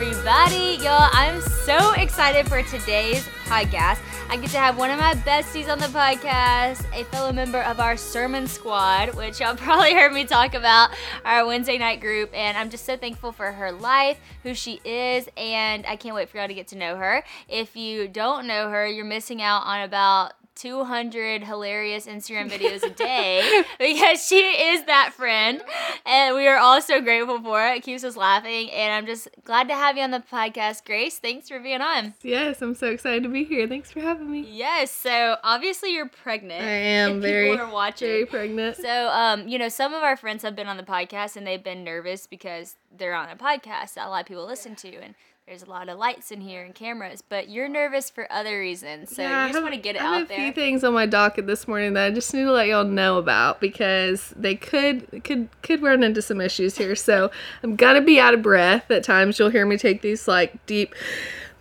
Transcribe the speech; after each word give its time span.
everybody. 0.00 0.76
Y'all, 0.80 1.10
I'm 1.12 1.40
so 1.40 1.90
excited 1.94 2.46
for 2.46 2.62
today's 2.62 3.26
podcast. 3.46 3.98
I 4.28 4.36
get 4.36 4.50
to 4.50 4.58
have 4.58 4.78
one 4.78 4.92
of 4.92 4.98
my 5.00 5.14
besties 5.14 5.68
on 5.68 5.80
the 5.80 5.86
podcast, 5.86 6.86
a 6.94 7.02
fellow 7.06 7.32
member 7.32 7.60
of 7.62 7.80
our 7.80 7.96
sermon 7.96 8.46
squad, 8.46 9.16
which 9.16 9.40
y'all 9.40 9.56
probably 9.56 9.94
heard 9.94 10.12
me 10.12 10.24
talk 10.24 10.54
about, 10.54 10.90
our 11.24 11.44
Wednesday 11.44 11.78
night 11.78 12.00
group. 12.00 12.30
And 12.32 12.56
I'm 12.56 12.70
just 12.70 12.84
so 12.84 12.96
thankful 12.96 13.32
for 13.32 13.50
her 13.50 13.72
life, 13.72 14.20
who 14.44 14.54
she 14.54 14.80
is, 14.84 15.28
and 15.36 15.84
I 15.84 15.96
can't 15.96 16.14
wait 16.14 16.28
for 16.28 16.38
y'all 16.38 16.46
to 16.46 16.54
get 16.54 16.68
to 16.68 16.76
know 16.76 16.94
her. 16.94 17.24
If 17.48 17.74
you 17.74 18.06
don't 18.06 18.46
know 18.46 18.70
her, 18.70 18.86
you're 18.86 19.04
missing 19.04 19.42
out 19.42 19.66
on 19.66 19.80
about 19.80 20.34
200 20.58 21.44
hilarious 21.44 22.06
Instagram 22.06 22.50
videos 22.50 22.82
a 22.82 22.90
day 22.90 23.62
because 23.78 24.26
she 24.26 24.40
is 24.40 24.84
that 24.86 25.12
friend. 25.14 25.62
And 26.04 26.34
we 26.34 26.46
are 26.48 26.56
all 26.58 26.80
so 26.82 27.00
grateful 27.00 27.40
for 27.40 27.66
it. 27.66 27.76
It 27.78 27.82
keeps 27.82 28.04
us 28.04 28.16
laughing. 28.16 28.70
And 28.70 28.92
I'm 28.92 29.06
just 29.06 29.28
glad 29.44 29.68
to 29.68 29.74
have 29.74 29.96
you 29.96 30.02
on 30.02 30.10
the 30.10 30.22
podcast, 30.32 30.84
Grace. 30.84 31.18
Thanks 31.18 31.48
for 31.48 31.60
being 31.60 31.80
on. 31.80 32.14
Yes, 32.22 32.60
I'm 32.60 32.74
so 32.74 32.88
excited 32.88 33.22
to 33.22 33.28
be 33.28 33.44
here. 33.44 33.66
Thanks 33.68 33.90
for 33.90 34.00
having 34.00 34.30
me. 34.30 34.44
Yes. 34.48 34.90
So 34.90 35.36
obviously 35.44 35.94
you're 35.94 36.08
pregnant. 36.08 36.62
I 36.62 36.66
am 36.66 37.20
very, 37.28 37.56
are 37.56 37.70
watching. 37.70 38.08
very 38.08 38.26
pregnant. 38.26 38.76
So, 38.76 39.08
um, 39.08 39.46
you 39.48 39.58
know, 39.58 39.68
some 39.68 39.94
of 39.94 40.02
our 40.02 40.16
friends 40.16 40.42
have 40.42 40.56
been 40.56 40.66
on 40.66 40.76
the 40.76 40.82
podcast 40.82 41.36
and 41.36 41.46
they've 41.46 41.62
been 41.62 41.84
nervous 41.84 42.26
because 42.26 42.76
they're 42.96 43.14
on 43.14 43.28
a 43.28 43.36
podcast 43.36 43.94
that 43.94 44.06
a 44.06 44.10
lot 44.10 44.22
of 44.22 44.26
people 44.26 44.46
listen 44.46 44.74
to. 44.76 44.96
And 44.96 45.14
there's 45.48 45.62
a 45.62 45.70
lot 45.70 45.88
of 45.88 45.98
lights 45.98 46.30
in 46.30 46.42
here 46.42 46.62
and 46.62 46.74
cameras, 46.74 47.22
but 47.26 47.48
you're 47.48 47.68
nervous 47.68 48.10
for 48.10 48.30
other 48.30 48.58
reasons. 48.58 49.16
So 49.16 49.22
Yeah, 49.22 49.44
I 49.44 49.46
you 49.46 49.52
just 49.54 49.62
want 49.62 49.74
to 49.74 49.80
get 49.80 49.96
it 49.96 50.02
I 50.02 50.18
have 50.18 50.30
a 50.30 50.34
few 50.34 50.52
things 50.52 50.84
on 50.84 50.92
my 50.92 51.06
docket 51.06 51.46
this 51.46 51.66
morning 51.66 51.94
that 51.94 52.04
I 52.04 52.10
just 52.10 52.34
need 52.34 52.44
to 52.44 52.52
let 52.52 52.66
y'all 52.66 52.84
know 52.84 53.16
about 53.16 53.58
because 53.58 54.34
they 54.36 54.54
could 54.54 55.24
could 55.24 55.48
could 55.62 55.82
run 55.82 56.02
into 56.02 56.20
some 56.20 56.42
issues 56.42 56.76
here. 56.76 56.94
So 56.94 57.30
I'm 57.62 57.76
gonna 57.76 58.02
be 58.02 58.20
out 58.20 58.34
of 58.34 58.42
breath 58.42 58.90
at 58.90 59.04
times. 59.04 59.38
You'll 59.38 59.48
hear 59.48 59.64
me 59.64 59.78
take 59.78 60.02
these 60.02 60.28
like 60.28 60.66
deep 60.66 60.94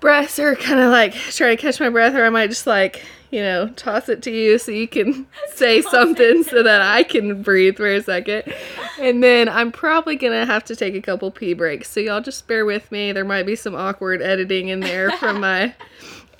breaths 0.02 0.38
or 0.38 0.56
kind 0.58 0.81
of 0.81 0.92
like 0.92 1.14
try 1.14 1.56
to 1.56 1.56
catch 1.56 1.80
my 1.80 1.90
breath, 1.90 2.14
or 2.14 2.25
I 2.25 2.30
might 2.30 2.47
just 2.47 2.67
like 2.67 3.06
you 3.31 3.42
know 3.42 3.67
toss 3.70 4.09
it 4.09 4.22
to 4.23 4.31
you 4.31 4.58
so 4.58 4.72
you 4.72 4.88
can 4.88 5.28
say 5.53 5.81
something 5.81 6.44
so 6.44 6.64
that 6.64 6.81
I 6.81 7.03
can 7.03 7.42
breathe 7.42 7.78
for 7.78 7.88
a 7.88 8.02
second. 8.02 8.53
And 9.00 9.23
then 9.23 9.50
I'm 9.50 9.72
probably 9.72 10.16
gonna 10.16 10.45
have 10.45 10.64
to 10.66 10.75
take 10.75 10.95
a 10.95 11.02
couple 11.02 11.30
pee 11.31 11.53
breaks. 11.53 11.89
So 11.89 12.00
y'all 12.00 12.22
just 12.22 12.47
bear 12.47 12.66
with 12.66 12.92
me. 12.92 13.11
There 13.11 13.25
might 13.25 13.45
be 13.45 13.56
some 13.56 13.75
awkward 13.75 14.22
editing 14.22 14.69
in 14.69 14.80
there 14.80 15.11
from 15.11 15.42
my 15.42 15.73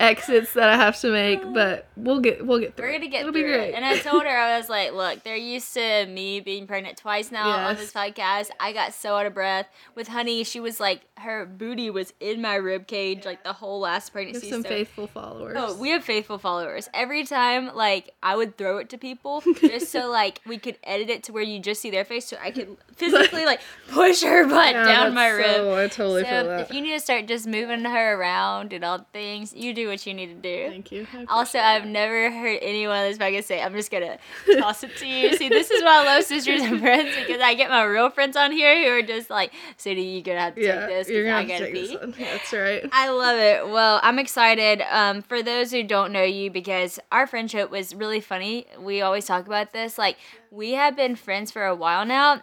exits 0.00 0.52
that 0.54 0.68
I 0.68 0.76
have 0.76 0.98
to 1.00 1.10
make, 1.10 1.42
mm. 1.42 1.54
but 1.54 1.86
we'll 1.96 2.20
get 2.20 2.44
we'll 2.46 2.58
get 2.60 2.76
through. 2.76 2.86
We're 2.86 2.92
gonna 2.92 3.08
get 3.08 3.20
It'll 3.22 3.32
through 3.32 3.42
be 3.42 3.48
great. 3.48 3.68
it. 3.70 3.74
And 3.74 3.84
I 3.84 3.98
told 3.98 4.22
her 4.22 4.28
I 4.28 4.56
was 4.58 4.68
like, 4.68 4.92
look, 4.92 5.24
they're 5.24 5.36
used 5.36 5.74
to 5.74 6.06
me 6.06 6.40
being 6.40 6.66
pregnant 6.66 6.96
twice 6.98 7.30
now 7.32 7.48
on 7.48 7.76
Yes. 7.76 7.80
this 7.80 7.92
podcast. 7.92 8.50
I 8.60 8.72
got 8.72 8.94
so 8.94 9.16
out 9.16 9.26
of 9.26 9.34
breath 9.34 9.66
with 9.94 10.08
Honey. 10.08 10.44
She 10.44 10.60
was 10.60 10.78
like, 10.80 11.02
her 11.18 11.44
booty 11.46 11.90
was 11.90 12.12
in 12.20 12.40
my 12.40 12.54
rib 12.54 12.86
cage 12.86 13.24
like 13.24 13.42
the 13.42 13.52
whole 13.52 13.80
last 13.80 14.14
We 14.14 14.20
have 14.20 14.24
pregnancy. 14.32 14.50
some 14.50 14.62
so- 14.62 14.68
faithful 14.68 15.06
followers. 15.08 15.56
Oh, 15.58 15.74
we 15.76 15.90
have 15.90 16.04
faithful 16.04 16.38
followers. 16.38 16.88
Every 16.94 17.24
time, 17.24 17.74
like, 17.74 18.14
I 18.22 18.36
would 18.36 18.56
throw 18.56 18.78
it 18.78 18.88
to 18.90 18.98
people 18.98 19.42
just 19.60 19.90
so, 19.90 20.08
like, 20.08 20.40
we 20.46 20.58
could 20.58 20.76
edit 20.84 21.10
it 21.10 21.24
to 21.24 21.32
where 21.32 21.42
you 21.42 21.58
just 21.58 21.80
see 21.80 21.90
their 21.90 22.04
face, 22.04 22.26
so 22.26 22.36
I 22.40 22.50
could 22.52 22.76
physically, 22.96 23.44
like, 23.44 23.60
push 23.88 24.22
her 24.22 24.46
butt 24.46 24.74
Yeah, 24.74 24.84
down 24.84 25.14
my 25.14 25.28
rib. 25.28 25.56
so- 25.56 25.76
I 25.76 25.88
totally 25.88 26.22
feel 26.24 26.44
that. 26.44 26.60
if 26.60 26.72
you 26.72 26.80
need 26.80 26.92
to 26.92 27.00
start 27.00 27.26
just 27.26 27.46
moving 27.48 27.84
her 27.84 28.14
around 28.14 28.72
and 28.72 28.84
all 28.84 29.04
things, 29.12 29.52
you 29.54 29.74
do 29.74 29.87
what 29.88 30.06
you 30.06 30.14
need 30.14 30.26
to 30.26 30.34
do. 30.34 30.70
Thank 30.70 30.92
you. 30.92 31.06
Also, 31.28 31.58
I've 31.58 31.82
that. 31.82 31.88
never 31.88 32.30
heard 32.30 32.58
anyone 32.62 32.96
on 32.96 33.04
this 33.04 33.18
podcast 33.18 33.44
say, 33.44 33.60
I'm 33.62 33.74
just 33.74 33.90
gonna 33.90 34.18
toss 34.58 34.84
it 34.84 34.96
to 34.98 35.06
you. 35.06 35.36
See, 35.36 35.48
this 35.48 35.70
is 35.70 35.82
why 35.82 36.02
I 36.02 36.04
love 36.04 36.24
sisters 36.24 36.60
and 36.62 36.80
friends 36.80 37.14
because 37.16 37.40
I 37.40 37.54
get 37.54 37.70
my 37.70 37.82
real 37.84 38.10
friends 38.10 38.36
on 38.36 38.52
here 38.52 38.84
who 38.84 38.98
are 38.98 39.02
just 39.02 39.30
like, 39.30 39.52
Sadie, 39.76 40.02
you're 40.02 40.22
gonna 40.22 40.40
have 40.40 40.54
to 40.54 40.62
yeah, 40.62 40.80
take 40.80 40.88
this 40.88 41.06
because 41.08 41.26
I 41.26 41.44
gotta 41.44 41.58
to 41.58 41.64
take 41.64 41.74
pee. 41.74 41.86
this 41.88 42.00
one. 42.00 42.14
That's 42.18 42.52
right. 42.52 42.88
I 42.92 43.08
love 43.10 43.38
it. 43.38 43.68
Well, 43.68 44.00
I'm 44.02 44.18
excited. 44.18 44.82
Um, 44.90 45.22
for 45.22 45.42
those 45.42 45.70
who 45.72 45.82
don't 45.82 46.12
know 46.12 46.22
you, 46.22 46.50
because 46.50 46.98
our 47.10 47.26
friendship 47.26 47.70
was 47.70 47.94
really 47.94 48.20
funny. 48.20 48.66
We 48.78 49.00
always 49.00 49.24
talk 49.26 49.46
about 49.46 49.72
this. 49.72 49.98
Like, 49.98 50.16
we 50.50 50.72
have 50.72 50.96
been 50.96 51.16
friends 51.16 51.50
for 51.50 51.64
a 51.64 51.74
while 51.74 52.04
now 52.04 52.40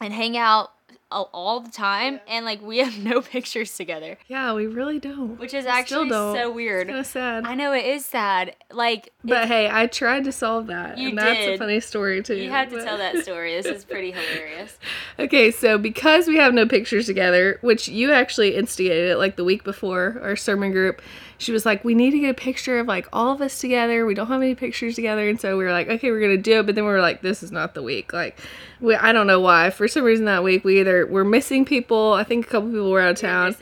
and 0.00 0.12
hang 0.12 0.36
out 0.36 0.70
all, 1.10 1.60
the 1.60 1.70
time. 1.70 2.20
And, 2.28 2.44
like, 2.44 2.60
we 2.62 2.78
have 2.78 2.98
no 3.04 3.20
pictures 3.22 3.76
together, 3.76 4.18
Yeah, 4.28 4.52
we 4.54 4.66
really 4.66 4.98
don't. 4.98 5.38
which 5.38 5.54
is 5.54 5.64
We 5.64 5.70
actually 5.70 6.08
so 6.10 6.50
weird. 6.50 6.90
of 6.90 7.06
sad. 7.06 7.46
I 7.46 7.54
know 7.54 7.72
it 7.72 7.84
is 7.84 8.04
sad. 8.04 8.54
Like, 8.72 9.12
But 9.24 9.48
hey, 9.48 9.68
I 9.70 9.86
tried 9.86 10.24
to 10.24 10.32
solve 10.32 10.66
that, 10.68 10.98
You 10.98 11.10
and 11.10 11.18
that's 11.18 11.38
a 11.40 11.46
did. 11.50 11.58
funny 11.58 11.80
story 11.80 12.22
too. 12.22 12.34
you 12.36 12.50
have 12.50 12.68
to 12.70 12.76
but- 12.76 12.84
tell 12.84 12.98
that 12.98 13.18
story. 13.22 13.54
This 13.54 13.66
is 13.66 13.84
pretty 13.84 14.10
hilarious. 14.12 14.78
Okay, 15.18 15.50
so 15.50 15.78
because 15.78 16.26
we 16.26 16.36
have 16.36 16.52
no 16.54 16.66
pictures 16.66 17.06
together, 17.06 17.58
which 17.62 17.88
you 17.88 18.12
actually 18.12 18.56
instigated 18.56 19.10
it 19.12 19.16
like 19.16 19.36
the 19.36 19.44
week 19.44 19.64
before 19.64 20.18
our 20.22 20.36
sermon 20.36 20.72
group, 20.72 21.00
she 21.38 21.52
was 21.52 21.66
like, 21.66 21.84
We 21.84 21.94
need 21.94 22.10
to 22.10 22.18
get 22.18 22.30
a 22.30 22.34
picture 22.34 22.78
of 22.78 22.86
like 22.86 23.06
all 23.12 23.32
of 23.32 23.40
us 23.40 23.60
together. 23.60 24.06
We 24.06 24.14
don't 24.14 24.26
have 24.28 24.42
any 24.42 24.54
pictures 24.54 24.94
together. 24.94 25.28
And 25.28 25.40
so 25.40 25.56
we 25.56 25.64
were 25.64 25.72
like, 25.72 25.88
Okay, 25.88 26.10
we're 26.10 26.20
gonna 26.20 26.36
do 26.36 26.60
it. 26.60 26.66
But 26.66 26.74
then 26.74 26.84
we 26.84 26.90
were 26.90 27.00
like, 27.00 27.22
This 27.22 27.42
is 27.42 27.52
not 27.52 27.74
the 27.74 27.82
week. 27.82 28.12
Like, 28.12 28.38
we, 28.80 28.94
I 28.94 29.12
don't 29.12 29.26
know 29.26 29.40
why. 29.40 29.70
For 29.70 29.88
some 29.88 30.04
reason 30.04 30.24
that 30.26 30.42
week, 30.44 30.64
we 30.64 30.80
either 30.80 31.06
were 31.06 31.24
missing 31.24 31.64
people. 31.64 32.12
I 32.12 32.24
think 32.24 32.46
a 32.46 32.48
couple 32.48 32.70
people 32.70 32.90
were 32.90 33.00
out 33.00 33.10
of 33.12 33.16
town. 33.18 33.54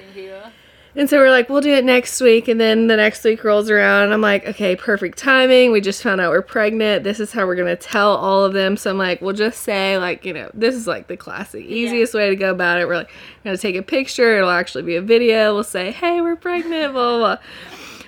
And 0.96 1.10
so 1.10 1.18
we're 1.18 1.30
like, 1.30 1.48
we'll 1.48 1.60
do 1.60 1.72
it 1.72 1.84
next 1.84 2.20
week. 2.20 2.46
And 2.46 2.60
then 2.60 2.86
the 2.86 2.96
next 2.96 3.24
week 3.24 3.42
rolls 3.42 3.68
around. 3.68 4.04
And 4.04 4.14
I'm 4.14 4.20
like, 4.20 4.46
okay, 4.46 4.76
perfect 4.76 5.18
timing. 5.18 5.72
We 5.72 5.80
just 5.80 6.02
found 6.02 6.20
out 6.20 6.30
we're 6.30 6.40
pregnant. 6.40 7.02
This 7.02 7.18
is 7.18 7.32
how 7.32 7.46
we're 7.46 7.56
going 7.56 7.74
to 7.74 7.82
tell 7.82 8.14
all 8.16 8.44
of 8.44 8.52
them. 8.52 8.76
So 8.76 8.90
I'm 8.90 8.98
like, 8.98 9.20
we'll 9.20 9.34
just 9.34 9.62
say, 9.62 9.98
like, 9.98 10.24
you 10.24 10.32
know, 10.32 10.50
this 10.54 10.76
is 10.76 10.86
like 10.86 11.08
the 11.08 11.16
classic, 11.16 11.64
easiest 11.64 12.14
way 12.14 12.28
to 12.28 12.36
go 12.36 12.52
about 12.52 12.80
it. 12.80 12.86
We're 12.86 12.96
like, 12.96 13.10
I'm 13.10 13.42
going 13.44 13.56
to 13.56 13.60
take 13.62 13.74
a 13.74 13.82
picture. 13.82 14.36
It'll 14.38 14.50
actually 14.50 14.84
be 14.84 14.94
a 14.94 15.02
video. 15.02 15.52
We'll 15.52 15.64
say, 15.64 15.90
hey, 15.90 16.20
we're 16.20 16.36
pregnant, 16.36 16.92
blah, 16.92 17.18
blah, 17.18 17.18
blah. 17.18 17.36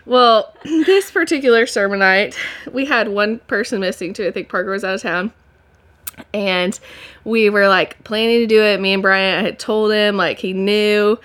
Well, 0.07 0.55
this 0.65 1.11
particular 1.11 1.67
sermon 1.67 1.99
night, 1.99 2.39
we 2.73 2.85
had 2.85 3.09
one 3.09 3.41
person 3.41 3.81
missing 3.81 4.15
too. 4.15 4.29
I 4.29 4.31
think 4.31 4.49
Parker 4.49 4.71
was 4.71 4.85
out 4.85 4.95
of 4.95 5.03
town 5.03 5.33
and 6.33 6.79
we 7.25 7.51
were 7.51 7.69
like 7.69 8.03
planning 8.05 8.41
to 8.41 8.47
do 8.47 8.63
it. 8.63 8.81
Me 8.81 8.93
and 8.93 9.03
Bryant, 9.03 9.41
I 9.41 9.43
had 9.43 9.59
told 9.59 9.93
him 9.93 10.17
like 10.17 10.39
he 10.39 10.53
knew, 10.53 11.19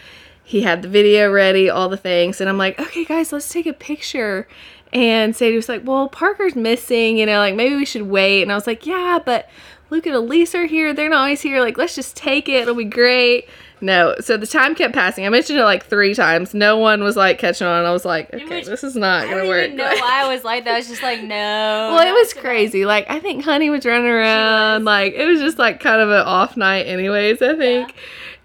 he 0.52 0.62
had 0.64 0.82
the 0.82 0.90
video 0.90 1.32
ready, 1.32 1.70
all 1.70 1.88
the 1.88 1.96
things, 1.96 2.42
and 2.42 2.50
I'm 2.50 2.58
like, 2.58 2.78
okay, 2.78 3.06
guys, 3.06 3.32
let's 3.32 3.48
take 3.48 3.66
a 3.66 3.74
picture. 3.74 4.48
And 4.92 5.34
Sadie 5.34 5.56
was 5.56 5.70
like, 5.70 5.84
well, 5.86 6.10
Parker's 6.10 6.56
missing, 6.56 7.18
you 7.18 7.26
know, 7.26 7.38
like 7.40 7.56
maybe 7.56 7.76
we 7.76 7.86
should 7.86 8.04
wait. 8.10 8.42
And 8.42 8.52
I 8.52 8.56
was 8.56 8.68
like, 8.68 8.86
yeah, 8.86 9.20
but 9.26 9.50
Luke 9.90 10.06
and 10.06 10.16
Elise 10.16 10.54
are 10.54 10.66
here. 10.66 10.94
They're 10.94 11.08
not 11.08 11.20
always 11.22 11.40
here. 11.42 11.62
Like, 11.62 11.78
let's 11.78 11.96
just 11.96 12.18
take 12.18 12.50
it. 12.50 12.64
It'll 12.64 12.76
be 12.76 12.84
great. 12.84 13.48
No, 13.80 14.16
so 14.20 14.36
the 14.36 14.46
time 14.46 14.76
kept 14.76 14.94
passing. 14.94 15.26
I 15.26 15.30
mentioned 15.30 15.58
it 15.58 15.64
like 15.64 15.86
three 15.86 16.14
times. 16.14 16.54
No 16.54 16.78
one 16.78 17.02
was 17.02 17.16
like 17.16 17.40
catching 17.40 17.66
on. 17.66 17.86
I 17.86 17.92
was 17.92 18.04
like, 18.04 18.32
okay, 18.34 18.58
was- 18.60 18.68
this 18.68 18.84
is 18.84 18.98
not 18.98 19.24
gonna 19.24 19.38
don't 19.38 19.48
work. 19.48 19.64
even 19.66 19.78
know 19.78 19.86
why 19.86 20.24
I 20.26 20.28
was 20.28 20.44
like 20.44 20.66
that. 20.66 20.74
I 20.74 20.78
was 20.78 20.90
just 20.90 21.02
like, 21.02 21.22
no. 21.24 21.94
Well, 21.96 22.06
it 22.06 22.12
was 22.12 22.34
crazy. 22.34 22.86
Like 22.86 23.10
I 23.10 23.20
think 23.20 23.44
Honey 23.46 23.70
was 23.70 23.86
running 23.86 24.08
around. 24.08 24.84
Like 24.84 25.14
it 25.14 25.26
was 25.26 25.40
just 25.40 25.58
like 25.58 25.80
kind 25.80 26.02
of 26.02 26.10
an 26.10 26.20
off 26.28 26.58
night, 26.58 26.84
anyways. 26.88 27.42
I 27.42 27.56
think, 27.56 27.96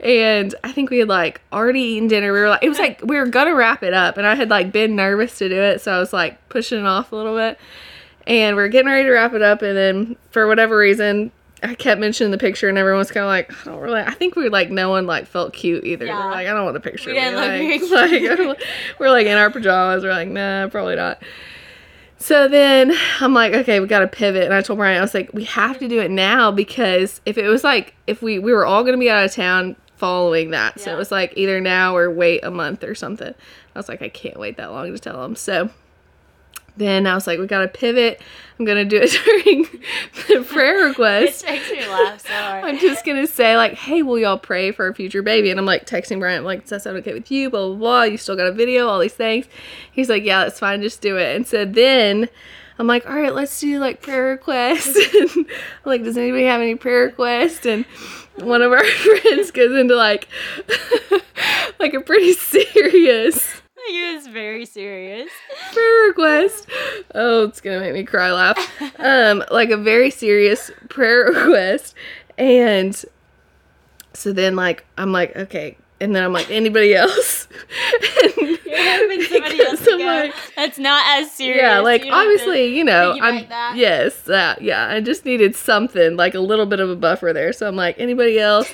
and 0.00 0.54
I 0.62 0.72
think 0.72 0.90
we 0.90 0.98
had 0.98 1.08
like 1.08 1.40
already 1.52 1.80
eaten 1.80 2.08
dinner. 2.08 2.32
We 2.32 2.40
were 2.40 2.48
like, 2.48 2.62
it 2.62 2.68
was 2.68 2.78
like 2.78 3.00
we 3.02 3.16
were 3.16 3.26
gonna 3.26 3.54
wrap 3.54 3.82
it 3.82 3.94
up, 3.94 4.16
and 4.16 4.26
I 4.26 4.34
had 4.34 4.50
like 4.50 4.72
been 4.72 4.96
nervous 4.96 5.38
to 5.38 5.48
do 5.48 5.60
it, 5.60 5.80
so 5.80 5.92
I 5.92 5.98
was 5.98 6.12
like 6.12 6.48
pushing 6.48 6.80
it 6.80 6.86
off 6.86 7.12
a 7.12 7.16
little 7.16 7.34
bit. 7.34 7.58
And 8.26 8.56
we 8.56 8.62
are 8.62 8.68
getting 8.68 8.90
ready 8.90 9.04
to 9.04 9.12
wrap 9.12 9.34
it 9.34 9.42
up, 9.42 9.62
and 9.62 9.76
then 9.76 10.16
for 10.30 10.46
whatever 10.46 10.76
reason. 10.76 11.32
I 11.62 11.74
kept 11.74 11.98
mentioning 11.98 12.32
the 12.32 12.38
picture, 12.38 12.68
and 12.68 12.76
everyone 12.76 12.98
was 12.98 13.10
kind 13.10 13.24
of 13.24 13.28
like, 13.28 13.50
I 13.50 13.70
don't 13.70 13.80
really. 13.80 14.00
I 14.02 14.10
think 14.10 14.36
we 14.36 14.44
were 14.44 14.50
like, 14.50 14.70
no 14.70 14.90
one 14.90 15.06
like 15.06 15.26
felt 15.26 15.54
cute 15.54 15.84
either. 15.84 16.04
Yeah. 16.04 16.26
like, 16.26 16.46
I 16.46 16.52
don't 16.52 16.66
want 16.66 16.76
a 16.76 16.80
picture. 16.80 17.10
We 17.10 17.16
didn't 17.16 17.58
me." 17.58 17.78
look 17.78 17.90
like, 17.90 18.38
like, 18.38 18.62
we're 19.00 19.10
like 19.10 19.26
in 19.26 19.38
our 19.38 19.50
pajamas. 19.50 20.04
We're 20.04 20.10
like, 20.10 20.28
nah, 20.28 20.68
probably 20.68 20.96
not. 20.96 21.22
So 22.18 22.46
then 22.46 22.94
I'm 23.20 23.34
like, 23.34 23.54
okay, 23.54 23.80
we 23.80 23.86
got 23.86 24.00
to 24.00 24.06
pivot. 24.06 24.44
And 24.44 24.54
I 24.54 24.60
told 24.60 24.78
Bryant, 24.78 24.98
I 24.98 25.02
was 25.02 25.14
like, 25.14 25.32
we 25.32 25.44
have 25.44 25.78
to 25.78 25.88
do 25.88 26.00
it 26.00 26.10
now 26.10 26.50
because 26.50 27.20
if 27.26 27.38
it 27.38 27.48
was 27.48 27.62
like, 27.64 27.94
if 28.06 28.22
we, 28.22 28.38
we 28.38 28.52
were 28.52 28.66
all 28.66 28.82
going 28.82 28.94
to 28.94 28.98
be 28.98 29.10
out 29.10 29.24
of 29.24 29.32
town 29.32 29.76
following 29.96 30.50
that. 30.50 30.80
So 30.80 30.92
it 30.92 30.96
was 30.98 31.10
like 31.10 31.32
either 31.36 31.60
now 31.60 31.96
or 31.96 32.10
wait 32.10 32.44
a 32.44 32.50
month 32.50 32.84
or 32.84 32.94
something. 32.94 33.34
I 33.74 33.78
was 33.78 33.88
like, 33.88 34.02
I 34.02 34.08
can't 34.08 34.38
wait 34.38 34.56
that 34.56 34.70
long 34.72 34.92
to 34.92 34.98
tell 34.98 35.24
him. 35.24 35.36
So 35.36 35.70
then 36.76 37.06
I 37.06 37.14
was 37.14 37.26
like, 37.26 37.38
we 37.38 37.46
got 37.46 37.60
to 37.62 37.68
pivot. 37.68 38.20
I'm 38.58 38.66
to 38.66 38.84
do 38.84 38.98
it 39.02 39.10
during 39.24 39.62
the 40.28 40.44
prayer 40.46 40.80
It 40.86 40.88
request. 40.88 41.44
makes 41.46 41.70
me 41.70 41.86
laugh 41.88 42.20
so 42.20 42.32
hard. 42.32 42.64
I'm 42.64 42.78
just 42.78 43.04
gonna 43.04 43.26
say 43.26 43.56
like, 43.56 43.74
hey, 43.74 44.02
will 44.02 44.18
y'all 44.18 44.38
pray 44.38 44.72
for 44.72 44.86
a 44.88 44.94
future 44.94 45.22
baby? 45.22 45.50
And 45.50 45.58
I'm 45.60 45.66
like 45.66 45.86
texting 45.86 46.18
Bryant, 46.20 46.40
I'm 46.40 46.44
like, 46.44 46.62
does 46.62 46.70
that 46.70 46.82
sound 46.82 46.96
okay 46.98 47.12
with 47.14 47.30
you? 47.30 47.50
Blah 47.50 47.68
blah 47.68 47.76
blah. 47.76 48.02
You 48.04 48.16
still 48.16 48.36
got 48.36 48.46
a 48.46 48.52
video, 48.52 48.88
all 48.88 48.98
these 48.98 49.14
things. 49.14 49.46
He's 49.92 50.08
like, 50.08 50.24
yeah, 50.24 50.44
that's 50.44 50.58
fine, 50.58 50.80
just 50.82 51.00
do 51.02 51.16
it. 51.18 51.36
And 51.36 51.46
so 51.46 51.64
then 51.64 52.28
I'm 52.78 52.86
like, 52.86 53.08
all 53.08 53.16
right, 53.16 53.34
let's 53.34 53.58
do 53.60 53.78
like 53.78 54.02
prayer 54.02 54.24
requests. 54.24 54.96
and 55.14 55.46
like, 55.84 56.02
does 56.04 56.16
anybody 56.16 56.44
have 56.44 56.60
any 56.60 56.74
prayer 56.74 57.04
requests? 57.06 57.64
And 57.66 57.84
one 58.36 58.62
of 58.62 58.72
our 58.72 58.84
friends 58.84 59.50
goes 59.50 59.78
into 59.78 59.94
like, 59.96 60.28
like 61.80 61.94
a 61.94 62.00
pretty 62.00 62.32
serious 62.34 63.60
He 63.88 64.14
was 64.14 64.26
very 64.26 64.66
serious. 64.66 65.30
prayer 65.72 66.06
request. 66.08 66.68
Oh, 67.14 67.44
it's 67.44 67.60
gonna 67.60 67.80
make 67.80 67.94
me 67.94 68.04
cry 68.04 68.32
laugh. 68.32 68.58
Um, 68.98 69.42
like 69.50 69.70
a 69.70 69.76
very 69.76 70.10
serious 70.10 70.70
prayer 70.88 71.24
request. 71.32 71.94
And 72.36 73.02
so 74.12 74.32
then 74.32 74.54
like 74.56 74.84
I'm 74.98 75.12
like, 75.12 75.34
okay, 75.36 75.76
and 76.00 76.14
then 76.14 76.22
I'm 76.22 76.32
like, 76.32 76.50
anybody 76.50 76.94
else? 76.94 77.48
You're 78.36 78.58
somebody 79.28 79.60
else 79.60 79.84
go. 79.84 80.30
That's 80.56 80.78
not 80.78 81.04
as 81.18 81.30
serious. 81.32 81.62
Yeah, 81.62 81.80
like 81.80 82.04
You 82.04 82.10
don't 82.10 82.14
have 82.18 82.24
to 82.26 82.30
obviously, 82.30 82.76
you 82.76 82.84
know, 82.84 83.18
I'm 83.20 83.48
that. 83.48 83.76
yes, 83.76 84.28
uh, 84.28 84.56
yeah. 84.60 84.88
I 84.88 85.00
just 85.00 85.24
needed 85.24 85.56
something 85.56 86.16
like 86.16 86.34
a 86.34 86.40
little 86.40 86.66
bit 86.66 86.80
of 86.80 86.90
a 86.90 86.96
buffer 86.96 87.32
there. 87.32 87.52
So 87.52 87.66
I'm 87.66 87.76
like, 87.76 87.98
anybody 87.98 88.38
else, 88.38 88.70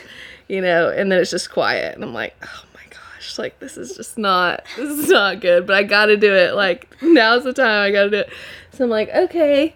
you 0.49 0.61
know, 0.61 0.89
and 0.89 1.11
then 1.13 1.21
it's 1.21 1.31
just 1.31 1.51
quiet, 1.51 1.95
and 1.95 2.03
I'm 2.05 2.13
like, 2.15 2.35
oh 2.43 2.65
my 2.75 2.83
gosh, 2.91 3.39
like 3.39 3.59
this 3.61 3.77
is 3.77 3.97
just 3.97 4.19
not, 4.19 4.65
this 4.77 4.99
is 4.99 5.09
not 5.09 5.41
good. 5.41 5.67
But 5.67 5.77
I 5.77 5.83
got 5.85 6.07
to 6.07 6.17
do 6.17 6.33
it. 6.35 6.55
Like 6.55 6.89
now's 7.03 7.45
the 7.45 7.53
time. 7.53 7.87
I 7.87 7.91
got 7.93 8.05
to 8.05 8.11
do 8.11 8.17
it. 8.19 8.31
So 8.73 8.85
I'm 8.85 8.91
like, 8.91 9.11
okay. 9.11 9.75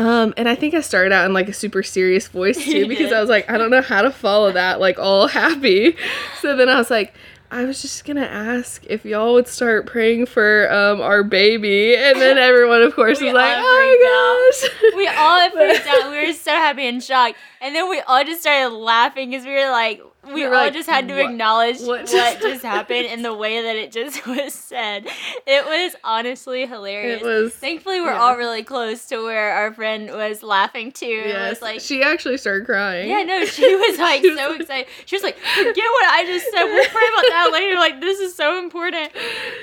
Um, 0.00 0.34
and 0.36 0.48
I 0.48 0.54
think 0.54 0.72
I 0.74 0.80
started 0.80 1.12
out 1.12 1.26
in 1.26 1.34
like 1.34 1.48
a 1.48 1.52
super 1.52 1.82
serious 1.82 2.26
voice 2.28 2.56
too 2.64 2.88
because. 2.88 3.10
I 3.10 3.20
was 3.20 3.28
like, 3.28 3.50
I 3.50 3.58
don't 3.58 3.70
know 3.70 3.82
how 3.82 4.02
to 4.02 4.10
follow 4.10 4.52
that 4.52 4.80
like 4.80 4.98
all 4.98 5.26
happy. 5.26 5.96
So 6.40 6.56
then 6.56 6.68
I 6.68 6.76
was 6.76 6.90
like, 6.90 7.12
I 7.50 7.64
was 7.64 7.82
just 7.82 8.04
gonna 8.04 8.22
ask 8.22 8.84
if 8.86 9.04
y'all 9.04 9.34
would 9.34 9.48
start 9.48 9.84
praying 9.86 10.26
for 10.26 10.72
um 10.72 11.00
our 11.00 11.24
baby, 11.24 11.96
and 11.96 12.20
then 12.20 12.38
everyone 12.38 12.82
of 12.82 12.94
course 12.94 13.20
was 13.20 13.32
like, 13.32 13.56
oh 13.58 14.60
my 14.62 14.70
gosh. 14.70 14.94
We 14.96 15.08
all 15.08 15.50
freaked 15.68 15.86
out. 15.86 16.10
We 16.10 16.26
were 16.26 16.32
so 16.32 16.52
happy 16.52 16.86
and 16.86 17.02
shocked. 17.02 17.36
And 17.60 17.74
then 17.74 17.90
we 17.90 18.00
all 18.00 18.24
just 18.24 18.42
started 18.42 18.74
laughing 18.74 19.30
because 19.30 19.44
we 19.44 19.52
were 19.52 19.70
like, 19.70 20.00
we 20.32 20.40
We 20.42 20.44
all 20.46 20.52
like, 20.52 20.72
just 20.72 20.88
had 20.88 21.06
to 21.08 21.14
"What- 21.14 21.30
acknowledge 21.30 21.80
what 21.80 21.88
what, 21.88 22.06
just 22.06 22.40
just 22.40 22.62
happened 22.74 23.06
and 23.06 23.24
the 23.24 23.34
way 23.34 23.62
that 23.62 23.76
it 23.76 23.92
just 23.92 24.26
was 24.26 24.54
said. 24.54 25.06
It 25.46 25.64
was 25.64 25.96
honestly 26.04 26.66
hilarious. 26.66 27.22
It 27.22 27.24
was 27.24 27.52
Thankfully, 27.54 28.00
we're 28.00 28.12
yeah. 28.12 28.20
all 28.20 28.36
really 28.36 28.62
close 28.62 29.06
to 29.06 29.22
where 29.24 29.52
our 29.54 29.72
friend 29.72 30.10
was 30.10 30.42
laughing 30.42 30.92
too. 30.92 31.06
It 31.06 31.28
yes. 31.28 31.50
was 31.50 31.62
like, 31.62 31.80
she 31.80 32.02
actually 32.02 32.36
started 32.38 32.66
crying. 32.66 33.08
yeah, 33.10 33.22
no, 33.22 33.44
she 33.44 33.74
was 33.76 33.98
like 33.98 34.22
She 34.22 34.34
so 34.36 34.48
like- 34.50 34.60
excited. 34.60 34.86
She 35.06 35.16
was 35.16 35.22
like, 35.22 35.36
forget 35.36 35.76
what 35.76 36.06
I 36.10 36.24
just 36.26 36.44
said. 36.50 36.64
We'll 36.64 36.88
pray 36.88 37.06
about 37.12 37.24
that 37.28 37.50
later. 37.52 37.76
Like, 37.76 38.00
this 38.00 38.18
is 38.20 38.34
so 38.34 38.58
important. 38.58 39.10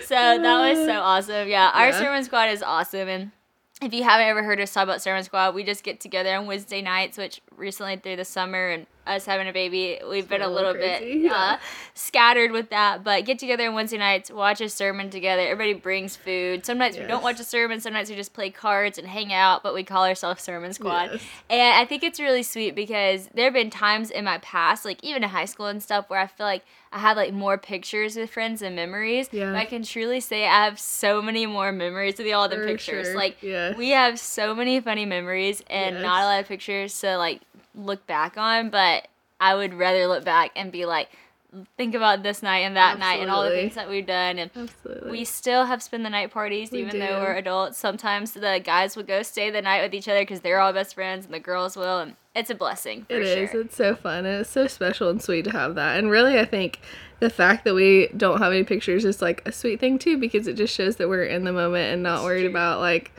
So 0.05 0.15
that 0.15 0.41
was 0.75 0.85
so 0.85 0.99
awesome. 0.99 1.47
Yeah, 1.47 1.71
our 1.73 1.89
Yeah. 1.89 1.99
sermon 1.99 2.23
squad 2.23 2.49
is 2.49 2.61
awesome. 2.63 3.07
And 3.07 3.31
if 3.81 3.93
you 3.93 4.03
haven't 4.03 4.27
ever 4.27 4.41
heard 4.43 4.59
us 4.59 4.73
talk 4.73 4.83
about 4.83 5.01
sermon 5.01 5.23
squad, 5.23 5.53
we 5.53 5.63
just 5.63 5.83
get 5.83 5.99
together 5.99 6.35
on 6.35 6.47
Wednesday 6.47 6.81
nights, 6.81 7.17
which 7.17 7.41
recently 7.55 7.97
through 7.97 8.15
the 8.15 8.25
summer 8.25 8.69
and 8.69 8.87
us 9.07 9.25
having 9.25 9.47
a 9.47 9.53
baby, 9.53 9.99
we've 10.09 10.27
been 10.27 10.39
been 10.39 10.47
a 10.47 10.51
little 10.53 10.73
little 10.73 10.81
bit 10.81 11.01
uh, 11.01 11.05
yeah. 11.05 11.59
scattered 11.93 12.51
with 12.51 12.69
that. 12.69 13.03
But 13.03 13.25
get 13.25 13.39
together 13.39 13.67
on 13.67 13.73
Wednesday 13.73 13.97
nights, 13.97 14.29
watch 14.31 14.61
a 14.61 14.69
sermon 14.69 15.09
together. 15.09 15.41
Everybody 15.41 15.73
brings 15.73 16.15
food. 16.15 16.65
Some 16.65 16.77
nights 16.77 16.97
we 16.97 17.05
don't 17.05 17.23
watch 17.23 17.39
a 17.39 17.43
sermon. 17.43 17.79
Some 17.79 17.93
nights 17.93 18.09
we 18.09 18.15
just 18.15 18.33
play 18.33 18.49
cards 18.49 18.97
and 18.97 19.07
hang 19.07 19.33
out. 19.33 19.63
But 19.63 19.73
we 19.73 19.83
call 19.83 20.05
ourselves 20.05 20.43
sermon 20.43 20.73
squad. 20.73 21.11
Yes. 21.13 21.21
And 21.49 21.75
I 21.75 21.85
think 21.85 22.03
it's 22.03 22.19
really 22.19 22.43
sweet 22.43 22.75
because 22.75 23.29
there 23.33 23.45
have 23.45 23.53
been 23.53 23.69
times 23.69 24.11
in 24.11 24.25
my 24.25 24.37
past, 24.39 24.85
like 24.85 25.03
even 25.03 25.23
in 25.23 25.29
high 25.29 25.45
school 25.45 25.67
and 25.67 25.81
stuff, 25.81 26.09
where 26.09 26.19
I 26.19 26.27
feel 26.27 26.45
like 26.45 26.63
I 26.91 26.99
had 26.99 27.17
like 27.17 27.33
more 27.33 27.57
pictures 27.57 28.15
with 28.15 28.29
friends 28.29 28.61
and 28.61 28.75
memories. 28.75 29.29
Yeah. 29.31 29.53
I 29.53 29.65
can 29.65 29.83
truly 29.83 30.19
say 30.19 30.45
I 30.45 30.65
have 30.65 30.79
so 30.79 31.21
many 31.21 31.45
more 31.45 31.71
memories 31.71 32.17
with 32.17 32.31
all 32.33 32.47
the 32.47 32.55
For 32.55 32.65
pictures. 32.65 33.07
sure, 33.07 33.15
Like 33.15 33.37
yeah. 33.41 33.75
we 33.75 33.89
have 33.89 34.19
so 34.19 34.55
many 34.55 34.79
funny 34.79 35.05
memories 35.05 35.61
and 35.69 35.95
Yes. 35.95 36.01
not 36.03 36.21
a 36.21 36.25
lot 36.25 36.39
of 36.39 36.47
pictures 36.47 36.93
So 36.93 37.17
like 37.17 37.41
look 37.77 38.05
back 38.07 38.37
on, 38.37 38.69
but 38.69 39.07
I 39.39 39.55
would 39.55 39.73
rather 39.73 40.07
look 40.07 40.25
back 40.25 40.51
and 40.55 40.71
be 40.71 40.85
like, 40.85 41.09
think 41.77 41.95
about 41.95 42.23
this 42.23 42.43
night 42.43 42.59
and 42.59 42.75
that 42.75 42.99
night 42.99 43.21
and 43.21 43.31
all 43.31 43.43
the 43.43 43.49
things 43.51 43.75
that 43.75 43.89
we've 43.89 44.05
done 44.05 44.37
and 44.37 44.51
Absolutely. 44.53 45.09
we 45.09 45.23
still 45.23 45.63
have 45.65 45.81
spend 45.81 46.05
the 46.05 46.09
night 46.09 46.29
parties 46.29 46.71
We 46.71 46.81
even 46.81 46.99
though 46.99 47.21
we're 47.21 47.35
adults. 47.35 47.77
Sometimes 47.77 48.33
the 48.33 48.61
guys 48.63 48.97
would 48.97 49.07
go 49.07 49.23
stay 49.23 49.49
the 49.49 49.61
night 49.61 49.81
with 49.81 49.93
each 49.93 50.09
other 50.09 50.19
because 50.21 50.41
they're 50.41 50.59
all 50.59 50.73
best 50.73 50.93
friends, 50.95 51.25
and 51.25 51.33
the 51.33 51.39
girls 51.39 51.77
will, 51.77 51.99
and 51.99 52.15
it's 52.35 52.49
a 52.49 52.55
blessing. 52.55 53.05
For 53.05 53.13
It 53.15 53.23
is. 53.23 53.49
sure. 53.51 53.61
It's 53.61 53.75
so 53.77 53.95
fun. 53.95 54.25
And 54.25 54.41
it's 54.41 54.49
so 54.49 54.67
special 54.67 55.09
and 55.09 55.21
sweet 55.21 55.45
to 55.45 55.51
have 55.51 55.75
that. 55.75 55.97
And 55.97 56.11
really, 56.11 56.37
I 56.37 56.45
think 56.45 56.81
the 57.19 57.29
fact 57.29 57.63
that 57.63 57.73
we 57.73 58.09
don't 58.15 58.39
have 58.39 58.51
any 58.51 58.63
pictures 58.63 59.05
is 59.05 59.21
like 59.21 59.41
a 59.47 59.51
sweet 59.51 59.79
thing 59.79 59.97
too 59.97 60.17
because 60.17 60.47
it 60.47 60.53
just 60.55 60.75
shows 60.75 60.97
that 60.97 61.07
we're 61.09 61.23
in 61.23 61.45
the 61.45 61.53
moment 61.53 61.93
and 61.93 62.03
not 62.03 62.23
worried 62.23 62.41
true. 62.41 62.49
about 62.49 62.79
like, 62.81 63.11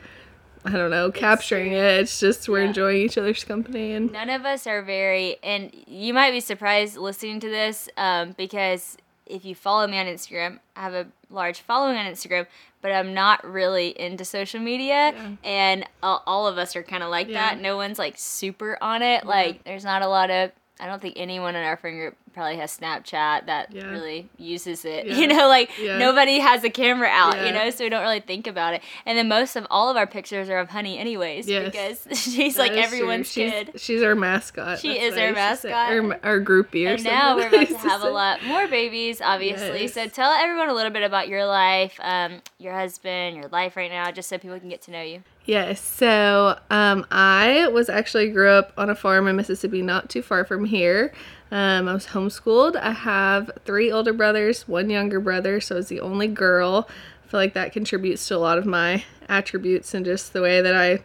I 0.65 0.71
don't 0.71 0.91
know, 0.91 1.09
capturing 1.11 1.71
it. 1.71 1.83
It's 2.01 2.19
just 2.19 2.49
we're 2.49 2.61
Yeah. 2.61 2.67
enjoying 2.67 2.97
each 3.01 3.17
other's 3.17 3.43
company 3.43 3.93
and 3.93 4.11
None 4.11 4.29
of 4.29 4.45
us 4.45 4.67
are 4.67 4.81
very, 4.81 5.37
and 5.41 5.71
you 5.87 6.13
might 6.13 6.31
be 6.31 6.39
surprised 6.41 6.97
listening 6.97 7.39
to 7.39 7.49
this 7.49 7.87
um, 7.97 8.33
because 8.37 8.97
if 9.25 9.45
you 9.45 9.55
follow 9.55 9.87
me 9.87 9.97
on 9.97 10.05
Instagram, 10.05 10.59
I 10.75 10.81
have 10.81 10.93
a 10.93 11.07
large 11.29 11.61
following 11.61 11.95
on 11.97 12.05
Instagram, 12.05 12.45
but 12.81 12.91
I'm 12.91 13.13
not 13.13 13.45
really 13.49 13.89
into 13.99 14.25
social 14.25 14.59
media. 14.59 15.13
Yeah. 15.15 15.29
And 15.43 15.83
uh, 16.03 16.19
all 16.25 16.47
of 16.47 16.57
us 16.57 16.75
are 16.75 16.83
kind 16.83 17.03
of 17.03 17.09
like 17.09 17.27
Yeah. 17.27 17.33
that. 17.53 17.61
No 17.61 17.77
one's 17.77 17.99
like 17.99 18.15
super 18.17 18.77
on 18.81 19.01
it. 19.01 19.25
Like, 19.25 19.63
there's 19.63 19.85
not 19.85 20.01
a 20.01 20.07
lot 20.07 20.29
of, 20.31 20.51
I 20.79 20.87
don't 20.87 21.01
think 21.01 21.13
anyone 21.17 21.55
in 21.55 21.63
our 21.63 21.77
friend 21.77 21.97
group 21.97 22.15
probably 22.33 22.57
has 22.57 22.77
Snapchat 22.77 23.45
that 23.47 23.67
Yeah. 23.71 23.89
really 23.89 24.29
uses 24.37 24.85
it. 24.85 25.05
Yeah. 25.09 25.15
You 25.17 25.27
know, 25.27 25.47
like 25.47 25.71
Yeah. 25.79 25.97
nobody 25.97 26.39
has 26.39 26.63
a 26.63 26.69
camera 26.69 27.07
out, 27.09 27.45
you 27.45 27.51
know, 27.51 27.69
so 27.69 27.83
we 27.83 27.89
don't 27.89 28.01
really 28.01 28.19
think 28.19 28.47
about 28.47 28.73
it. 28.73 28.81
And 29.05 29.17
then 29.17 29.27
most 29.27 29.55
of 29.55 29.65
all 29.69 29.89
of 29.89 29.97
our 29.97 30.07
pictures 30.07 30.49
are 30.49 30.59
of 30.59 30.69
Honey, 30.69 30.97
anyways, 30.97 31.47
Yes. 31.47 31.65
because 32.05 32.19
she's 32.33 32.55
That 32.55 32.61
like 32.69 32.71
everyone's 32.73 33.31
she's, 33.31 33.51
kid. 33.51 33.71
She's 33.79 34.03
our 34.03 34.15
mascot. 34.15 34.79
She 34.79 34.89
That's 34.89 35.03
is 35.13 35.17
our 35.17 35.27
used 35.29 35.35
to 35.37 35.57
say. 35.57 35.69
mascot. 35.71 35.91
Or, 35.93 36.19
our 36.25 36.39
groupie 36.41 36.85
or 36.87 36.91
And 36.91 37.01
something. 37.01 37.11
now 37.17 37.35
we're 37.35 37.47
about 37.47 37.67
to 37.67 37.77
have 37.77 38.01
a 38.03 38.09
lot 38.09 38.43
more 38.45 38.67
babies, 38.67 39.21
obviously. 39.21 39.81
Yes. 39.83 39.93
So 39.93 40.07
tell 40.07 40.31
everyone 40.31 40.69
a 40.69 40.73
little 40.73 40.91
bit 40.91 41.03
about 41.03 41.27
your 41.27 41.45
life, 41.45 41.99
um, 42.01 42.41
your 42.59 42.73
husband, 42.73 43.35
your 43.35 43.47
life 43.47 43.75
right 43.75 43.91
now, 43.91 44.11
just 44.11 44.29
so 44.29 44.37
people 44.37 44.59
can 44.59 44.69
get 44.69 44.81
to 44.83 44.91
know 44.91 45.01
you. 45.01 45.23
Yes. 45.45 45.81
So 45.81 46.59
um, 46.69 47.05
I 47.09 47.67
was 47.69 47.89
actually 47.89 48.29
grew 48.29 48.49
up 48.49 48.71
on 48.77 48.89
a 48.89 48.95
farm 48.95 49.27
in 49.27 49.35
Mississippi, 49.35 49.81
not 49.81 50.07
too 50.09 50.21
far 50.21 50.45
from 50.45 50.65
here. 50.65 51.11
Um, 51.51 51.87
I 51.87 51.93
was 51.93 52.07
homeschooled. 52.07 52.75
I 52.75 52.91
have 52.91 53.49
three 53.65 53.91
older 53.91 54.13
brothers, 54.13 54.67
one 54.67 54.89
younger 54.89 55.19
brother, 55.19 55.59
so 55.59 55.75
I 55.75 55.77
was 55.77 55.87
the 55.87 55.99
only 55.99 56.27
girl. 56.27 56.87
I 57.25 57.27
feel 57.27 57.39
like 57.39 57.53
that 57.55 57.73
contributes 57.73 58.27
to 58.27 58.35
a 58.35 58.37
lot 58.37 58.57
of 58.57 58.65
my 58.65 59.03
attributes 59.27 59.93
and 59.93 60.05
just 60.05 60.33
the 60.33 60.41
way 60.41 60.61
that 60.61 60.75
I 60.75 60.99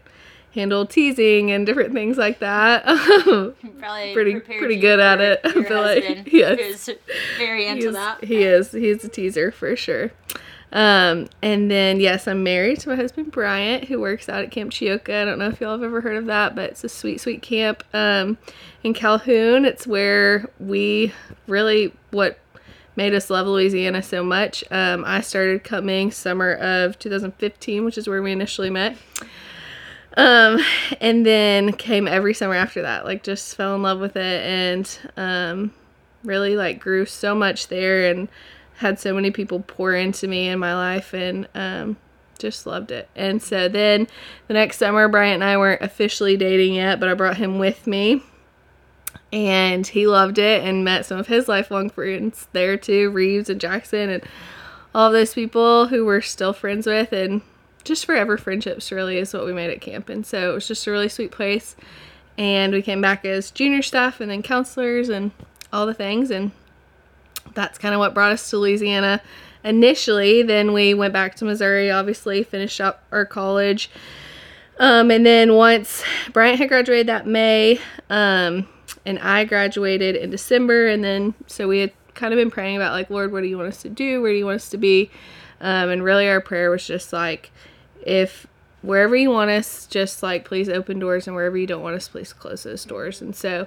handle 0.55 0.87
teasing 0.87 1.51
and 1.51 1.65
different 1.67 1.93
things 1.95 2.17
like 2.19 2.39
that. 2.41 2.85
Probably 2.85 4.13
Pretty- 4.13 4.41
pretty 4.41 4.77
good 4.77 5.01
at 5.01 5.21
it, 5.21 5.41
I 5.45 5.53
feel 5.65 5.81
like. 5.83 6.29
Yes. 6.33 6.89
very 7.39 7.67
into 7.67 7.83
He's- 7.91 7.95
that. 7.95 8.25
He 8.25 8.43
is. 8.43 8.73
He's 8.73 9.03
a 9.05 9.09
teaser 9.09 9.51
for 9.51 9.75
sure. 9.77 10.13
Um, 10.75 11.29
and 11.41 11.71
then 11.71 12.01
yes, 12.01 12.27
I'm 12.27 12.43
married 12.43 12.81
to 12.81 12.89
my 12.89 12.97
husband 12.97 13.31
Bryant, 13.31 13.85
who 13.85 14.01
works 14.01 14.29
out 14.29 14.43
at 14.43 14.51
Camp 14.51 14.73
Ch-Yo-Ca. 14.73 15.23
I 15.23 15.25
don't 15.25 15.39
know 15.39 15.49
if 15.49 15.61
y'all 15.61 15.73
have 15.73 15.85
ever 15.85 16.01
heard 16.01 16.17
of 16.17 16.27
that, 16.27 16.57
but 16.57 16.71
it's 16.71 16.83
a 16.83 16.89
sweet, 16.89 17.21
sweet 17.21 17.43
camp 17.43 17.85
um, 17.95 18.37
in 18.83 18.93
Calhoun. 18.93 19.65
It's 19.65 19.87
where 19.87 20.51
we 20.59 21.13
really 21.47 21.93
what 22.11 22.41
made 22.97 23.15
us 23.15 23.31
love 23.31 23.47
Louisiana 23.47 24.03
so 24.03 24.25
much. 24.25 24.65
Um, 24.71 25.05
I 25.07 25.21
started 25.21 25.63
coming 25.63 26.11
summer 26.11 26.55
of 26.55 26.99
2015, 26.99 27.85
which 27.85 27.97
is 27.97 28.09
where 28.09 28.21
we 28.21 28.33
initially 28.33 28.71
met. 28.71 28.97
Um, 30.17 30.59
and 31.01 31.25
then 31.25 31.73
came 31.73 32.09
every 32.09 32.35
summer 32.35 32.55
after 32.55 32.83
that. 32.83 33.05
Like 33.05 33.23
just 33.23 33.57
fell 33.57 33.77
in 33.77 33.83
love 33.83 34.01
with 34.01 34.17
it 34.17 34.45
and 34.45 34.99
um, 35.17 35.73
really 36.25 36.57
like 36.57 36.81
grew 36.81 37.07
so 37.07 37.35
much 37.35 37.69
there 37.69 38.11
and 38.11 38.29
had 38.77 38.99
so 38.99 39.15
many 39.15 39.31
people 39.31 39.61
pour 39.61 39.95
into 39.95 40.27
me 40.29 40.49
in 40.49 40.59
my 40.59 40.75
life 40.75 41.13
and 41.15 41.49
um, 41.55 41.97
just 42.39 42.67
loved 42.67 42.91
it. 42.91 43.09
And 43.15 43.43
so 43.43 43.69
then 43.69 44.09
the 44.49 44.55
next 44.55 44.79
summer, 44.79 45.09
Bryant 45.09 45.35
and 45.35 45.45
I 45.45 45.57
weren't 45.57 45.83
officially 45.83 46.37
dating 46.37 46.75
yet, 46.75 47.01
but 47.01 47.09
I 47.09 47.15
brought 47.15 47.37
him 47.37 47.59
with 47.59 47.87
me. 47.87 48.23
And 49.33 49.87
he 49.87 50.07
loved 50.07 50.39
it 50.39 50.63
and 50.63 50.85
met 50.85 51.07
some 51.07 51.19
of 51.19 51.27
his 51.27 51.49
lifelong 51.49 51.91
friends 51.91 52.47
there 52.53 52.77
too, 52.77 53.11
Reeves 53.11 53.51
and 53.51 53.61
Jackson 53.61 54.09
and 54.09 54.23
all 54.95 55.11
those 55.11 55.35
people 55.35 55.89
who 55.89 56.05
we're 56.05 56.21
still 56.21 56.53
friends 56.53 56.87
with 56.87 57.13
and 57.13 57.43
just 57.83 58.07
forever 58.07 58.39
friendships 58.39 58.93
really 58.93 59.19
is 59.19 59.35
what 59.35 59.45
we 59.45 59.53
made 59.53 59.71
at 59.71 59.81
camp. 59.81 60.09
And 60.09 60.25
so 60.25 60.51
it 60.51 60.55
was 60.55 60.69
just 60.69 60.87
a 60.87 60.91
really 60.91 61.09
sweet 61.09 61.33
place. 61.33 61.75
And 62.39 62.73
we 62.73 62.83
came 62.83 63.01
back 63.01 63.25
as 63.25 63.51
junior 63.51 63.83
staff 63.83 64.21
and 64.21 64.31
then 64.31 64.43
counselors 64.43 65.09
and 65.09 65.33
all 65.73 65.87
the 65.87 65.95
things 65.95 66.31
and 66.31 66.53
that's 67.53 67.79
kind 67.79 67.95
of 67.95 67.99
what 67.99 68.15
brought 68.15 68.33
us 68.33 68.51
to 68.51 68.59
Louisiana 68.59 69.21
initially. 69.63 70.43
Then 70.43 70.73
we 70.73 70.95
went 70.95 71.13
back 71.13 71.35
to 71.37 71.45
Missouri, 71.45 71.91
obviously, 71.91 72.43
finished 72.43 72.81
up 72.81 73.05
our 73.13 73.25
college. 73.25 73.91
Um, 74.79 75.11
and 75.11 75.25
then 75.25 75.55
once 75.55 76.03
Bryant 76.33 76.59
had 76.59 76.69
graduated 76.69 77.07
that 77.07 77.27
May, 77.27 77.79
um, 78.11 78.69
and 79.07 79.19
I 79.19 79.45
graduated 79.45 80.17
in 80.17 80.31
December, 80.31 80.89
and 80.89 81.05
then 81.05 81.35
so 81.47 81.69
we 81.69 81.79
had 81.79 81.93
kind 82.15 82.33
of 82.33 82.39
been 82.39 82.51
praying 82.51 82.77
about 82.77 82.93
like, 82.93 83.11
Lord, 83.11 83.33
what 83.33 83.43
do 83.43 83.47
you 83.47 83.57
want 83.57 83.69
us 83.69 83.83
to 83.83 83.89
do? 83.89 84.21
Where 84.23 84.33
do 84.33 84.39
you 84.39 84.47
want 84.47 84.57
us 84.57 84.71
to 84.71 84.79
be? 84.79 85.11
Um, 85.61 85.91
and 85.91 86.03
really, 86.03 86.29
our 86.29 86.41
prayer 86.41 86.71
was 86.71 86.87
just 86.87 87.13
like, 87.13 87.51
if 88.05 88.47
wherever 88.83 89.17
you 89.17 89.31
want 89.31 89.51
us, 89.51 89.87
just 89.87 90.23
like 90.23 90.45
please 90.45 90.69
open 90.69 90.99
doors, 90.99 91.27
and 91.27 91.37
wherever 91.37 91.57
you 91.57 91.67
don't 91.67 91.83
want 91.83 91.97
us, 91.97 92.09
please 92.09 92.33
close 92.33 92.65
those 92.65 92.85
doors. 92.85 93.23
And 93.23 93.35
so 93.37 93.67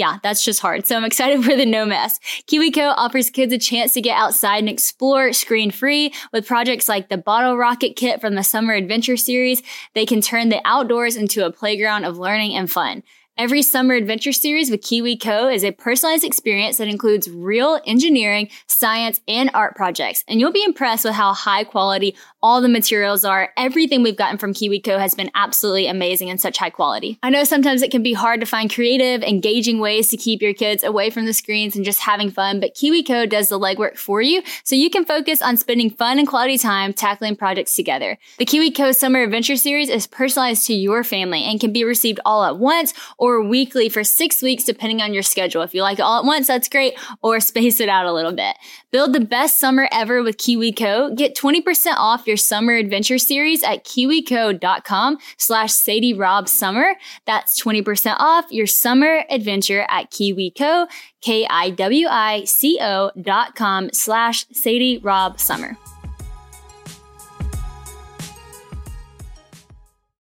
yeah, 0.00 0.16
that's 0.22 0.42
just 0.42 0.60
hard. 0.60 0.86
So 0.86 0.96
I'm 0.96 1.04
excited 1.04 1.44
for 1.44 1.54
the 1.54 1.66
no 1.66 1.84
mess. 1.84 2.18
KiwiCo 2.46 2.94
offers 2.96 3.28
kids 3.28 3.52
a 3.52 3.58
chance 3.58 3.92
to 3.92 4.00
get 4.00 4.16
outside 4.16 4.60
and 4.60 4.68
explore 4.68 5.34
screen 5.34 5.70
free 5.70 6.14
with 6.32 6.46
projects 6.46 6.88
like 6.88 7.10
the 7.10 7.18
bottle 7.18 7.58
rocket 7.58 7.96
kit 7.96 8.18
from 8.18 8.34
the 8.34 8.42
summer 8.42 8.72
adventure 8.72 9.18
series. 9.18 9.62
They 9.94 10.06
can 10.06 10.22
turn 10.22 10.48
the 10.48 10.62
outdoors 10.64 11.16
into 11.16 11.44
a 11.44 11.52
playground 11.52 12.04
of 12.04 12.16
learning 12.16 12.54
and 12.54 12.70
fun. 12.70 13.02
Every 13.36 13.62
summer 13.62 13.94
adventure 13.94 14.32
series 14.32 14.70
with 14.70 14.82
KiwiCo 14.82 15.54
is 15.54 15.64
a 15.64 15.72
personalized 15.72 16.24
experience 16.24 16.78
that 16.78 16.88
includes 16.88 17.30
real 17.30 17.80
engineering, 17.86 18.50
science, 18.66 19.20
and 19.28 19.50
art 19.54 19.76
projects. 19.76 20.24
And 20.28 20.40
you'll 20.40 20.52
be 20.52 20.64
impressed 20.64 21.04
with 21.04 21.14
how 21.14 21.32
high 21.32 21.64
quality 21.64 22.16
all 22.42 22.60
the 22.60 22.68
materials 22.68 23.24
are. 23.24 23.50
Everything 23.56 24.02
we've 24.02 24.16
gotten 24.16 24.38
from 24.38 24.54
KiwiCo 24.54 24.98
has 24.98 25.14
been 25.14 25.30
absolutely 25.34 25.86
amazing 25.86 26.30
and 26.30 26.40
such 26.40 26.58
high 26.58 26.70
quality. 26.70 27.18
I 27.22 27.30
know 27.30 27.44
sometimes 27.44 27.82
it 27.82 27.90
can 27.90 28.02
be 28.02 28.12
hard 28.12 28.40
to 28.40 28.46
find 28.46 28.72
creative, 28.72 29.22
engaging 29.22 29.78
ways 29.78 30.08
to 30.10 30.16
keep 30.16 30.40
your 30.40 30.54
kids 30.54 30.82
away 30.82 31.10
from 31.10 31.26
the 31.26 31.32
screens 31.32 31.76
and 31.76 31.84
just 31.84 32.00
having 32.00 32.30
fun, 32.30 32.60
but 32.60 32.74
KiwiCo 32.74 33.28
does 33.28 33.48
the 33.48 33.58
legwork 33.58 33.98
for 33.98 34.22
you 34.22 34.42
so 34.64 34.74
you 34.74 34.90
can 34.90 35.04
focus 35.04 35.42
on 35.42 35.56
spending 35.56 35.90
fun 35.90 36.18
and 36.18 36.26
quality 36.26 36.56
time 36.56 36.92
tackling 36.92 37.36
projects 37.36 37.76
together. 37.76 38.18
The 38.38 38.46
KiwiCo 38.46 38.94
Summer 38.94 39.22
Adventure 39.22 39.56
Series 39.56 39.90
is 39.90 40.06
personalized 40.06 40.66
to 40.66 40.74
your 40.74 41.04
family 41.04 41.42
and 41.42 41.60
can 41.60 41.72
be 41.72 41.84
received 41.84 42.20
all 42.24 42.44
at 42.44 42.58
once 42.58 42.94
or 43.18 43.42
weekly 43.42 43.88
for 43.88 44.04
six 44.04 44.42
weeks 44.42 44.64
depending 44.64 45.02
on 45.02 45.12
your 45.12 45.22
schedule. 45.22 45.62
If 45.62 45.74
you 45.74 45.82
like 45.82 45.98
it 45.98 46.02
all 46.02 46.18
at 46.18 46.24
once, 46.24 46.46
that's 46.46 46.68
great, 46.68 46.98
or 47.22 47.40
space 47.40 47.80
it 47.80 47.88
out 47.88 48.06
a 48.06 48.12
little 48.12 48.32
bit. 48.32 48.56
Build 48.90 49.12
the 49.12 49.20
best 49.20 49.58
summer 49.58 49.88
ever 49.92 50.22
with 50.22 50.36
KiwiCo. 50.36 51.16
Get 51.16 51.36
20% 51.36 51.94
off 51.96 52.26
your 52.30 52.36
summer 52.36 52.74
adventure 52.74 53.18
series 53.18 53.64
at 53.64 53.84
kiwico.com 53.84 55.18
slash 55.36 55.72
Sadie 55.72 56.14
Rob 56.14 56.48
Summer. 56.48 56.94
That's 57.26 57.60
20% 57.60 58.14
off 58.20 58.44
your 58.50 58.68
summer 58.68 59.24
adventure 59.28 59.84
at 59.88 60.12
KiwiCo, 60.12 60.86
K-I-W-I-C-O 61.22 63.10
dot 63.20 63.56
com 63.56 63.90
slash 63.92 64.46
Sadie 64.52 64.98
Rob 64.98 65.40
Summer. 65.40 65.76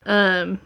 Um, 0.07 0.61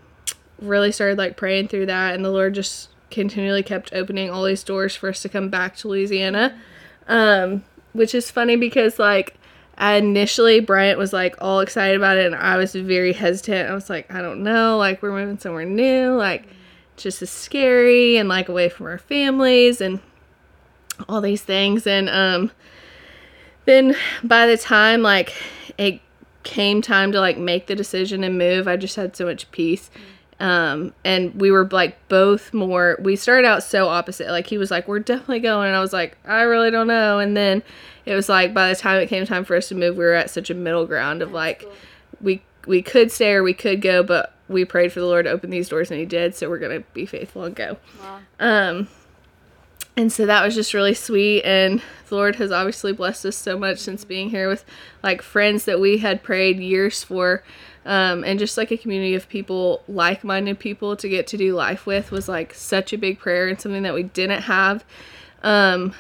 really 0.60 0.92
started 0.92 1.16
like 1.16 1.38
praying 1.38 1.68
through 1.68 1.86
that, 1.86 2.14
and 2.14 2.22
the 2.22 2.30
Lord 2.30 2.52
just 2.52 2.90
continually 3.10 3.62
kept 3.62 3.94
opening 3.94 4.28
all 4.28 4.44
these 4.44 4.62
doors 4.62 4.94
for 4.94 5.08
us 5.08 5.22
to 5.22 5.30
come 5.30 5.48
back 5.48 5.74
to 5.76 5.88
Louisiana. 5.88 6.60
Um, 7.08 7.64
which 7.94 8.14
is 8.14 8.30
funny 8.30 8.56
because 8.56 8.98
like 8.98 9.38
initially 9.78 10.60
Bryant 10.60 10.98
was 10.98 11.12
like 11.12 11.36
all 11.40 11.60
excited 11.60 11.96
about 11.96 12.16
it 12.16 12.26
and 12.26 12.34
I 12.34 12.56
was 12.56 12.74
very 12.74 13.12
hesitant. 13.12 13.70
I 13.70 13.74
was 13.74 13.90
like, 13.90 14.12
I 14.12 14.22
don't 14.22 14.42
know, 14.42 14.78
like 14.78 15.02
we're 15.02 15.12
moving 15.12 15.38
somewhere 15.38 15.64
new, 15.64 16.14
like 16.16 16.46
just 16.96 17.22
as 17.22 17.30
scary 17.30 18.16
and 18.16 18.28
like 18.28 18.48
away 18.48 18.68
from 18.68 18.86
our 18.86 18.98
families 18.98 19.80
and 19.80 20.00
all 21.08 21.20
these 21.20 21.42
things 21.42 21.88
and 21.88 22.08
um 22.08 22.52
then 23.64 23.96
by 24.22 24.46
the 24.46 24.56
time 24.56 25.02
like 25.02 25.34
it 25.76 26.00
came 26.44 26.80
time 26.82 27.10
to 27.10 27.18
like 27.18 27.36
make 27.38 27.66
the 27.66 27.74
decision 27.74 28.22
and 28.22 28.38
move, 28.38 28.68
I 28.68 28.76
just 28.76 28.94
had 28.96 29.16
so 29.16 29.24
much 29.24 29.50
peace. 29.50 29.90
Um, 30.44 30.92
and 31.06 31.34
we 31.40 31.50
were 31.50 31.66
like 31.72 31.96
both 32.08 32.52
more 32.52 32.98
we 33.00 33.16
started 33.16 33.46
out 33.46 33.62
so 33.62 33.88
opposite. 33.88 34.28
Like 34.28 34.46
he 34.46 34.58
was 34.58 34.70
like, 34.70 34.86
We're 34.86 34.98
definitely 34.98 35.40
going 35.40 35.68
and 35.68 35.76
I 35.76 35.80
was 35.80 35.94
like, 35.94 36.18
I 36.26 36.42
really 36.42 36.70
don't 36.70 36.86
know 36.86 37.18
and 37.18 37.34
then 37.34 37.62
it 38.04 38.14
was 38.14 38.28
like 38.28 38.52
by 38.52 38.68
the 38.68 38.76
time 38.76 39.00
it 39.00 39.08
came 39.08 39.24
time 39.24 39.46
for 39.46 39.56
us 39.56 39.68
to 39.68 39.74
move, 39.74 39.96
we 39.96 40.04
were 40.04 40.12
at 40.12 40.28
such 40.28 40.50
a 40.50 40.54
middle 40.54 40.84
ground 40.84 41.22
of 41.22 41.32
like 41.32 41.64
we 42.20 42.42
we 42.66 42.82
could 42.82 43.10
stay 43.10 43.32
or 43.32 43.42
we 43.42 43.54
could 43.54 43.80
go, 43.80 44.02
but 44.02 44.34
we 44.46 44.66
prayed 44.66 44.92
for 44.92 45.00
the 45.00 45.06
Lord 45.06 45.24
to 45.24 45.30
open 45.30 45.48
these 45.48 45.70
doors 45.70 45.90
and 45.90 45.98
he 45.98 46.04
did, 46.04 46.34
so 46.34 46.50
we're 46.50 46.58
going 46.58 46.78
to 46.78 46.86
be 46.92 47.06
faithful 47.06 47.44
and 47.44 47.56
go. 47.56 47.78
Wow. 48.02 48.18
Um 48.38 48.88
and 49.96 50.12
so 50.12 50.26
that 50.26 50.44
was 50.44 50.54
just 50.54 50.74
really 50.74 50.92
sweet 50.92 51.42
and 51.42 51.80
the 52.08 52.16
Lord 52.16 52.36
has 52.36 52.52
obviously 52.52 52.92
blessed 52.92 53.24
us 53.24 53.36
so 53.36 53.58
much 53.58 53.78
since 53.78 54.04
being 54.04 54.28
here 54.28 54.48
with 54.50 54.66
like 55.02 55.22
friends 55.22 55.64
that 55.64 55.80
we 55.80 55.98
had 55.98 56.22
prayed 56.22 56.58
years 56.58 57.02
for 57.02 57.42
um, 57.84 58.24
and 58.24 58.38
just 58.38 58.56
like 58.56 58.70
a 58.70 58.76
community 58.76 59.14
of 59.14 59.28
people 59.28 59.82
like-minded 59.88 60.58
people 60.58 60.96
to 60.96 61.08
get 61.08 61.26
to 61.28 61.36
do 61.36 61.54
life 61.54 61.86
with 61.86 62.10
was 62.10 62.28
like 62.28 62.54
such 62.54 62.92
a 62.92 62.98
big 62.98 63.18
prayer 63.18 63.48
and 63.48 63.60
something 63.60 63.82
that 63.82 63.94
we 63.94 64.04
didn't 64.04 64.42
have 64.42 64.84
um, 65.42 65.94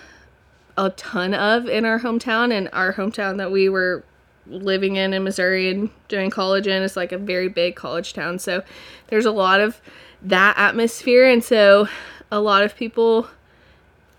a 0.76 0.90
ton 0.90 1.34
of 1.34 1.68
in 1.68 1.84
our 1.84 2.00
hometown. 2.00 2.52
And 2.52 2.68
our 2.72 2.94
hometown 2.94 3.36
that 3.38 3.52
we 3.52 3.68
were 3.68 4.04
living 4.46 4.96
in 4.96 5.12
in 5.12 5.24
Missouri 5.24 5.70
and 5.70 5.90
doing 6.08 6.30
college 6.30 6.66
in 6.66 6.82
is 6.82 6.96
like 6.96 7.12
a 7.12 7.18
very 7.18 7.48
big 7.48 7.76
college 7.76 8.12
town. 8.12 8.38
So 8.38 8.62
there's 9.08 9.26
a 9.26 9.30
lot 9.30 9.60
of 9.60 9.80
that 10.22 10.56
atmosphere. 10.58 11.26
And 11.26 11.44
so 11.44 11.88
a 12.30 12.40
lot 12.40 12.62
of 12.62 12.76
people 12.76 13.28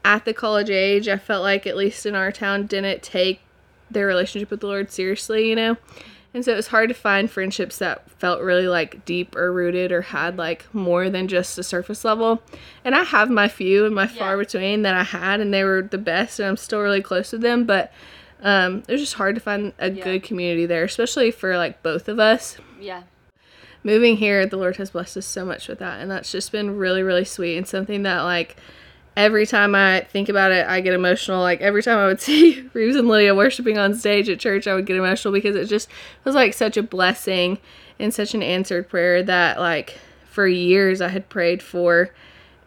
at 0.03 0.23
the 0.23 0.33
college 0.33 0.69
age, 0.69 1.07
I 1.07 1.17
felt 1.17 1.41
like, 1.41 1.65
at 1.65 1.75
least 1.75 2.05
in 2.05 2.13
our 2.15 2.31
town, 2.31 2.67
didn't 2.67 3.01
take 3.01 3.41
their 3.89 4.05
relationship 4.05 4.51
with 4.51 4.61
the 4.61 4.67
Lord 4.67 4.91
seriously, 4.91 5.49
you 5.49 5.55
know? 5.55 5.77
And 6.35 6.43
so 6.43 6.51
it 6.51 6.57
was 6.57 6.67
hard 6.67 6.89
to 6.89 6.93
find 6.95 7.31
friendships 7.31 7.77
that 7.77 8.07
felt 8.11 8.41
really 8.41 8.67
like 8.67 9.05
deep 9.05 9.35
or 9.37 9.53
rooted 9.53 9.91
or 9.93 10.01
had 10.01 10.37
like 10.37 10.65
more 10.73 11.09
than 11.09 11.29
just 11.29 11.57
a 11.57 11.63
surface 11.63 12.03
level. 12.03 12.43
And 12.83 12.93
I 12.93 13.03
have 13.03 13.29
my 13.29 13.47
few 13.47 13.85
and 13.85 13.95
my 13.95 14.05
far 14.05 14.31
Yeah. 14.31 14.43
between 14.43 14.81
that 14.81 14.93
I 14.95 15.03
had, 15.03 15.39
and 15.39 15.53
they 15.53 15.63
were 15.63 15.81
the 15.81 15.97
best, 15.97 16.39
and 16.39 16.49
I'm 16.49 16.57
still 16.57 16.81
really 16.81 17.01
close 17.01 17.31
with 17.31 17.39
them. 17.41 17.63
But 17.63 17.91
um, 18.43 18.83
it 18.87 18.91
was 18.91 18.99
just 19.01 19.13
hard 19.13 19.35
to 19.35 19.41
find 19.41 19.71
a 19.79 19.89
Yeah. 19.89 20.03
good 20.03 20.23
community 20.23 20.65
there, 20.65 20.83
especially 20.83 21.31
for 21.31 21.55
like 21.57 21.81
both 21.81 22.09
of 22.09 22.19
us 22.19 22.57
Yeah. 22.81 23.03
moving 23.83 24.17
here, 24.17 24.45
the 24.45 24.57
Lord 24.57 24.75
has 24.75 24.89
blessed 24.89 25.15
us 25.15 25.25
so 25.25 25.45
much 25.45 25.69
with 25.69 25.79
that. 25.79 26.01
And 26.01 26.11
that's 26.11 26.31
just 26.33 26.51
been 26.51 26.75
really, 26.75 27.01
really 27.01 27.23
sweet 27.25 27.55
and 27.55 27.65
something 27.65 28.03
that, 28.03 28.23
like, 28.23 28.57
every 29.17 29.45
time 29.45 29.75
I 29.75 30.01
think 30.01 30.29
about 30.29 30.51
it, 30.51 30.67
I 30.67 30.81
get 30.81 30.93
emotional. 30.93 31.41
Like, 31.41 31.61
every 31.61 31.81
time 31.83 31.97
I 31.97 32.05
would 32.07 32.21
see 32.21 32.67
Reeves 32.73 32.95
and 32.95 33.07
Lydia 33.07 33.35
worshiping 33.35 33.77
on 33.77 33.93
stage 33.95 34.29
at 34.29 34.39
church, 34.39 34.67
I 34.67 34.73
would 34.75 34.85
get 34.85 34.97
emotional 34.97 35.33
because 35.33 35.55
it 35.55 35.65
just 35.65 35.89
was 36.23 36.35
like 36.35 36.53
such 36.53 36.77
a 36.77 36.83
blessing 36.83 37.57
and 37.99 38.13
such 38.13 38.33
an 38.33 38.43
answered 38.43 38.89
prayer 38.89 39.23
that, 39.23 39.59
like, 39.59 39.97
for 40.29 40.47
years 40.47 41.01
I 41.01 41.07
had 41.09 41.29
prayed 41.29 41.63
for. 41.63 42.11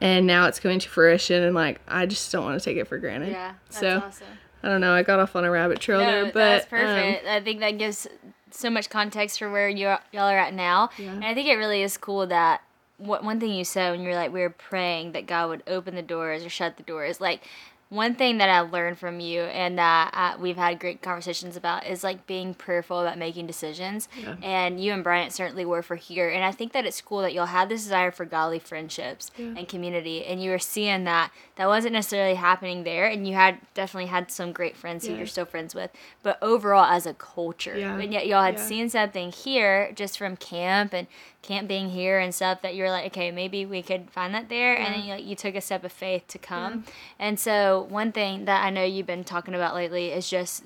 And 0.00 0.26
now 0.28 0.46
it's 0.46 0.60
coming 0.60 0.78
to 0.78 0.88
fruition, 0.88 1.42
and 1.42 1.56
like 1.56 1.80
I 1.88 2.06
just 2.06 2.30
don't 2.30 2.44
want 2.44 2.56
to 2.56 2.64
take 2.64 2.76
it 2.76 2.86
for 2.86 2.98
granted. 2.98 3.32
Yeah. 3.32 3.54
That's 3.66 3.80
so 3.80 3.98
awesome. 4.06 4.26
I 4.62 4.68
don't 4.68 4.80
know. 4.80 4.92
I 4.92 5.02
got 5.02 5.18
off 5.18 5.34
on 5.34 5.44
a 5.44 5.50
rabbit 5.50 5.80
trail 5.80 5.98
No, 5.98 6.06
there, 6.06 6.24
but 6.26 6.34
that's 6.70 6.72
um. 6.72 7.28
I 7.28 7.40
think 7.40 7.58
that 7.58 7.78
gives 7.78 8.06
so 8.52 8.70
much 8.70 8.90
context 8.90 9.40
for 9.40 9.50
where 9.50 9.68
you 9.68 9.86
y'all 9.86 9.98
are 10.28 10.38
at 10.38 10.54
now, 10.54 10.90
Yeah. 10.98 11.10
and 11.10 11.24
I 11.24 11.34
think 11.34 11.48
it 11.48 11.56
really 11.56 11.82
is 11.82 11.96
cool 11.96 12.28
that 12.28 12.60
what 12.98 13.24
one 13.24 13.40
thing 13.40 13.52
you 13.52 13.64
said 13.64 13.92
when 13.92 14.00
you 14.02 14.08
were 14.08 14.14
like 14.14 14.32
we 14.32 14.40
were 14.40 14.50
praying 14.50 15.12
that 15.12 15.26
God 15.26 15.48
would 15.48 15.62
open 15.66 15.94
the 15.94 16.02
doors 16.02 16.44
or 16.44 16.48
shut 16.50 16.76
the 16.76 16.82
doors, 16.82 17.20
like. 17.20 17.42
One 17.90 18.16
thing 18.16 18.36
that 18.36 18.50
I 18.50 18.60
learned 18.60 18.98
from 18.98 19.18
you 19.18 19.40
and 19.44 19.78
that 19.78 20.10
uh, 20.12 20.38
we've 20.38 20.58
had 20.58 20.78
great 20.78 21.00
conversations 21.00 21.56
about 21.56 21.86
is 21.86 22.04
like 22.04 22.26
being 22.26 22.52
prayerful 22.52 23.00
about 23.00 23.16
making 23.16 23.46
decisions. 23.46 24.10
Yeah. 24.20 24.34
And 24.42 24.78
you 24.78 24.92
and 24.92 25.02
Bryant 25.02 25.32
certainly 25.32 25.64
were 25.64 25.80
for 25.80 25.96
here. 25.96 26.28
And 26.28 26.44
I 26.44 26.52
think 26.52 26.72
that 26.72 26.84
it's 26.84 27.00
cool 27.00 27.22
that 27.22 27.32
you'll 27.32 27.46
have 27.46 27.70
this 27.70 27.84
desire 27.84 28.10
for 28.10 28.26
godly 28.26 28.58
friendships 28.58 29.30
Yeah. 29.38 29.54
and 29.56 29.66
community. 29.66 30.22
And 30.26 30.42
you 30.42 30.50
were 30.50 30.58
seeing 30.58 31.04
that 31.04 31.30
that 31.58 31.66
wasn't 31.66 31.92
necessarily 31.92 32.36
happening 32.36 32.84
there. 32.84 33.06
And 33.06 33.26
you 33.26 33.34
had 33.34 33.58
definitely 33.74 34.08
had 34.08 34.30
some 34.30 34.52
great 34.52 34.76
friends 34.76 35.06
who 35.06 35.14
you're 35.14 35.26
still 35.26 35.44
friends 35.44 35.74
with. 35.74 35.90
But 36.22 36.38
overall, 36.40 36.84
as 36.84 37.04
a 37.04 37.12
culture, 37.14 37.76
Yeah. 37.76 37.98
and 37.98 38.12
yet 38.12 38.28
y'all 38.28 38.44
had 38.44 38.54
Yeah. 38.54 38.60
seen 38.64 38.88
something 38.88 39.32
here 39.32 39.90
just 39.92 40.16
from 40.16 40.36
camp 40.36 40.94
and 40.94 41.08
camp 41.42 41.66
being 41.66 41.90
here 41.90 42.20
and 42.20 42.32
stuff 42.32 42.62
that 42.62 42.76
you're 42.76 42.90
like, 42.90 43.06
okay, 43.06 43.32
maybe 43.32 43.66
we 43.66 43.82
could 43.82 44.08
find 44.10 44.32
that 44.34 44.48
there. 44.48 44.76
And 44.78 44.94
then 44.94 45.02
you, 45.04 45.14
like, 45.14 45.24
you 45.24 45.34
took 45.34 45.56
a 45.56 45.60
step 45.60 45.82
of 45.82 45.90
faith 45.92 46.28
to 46.28 46.38
come. 46.38 46.84
And 47.18 47.40
so, 47.40 47.86
one 47.90 48.12
thing 48.12 48.44
that 48.44 48.62
I 48.64 48.70
know 48.70 48.84
you've 48.84 49.06
been 49.06 49.24
talking 49.24 49.54
about 49.54 49.74
lately 49.74 50.12
is 50.12 50.30
just 50.30 50.62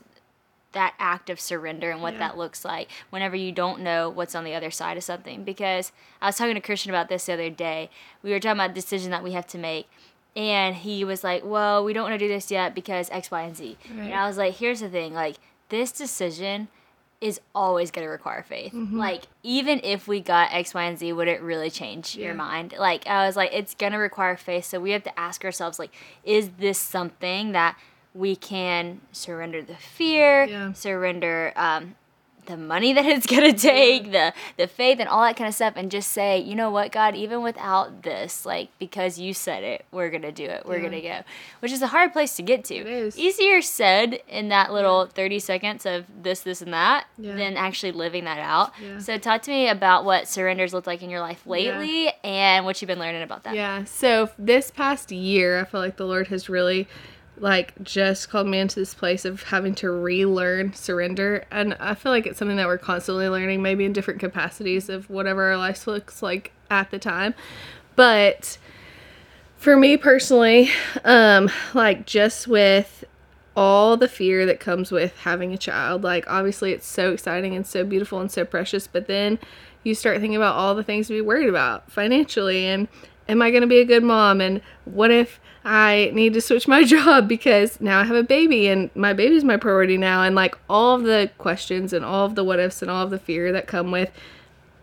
that 0.73 0.95
act 0.99 1.29
of 1.29 1.39
surrender 1.39 1.91
and 1.91 2.01
what 2.03 2.15
Yeah. 2.15 2.19
that 2.21 2.39
looks 2.39 2.65
like 2.65 2.89
whenever 3.11 3.37
you 3.37 3.53
don't 3.53 3.81
know 3.81 4.09
what's 4.09 4.35
on 4.35 4.43
the 4.45 4.55
other 4.55 4.71
side 4.71 4.97
of 4.97 5.05
something. 5.05 5.45
Because 5.45 5.93
I 6.21 6.27
was 6.27 6.37
talking 6.37 6.55
to 6.55 6.61
Christian 6.63 6.91
about 6.91 7.09
this 7.09 7.27
the 7.27 7.35
other 7.35 7.51
day. 7.51 7.91
We 8.23 8.31
were 8.31 8.41
talking 8.41 8.53
about 8.59 8.71
a 8.71 8.75
decision 8.75 9.11
that 9.11 9.23
we 9.23 9.33
have 9.33 9.47
to 9.49 9.59
make. 9.59 9.89
And 10.35 10.75
he 10.75 11.05
was 11.05 11.23
like, 11.23 11.43
Well, 11.45 11.85
we 11.85 11.93
don't 11.93 12.05
want 12.05 12.15
to 12.15 12.19
do 12.19 12.29
this 12.29 12.51
yet 12.51 12.75
because 12.75 13.11
X, 13.11 13.31
Y, 13.31 13.43
and 13.43 13.57
Z. 13.57 13.77
And 13.91 14.15
I 14.15 14.27
was 14.27 14.37
like, 14.39 14.55
Here's 14.55 14.81
the 14.81 14.89
thing 14.89 15.13
like, 15.15 15.37
this 15.69 15.93
decision 15.93 16.69
is 17.21 17.41
always 17.55 17.91
going 17.93 18.05
to 18.05 18.11
require 18.11 18.43
faith. 18.43 18.73
Mm-hmm. 18.73 18.99
Like, 18.99 19.23
even 19.45 19.81
if 19.85 20.09
we 20.09 20.21
got 20.21 20.53
X, 20.53 20.75
Y, 20.75 20.83
and 20.83 20.99
Z, 20.99 21.13
would 21.13 21.29
it 21.29 21.41
really 21.41 21.71
change 21.71 22.17
your 22.17 22.35
mind? 22.35 22.75
Like, 22.77 23.07
I 23.07 23.27
was 23.27 23.37
like, 23.37 23.51
it's 23.53 23.75
going 23.75 23.93
to 23.93 23.99
require 23.99 24.37
faith. 24.37 24.65
So 24.65 24.81
we 24.81 24.91
have 24.91 25.05
to 25.05 25.19
ask 25.19 25.45
ourselves, 25.45 25.79
like, 25.79 25.93
is 26.25 26.51
this 26.59 26.79
something 26.79 27.53
that 27.53 27.79
we 28.13 28.35
can 28.35 29.01
surrender 29.13 29.63
the 29.63 29.77
fear, 29.77 30.45
Yeah. 30.45 30.73
surrender 30.73 31.53
um, 31.55 31.95
the 32.47 32.57
money 32.57 32.93
that 32.93 33.05
it's 33.07 33.27
going 33.27 33.43
to 33.55 33.57
take, 33.57 34.11
the, 34.11 34.33
the 34.57 34.67
faith, 34.67 34.99
and 34.99 35.09
all 35.09 35.23
that 35.23 35.37
kind 35.37 35.47
of 35.49 35.55
stuff, 35.55 35.75
and 35.77 35.91
just 35.91 36.11
say, 36.11 36.39
you 36.39 36.55
know 36.55 36.71
what, 36.71 36.91
God, 36.91 37.15
even 37.15 37.43
without 37.43 38.03
this, 38.03 38.45
like, 38.45 38.71
because 38.79 39.19
you 39.19 39.33
said 39.33 39.63
it, 39.63 39.85
we're 39.93 40.11
going 40.11 40.23
to 40.23 40.33
do 40.33 40.45
it. 40.45 40.65
We're 40.67 40.77
Yeah. 40.77 40.81
going 40.89 40.93
to 40.93 41.01
go. 41.09 41.21
Which 41.61 41.71
is 41.73 41.83
a 41.83 41.87
hard 41.87 42.13
place 42.13 42.35
to 42.37 42.43
get 42.43 42.65
to. 42.65 42.75
It 42.75 42.87
is. 42.87 43.17
Easier 43.19 43.63
said 43.63 44.21
in 44.29 44.49
that 44.49 44.73
little 44.73 45.07
30 45.07 45.39
seconds 45.39 45.87
of 45.87 46.05
this, 46.23 46.41
this, 46.41 46.63
and 46.63 46.73
that 46.73 47.07
Yeah. 47.17 47.35
than 47.37 47.57
actually 47.57 47.93
living 47.93 48.25
that 48.25 48.39
out. 48.41 48.73
Yeah. 48.83 48.99
So, 48.99 49.19
talk 49.19 49.43
to 49.43 49.51
me 49.51 49.69
about 49.69 50.05
what 50.05 50.27
surrenders 50.27 50.75
look 50.75 50.87
like 50.87 51.03
in 51.03 51.11
your 51.11 51.21
life 51.21 51.47
lately 51.47 52.11
and 52.25 52.65
what 52.65 52.83
you've 52.83 52.89
been 52.89 52.99
learning 52.99 53.23
about 53.23 53.45
that. 53.45 53.55
Yeah. 53.55 53.85
So 53.85 54.31
this 54.39 54.71
past 54.71 55.13
year, 55.13 55.61
I 55.61 55.65
feel 55.65 55.81
like 55.81 55.97
the 55.97 56.07
Lord 56.07 56.29
has 56.29 56.49
really 56.49 56.89
like 57.39 57.81
just 57.83 58.29
called 58.29 58.47
me 58.47 58.59
into 58.59 58.77
this 58.77 58.95
place 58.95 59.25
of 59.25 59.45
having 59.45 59.75
to 59.77 59.91
relearn 59.91 60.73
surrender. 60.75 61.45
And 61.51 61.75
i 61.81 61.95
feel 61.95 62.13
like 62.13 62.27
it's 62.27 62.39
something 62.39 62.57
that 62.57 62.67
we're 62.67 62.79
constantly 62.79 63.29
learning 63.29 63.63
maybe 63.63 63.85
in 63.85 63.93
different 63.93 64.21
capacities 64.21 64.89
of 64.89 65.09
whatever 65.11 65.45
our 65.45 65.57
life 65.57 65.87
looks 65.87 66.23
like 66.23 66.53
at 66.71 66.91
the 66.91 66.99
time. 66.99 67.35
But 67.97 68.59
for 69.57 69.77
me 69.77 69.97
personally 69.97 70.69
um 71.05 71.49
like 71.73 72.05
just 72.05 72.49
with 72.49 73.05
all 73.55 73.97
the 73.97 74.09
fear 74.09 74.45
that 74.45 74.59
comes 74.59 74.91
with 74.91 75.17
having 75.19 75.53
a 75.53 75.59
child 75.59 76.03
like 76.03 76.25
obviously 76.27 76.73
it's 76.73 76.87
so 76.87 77.13
exciting 77.13 77.55
and 77.55 77.65
so 77.65 77.85
beautiful 77.85 78.19
and 78.19 78.33
so 78.33 78.45
precious 78.45 78.89
but 78.89 79.07
then 79.07 79.39
you 79.85 79.95
start 79.95 80.19
thinking 80.21 80.35
about 80.35 80.57
all 80.57 80.75
the 80.75 80.83
things 80.83 81.07
to 81.07 81.13
be 81.13 81.21
worried 81.21 81.49
about 81.49 81.89
financially 81.93 82.67
and 82.67 82.89
am 83.29 83.43
i 83.43 83.51
going 83.51 83.63
to 83.63 83.67
be 83.67 83.81
a 83.81 83.85
good 83.85 84.03
mom? 84.03 84.41
And 84.41 84.61
what 84.85 85.11
if 85.11 85.41
i 85.65 86.11
need 86.13 86.33
to 86.33 86.41
switch 86.41 86.67
my 86.67 86.83
job 86.97 87.29
because 87.29 87.81
now 87.81 88.01
i 88.01 88.05
have 88.05 88.17
a 88.17 88.23
baby 88.23 88.69
and 88.69 88.91
my 88.95 89.13
baby's 89.13 89.45
my 89.45 89.57
priority 89.57 89.97
now 89.97 90.23
and 90.23 90.35
like 90.35 90.57
all 90.69 90.97
of 90.97 91.03
the 91.03 91.31
questions 91.39 91.93
and 91.93 92.05
all 92.05 92.27
of 92.27 92.35
the 92.35 92.45
what 92.45 92.59
ifs 92.59 92.83
and 92.83 92.91
all 92.91 93.05
of 93.05 93.11
the 93.11 93.19
fear 93.19 93.53
that 93.53 93.67
come 93.67 93.91
with 93.91 94.11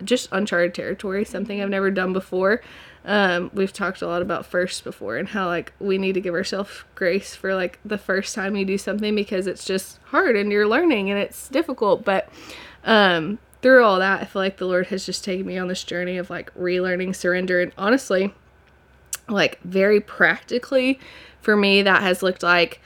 just 0.04 0.28
uncharted 0.32 0.74
territory, 0.74 1.24
something 1.24 1.60
I've 1.60 1.70
never 1.70 1.90
done 1.90 2.12
before. 2.12 2.60
Um, 3.04 3.50
we've 3.54 3.72
talked 3.72 4.02
a 4.02 4.06
lot 4.06 4.20
about 4.20 4.44
first 4.44 4.84
before 4.84 5.16
and 5.16 5.28
how 5.28 5.46
like 5.46 5.72
we 5.80 5.96
need 5.96 6.12
to 6.12 6.20
give 6.20 6.34
ourselves 6.34 6.84
grace 6.94 7.34
for 7.34 7.54
like 7.54 7.78
the 7.84 7.96
first 7.96 8.34
time 8.34 8.56
you 8.56 8.66
do 8.66 8.76
something 8.76 9.14
because 9.14 9.46
it's 9.46 9.64
just 9.64 9.98
hard 10.06 10.36
and 10.36 10.52
you're 10.52 10.68
learning 10.68 11.10
and 11.10 11.18
it's 11.18 11.48
difficult. 11.48 12.04
But 12.04 12.28
um, 12.84 13.38
through 13.62 13.84
all 13.84 13.98
that, 13.98 14.20
I 14.20 14.24
feel 14.26 14.42
like 14.42 14.58
the 14.58 14.66
Lord 14.66 14.88
has 14.88 15.06
just 15.06 15.24
taken 15.24 15.46
me 15.46 15.56
on 15.56 15.68
this 15.68 15.82
journey 15.82 16.18
of 16.18 16.28
like 16.28 16.54
relearning 16.54 17.16
surrender 17.16 17.60
and 17.60 17.72
honestly, 17.78 18.34
like 19.30 19.60
very 19.62 20.00
practically 20.00 20.98
for 21.40 21.56
me 21.56 21.82
that 21.82 22.02
has 22.02 22.22
looked 22.22 22.42
like 22.42 22.80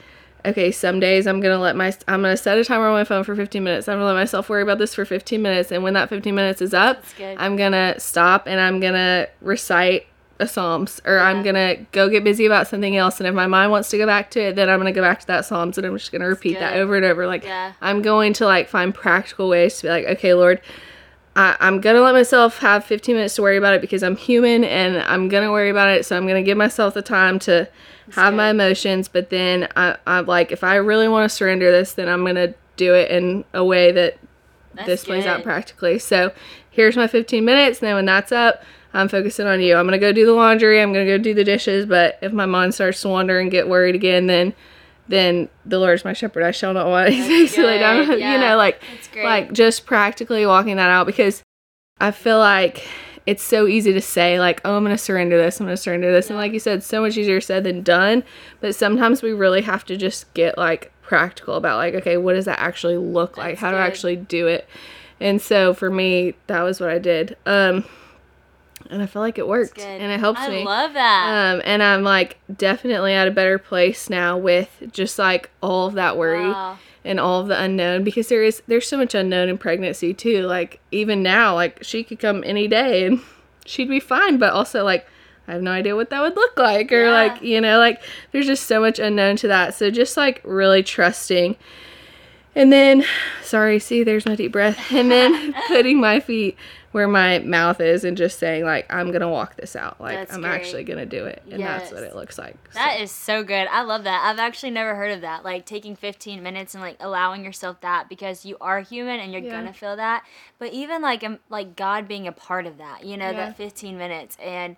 okay 0.45 0.71
some 0.71 1.01
days 1.01 1.27
i'm 1.27 1.41
gonna 1.41 1.59
let 1.59 1.75
my 1.75 1.87
i'm 2.07 2.21
gonna 2.23 2.37
set 2.37 2.59
a 2.59 2.65
timer 2.65 2.87
on 2.87 2.93
my 2.93 3.05
phone 3.05 3.25
for 3.25 3.35
15 3.35 3.65
minutes. 3.65 3.89
I'm 3.89 3.95
gonna 3.97 4.05
let 4.07 4.15
myself 4.15 4.49
worry 4.49 4.63
about 4.63 4.79
this 4.79 4.95
for 4.95 5.05
15 5.05 5.41
minutes. 5.41 5.73
And 5.73 5.83
when 5.83 5.95
that 5.95 6.09
15 6.09 6.35
minutes 6.35 6.61
is 6.61 6.75
up 6.75 7.03
i'm 7.39 7.57
gonna 7.57 7.99
stop 7.99 8.47
and 8.47 8.61
i'm 8.61 8.79
gonna 8.81 9.27
recite 9.41 10.07
a 10.41 10.47
psalms 10.49 11.01
or 11.07 11.19
i'm 11.19 11.43
gonna 11.43 11.77
go 11.93 12.09
get 12.11 12.25
busy 12.25 12.45
about 12.45 12.67
something 12.67 12.97
else. 12.97 13.21
And 13.21 13.27
if 13.27 13.35
my 13.35 13.47
mind 13.47 13.71
wants 13.71 13.89
to 13.91 13.99
go 13.99 14.05
back 14.05 14.31
to 14.33 14.41
it 14.49 14.57
then 14.57 14.69
i'm 14.69 14.79
gonna 14.79 14.93
go 14.93 15.01
back 15.01 15.21
to 15.21 15.27
that 15.29 15.45
psalms 15.47 15.79
and 15.79 15.87
i'm 15.87 15.97
just 15.97 16.13
gonna 16.13 16.27
repeat 16.29 16.59
that 16.59 16.77
over 16.77 16.97
and 16.97 17.05
over. 17.05 17.27
Like 17.27 17.45
Yeah. 17.45 17.73
i'm 17.81 18.03
going 18.03 18.33
to 18.35 18.45
like 18.45 18.69
find 18.69 18.95
practical 18.95 19.49
ways 19.49 19.77
to 19.79 19.85
be 19.85 19.89
like 19.89 20.05
okay 20.07 20.35
lord 20.35 20.61
I, 21.37 21.57
I'm 21.61 21.81
gonna 21.81 22.01
let 22.01 22.15
myself 22.15 22.59
have 22.59 22.85
15 22.85 23.17
minutes 23.17 23.35
to 23.37 23.43
worry 23.43 23.57
about 23.57 23.75
it 23.75 23.81
because 23.81 24.03
I'm 24.03 24.17
human 24.17 24.63
and 24.65 24.99
I'm 24.99 25.29
gonna 25.29 25.51
worry 25.51 25.71
about 25.71 25.89
it. 25.89 26.07
So 26.07 26.17
I'm 26.17 26.27
gonna 26.27 26.43
give 26.43 26.57
myself 26.57 26.95
the 26.95 27.03
time 27.03 27.39
to 27.41 27.69
have 28.13 28.35
my 28.35 28.51
emotions. 28.51 29.09
But 29.09 29.31
then 29.31 29.69
I, 29.77 29.97
I'm 30.07 30.27
like, 30.27 30.53
if 30.53 30.63
I 30.63 30.77
really 30.77 31.09
want 31.09 31.29
to 31.29 31.35
surrender 31.35 31.71
this, 31.71 31.93
then 31.95 32.09
I'm 32.09 32.25
gonna 32.25 32.55
do 32.77 32.95
it 32.95 33.11
in 33.11 33.45
a 33.53 33.65
way 33.65 33.91
that 33.93 34.19
That's 34.75 34.87
this 34.87 35.05
plays 35.05 35.27
out 35.27 35.43
practically. 35.43 35.99
So 35.99 36.33
here's 36.71 36.97
my 36.97 37.07
15 37.07 37.45
minutes. 37.45 37.81
And 37.81 37.89
then 37.89 37.95
when 37.97 38.05
that's 38.05 38.31
up, 38.33 38.63
I'm 38.93 39.09
focusing 39.09 39.47
on 39.47 39.61
you. 39.61 39.75
I'm 39.77 39.87
gonna 39.87 39.99
go 39.99 40.13
do 40.13 40.27
the 40.27 40.33
laundry. 40.33 40.81
I'm 40.81 40.93
gonna 40.93 41.05
go 41.05 41.19
do 41.19 41.35
the 41.35 41.45
dishes. 41.45 41.85
But 41.87 42.19
if 42.23 42.33
my 42.33 42.47
mind 42.47 42.75
starts 42.75 43.03
to 43.03 43.09
wander 43.09 43.41
and 43.41 43.51
get 43.51 43.69
worried 43.69 43.97
again, 43.97 44.29
then 44.29 44.55
then 45.09 45.49
the 45.67 45.79
Lord 45.79 45.95
is 45.95 46.05
my 46.05 46.13
shepherd. 46.13 46.43
I 46.43 46.51
shall 46.51 46.73
not 46.75 46.87
want 46.87 47.09
anything 47.13 47.63
down. 47.81 48.07
good. 48.07 48.19
You 48.21 48.39
know, 48.39 48.57
like 48.57 48.81
like 49.17 49.53
just 49.53 49.87
practically 49.87 50.47
walking 50.47 50.77
that 50.77 50.91
out 50.91 51.07
because 51.07 51.43
I 52.01 52.11
feel 52.11 52.39
like 52.39 52.87
it's 53.27 53.43
so 53.43 53.67
easy 53.67 53.93
to 53.93 54.01
say 54.01 54.39
like, 54.39 54.61
"Oh, 54.65 54.77
I'm 54.77 54.85
going 54.85 54.95
to 54.95 55.03
surrender 55.03 55.37
this. 55.39 55.61
I'm 55.61 55.67
going 55.67 55.77
to 55.77 55.83
surrender 55.83 56.13
this." 56.13 56.29
And 56.29 56.39
like 56.39 56.53
you 56.53 56.59
said, 56.61 56.83
so 56.83 57.01
much 57.01 57.17
easier 57.17 57.41
said 57.41 57.65
than 57.65 57.83
done, 57.83 58.23
but 58.61 58.75
sometimes 58.75 59.23
we 59.23 59.33
really 59.33 59.63
have 59.63 59.85
to 59.87 59.97
just 59.97 60.33
get 60.35 60.59
like 60.59 60.93
practical 61.03 61.55
about 61.57 61.77
like, 61.77 61.95
okay, 61.95 62.17
what 62.17 62.33
does 62.35 62.45
that 62.47 62.59
actually 62.59 62.97
look 62.97 63.37
like? 63.37 63.55
That's 63.55 63.61
How 63.61 63.71
good. 63.71 63.81
actually 63.81 64.17
do 64.17 64.47
it? 64.47 64.67
And 65.21 65.41
so 65.41 65.73
for 65.75 65.91
me, 65.91 66.35
that 66.49 66.63
was 66.63 66.81
what 66.81 66.91
I 66.91 66.99
did. 66.99 67.37
Um 67.47 67.85
and 68.95 69.03
I 69.03 69.07
feel 69.07 69.21
like 69.23 69.39
it 69.39 69.47
worked 69.47 69.79
and 69.81 70.11
it 70.13 70.21
helps 70.21 70.41
I 70.41 70.49
me. 70.49 70.65
love 70.65 70.95
that. 70.95 71.55
Um, 71.55 71.63
and 71.65 71.83
I'm 71.83 72.03
like 72.03 72.39
definitely 72.57 73.13
at 73.13 73.29
a 73.29 73.31
better 73.31 73.59
place 73.59 74.09
now 74.09 74.39
with 74.39 74.83
just 74.93 75.19
like 75.19 75.51
all 75.63 75.87
of 75.89 75.95
that 75.95 76.17
worry 76.17 76.49
Wow. 76.49 76.79
and 77.05 77.21
all 77.21 77.41
of 77.41 77.49
the 77.49 77.61
unknown 77.61 78.05
because 78.05 78.29
there 78.29 78.43
is 78.43 78.63
there's 78.67 78.87
so 78.89 78.97
much 78.97 79.15
unknown 79.15 79.49
in 79.49 79.59
pregnancy 79.59 80.15
too. 80.15 80.43
Like 80.43 80.81
even 80.93 81.23
now, 81.23 81.55
like 81.55 81.83
she 81.83 82.03
could 82.05 82.19
come 82.19 82.43
any 82.47 82.67
day 82.69 83.05
and 83.07 83.21
she'd 83.67 83.89
be 83.89 84.01
fine, 84.01 84.39
but 84.39 84.53
also 84.53 84.85
like 84.85 85.07
I 85.47 85.53
have 85.53 85.63
no 85.63 85.73
idea 85.73 85.95
what 85.95 86.09
that 86.11 86.23
would 86.23 86.37
look 86.37 86.57
like 86.57 86.91
or 86.91 87.05
Yeah. 87.05 87.11
like 87.11 87.43
you 87.43 87.61
know 87.61 87.79
like 87.79 88.01
there's 88.33 88.47
just 88.47 88.65
so 88.67 88.81
much 88.81 88.99
unknown 88.99 89.37
to 89.37 89.49
that. 89.49 89.75
So 89.75 89.91
just 89.91 90.17
like 90.17 90.41
really 90.45 90.83
trusting. 90.83 91.57
And 92.57 92.73
then, 92.73 93.05
sorry, 93.43 93.79
see, 93.81 94.05
there's 94.05 94.27
my 94.27 94.37
deep 94.37 94.53
breath. 94.53 94.79
And 94.93 95.11
then 95.11 95.55
putting 95.69 96.01
my 96.01 96.21
feet 96.21 96.57
where 96.95 97.09
my 97.09 97.41
mouth 97.41 97.81
is 97.81 98.05
and 98.05 98.17
just 98.17 98.39
saying, 98.39 98.63
like, 98.63 98.87
I'm 98.89 99.09
to 99.21 99.29
walk 99.29 99.57
this 99.57 99.75
out. 99.75 100.01
Like, 100.01 100.17
That's 100.17 100.33
I'm 100.33 100.43
great. 100.43 100.51
actually 100.53 100.85
to 100.99 101.05
do 101.07 101.25
it. 101.25 101.43
And 101.51 101.61
that's 101.61 101.91
what 101.91 102.05
it 102.05 102.15
looks 102.15 102.39
like. 102.39 102.55
That 102.75 103.01
is 103.01 103.11
so 103.11 103.43
good. 103.43 103.67
I 103.69 103.83
love 103.83 104.05
that. 104.05 104.25
I've 104.25 104.39
actually 104.39 104.71
never 104.71 104.95
heard 104.95 105.11
of 105.11 105.21
that. 105.23 105.45
Like 105.45 105.67
taking 105.67 105.97
15 105.97 106.41
minutes 106.41 106.73
and 106.73 106.81
like 106.81 106.97
allowing 107.01 107.45
yourself 107.45 107.81
that 107.81 108.09
because 108.09 108.47
you 108.47 108.57
are 108.61 108.79
human 108.79 109.19
and 109.19 109.33
you're 109.33 109.43
Yeah. 109.43 109.51
gonna 109.51 109.73
feel 109.73 109.97
that. 109.97 110.23
But 110.61 110.73
even 110.73 111.03
like 111.03 111.25
um, 111.25 111.41
like 111.49 111.75
God 111.75 112.07
being 112.07 112.29
a 112.29 112.33
part 112.33 112.65
of 112.65 112.79
that, 112.79 113.05
you 113.05 113.17
know, 113.17 113.27
Yeah. 113.31 113.47
that 113.47 113.57
15 113.57 113.99
minutes 113.99 114.37
and 114.41 114.77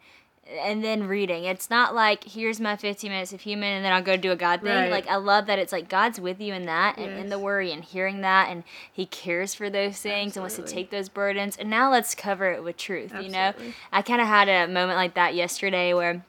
and 0.48 0.84
then 0.84 1.08
reading. 1.08 1.44
It's 1.44 1.70
not 1.70 1.94
like 1.94 2.24
here's 2.24 2.60
my 2.60 2.76
15 2.76 3.10
minutes 3.10 3.32
of 3.32 3.40
human 3.40 3.68
and 3.68 3.84
then 3.84 3.92
I'll 3.92 4.02
go 4.02 4.16
do 4.16 4.30
a 4.30 4.36
God 4.36 4.62
thing. 4.62 4.70
Right. 4.70 4.90
Like 4.90 5.08
I 5.08 5.16
love 5.16 5.46
that 5.46 5.58
it's 5.58 5.72
like 5.72 5.88
God's 5.88 6.20
with 6.20 6.40
you 6.40 6.54
in 6.54 6.66
that 6.66 6.98
and 6.98 7.18
in 7.18 7.28
the 7.30 7.38
worry 7.38 7.72
and 7.72 7.84
hearing 7.84 8.20
that 8.20 8.48
and 8.48 8.62
He 8.92 9.06
cares 9.06 9.54
for 9.54 9.68
those 9.68 9.98
things 9.98 10.36
and 10.36 10.42
wants 10.42 10.56
to 10.56 10.62
take 10.62 10.90
those 10.90 11.08
burdens. 11.08 11.56
And 11.56 11.68
now 11.68 11.90
let's 11.90 12.14
cover 12.14 12.50
it 12.52 12.62
with 12.62 12.76
truth. 12.76 13.12
You 13.20 13.30
know, 13.30 13.52
I 13.92 14.02
kind 14.02 14.20
of 14.20 14.28
had 14.28 14.48
a 14.48 14.66
moment 14.70 14.96
like 14.96 15.14
that 15.14 15.34
yesterday 15.34 15.92
where 15.92 16.24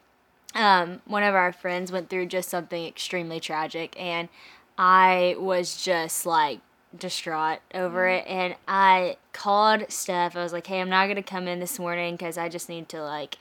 um, 0.55 1.01
one 1.05 1.23
of 1.23 1.35
our 1.35 1.51
friends 1.51 1.91
went 1.91 2.09
through 2.09 2.25
just 2.27 2.49
something 2.49 2.85
extremely 2.85 3.39
tragic, 3.39 3.99
and 3.99 4.29
I 4.77 5.35
was 5.37 5.83
just 5.83 6.25
like 6.25 6.59
distraught 6.97 7.59
over 7.75 8.07
it. 8.07 8.25
And 8.27 8.55
I 8.67 9.17
called 9.33 9.91
Steph. 9.91 10.35
I 10.35 10.41
was 10.41 10.53
like, 10.53 10.65
"Hey, 10.65 10.81
I'm 10.81 10.89
not 10.89 11.07
gonna 11.07 11.21
come 11.21 11.47
in 11.47 11.59
this 11.59 11.77
morning 11.77 12.15
because 12.15 12.37
I 12.37 12.49
just 12.49 12.69
need 12.69 12.89
to 12.89 13.03
like." 13.03 13.37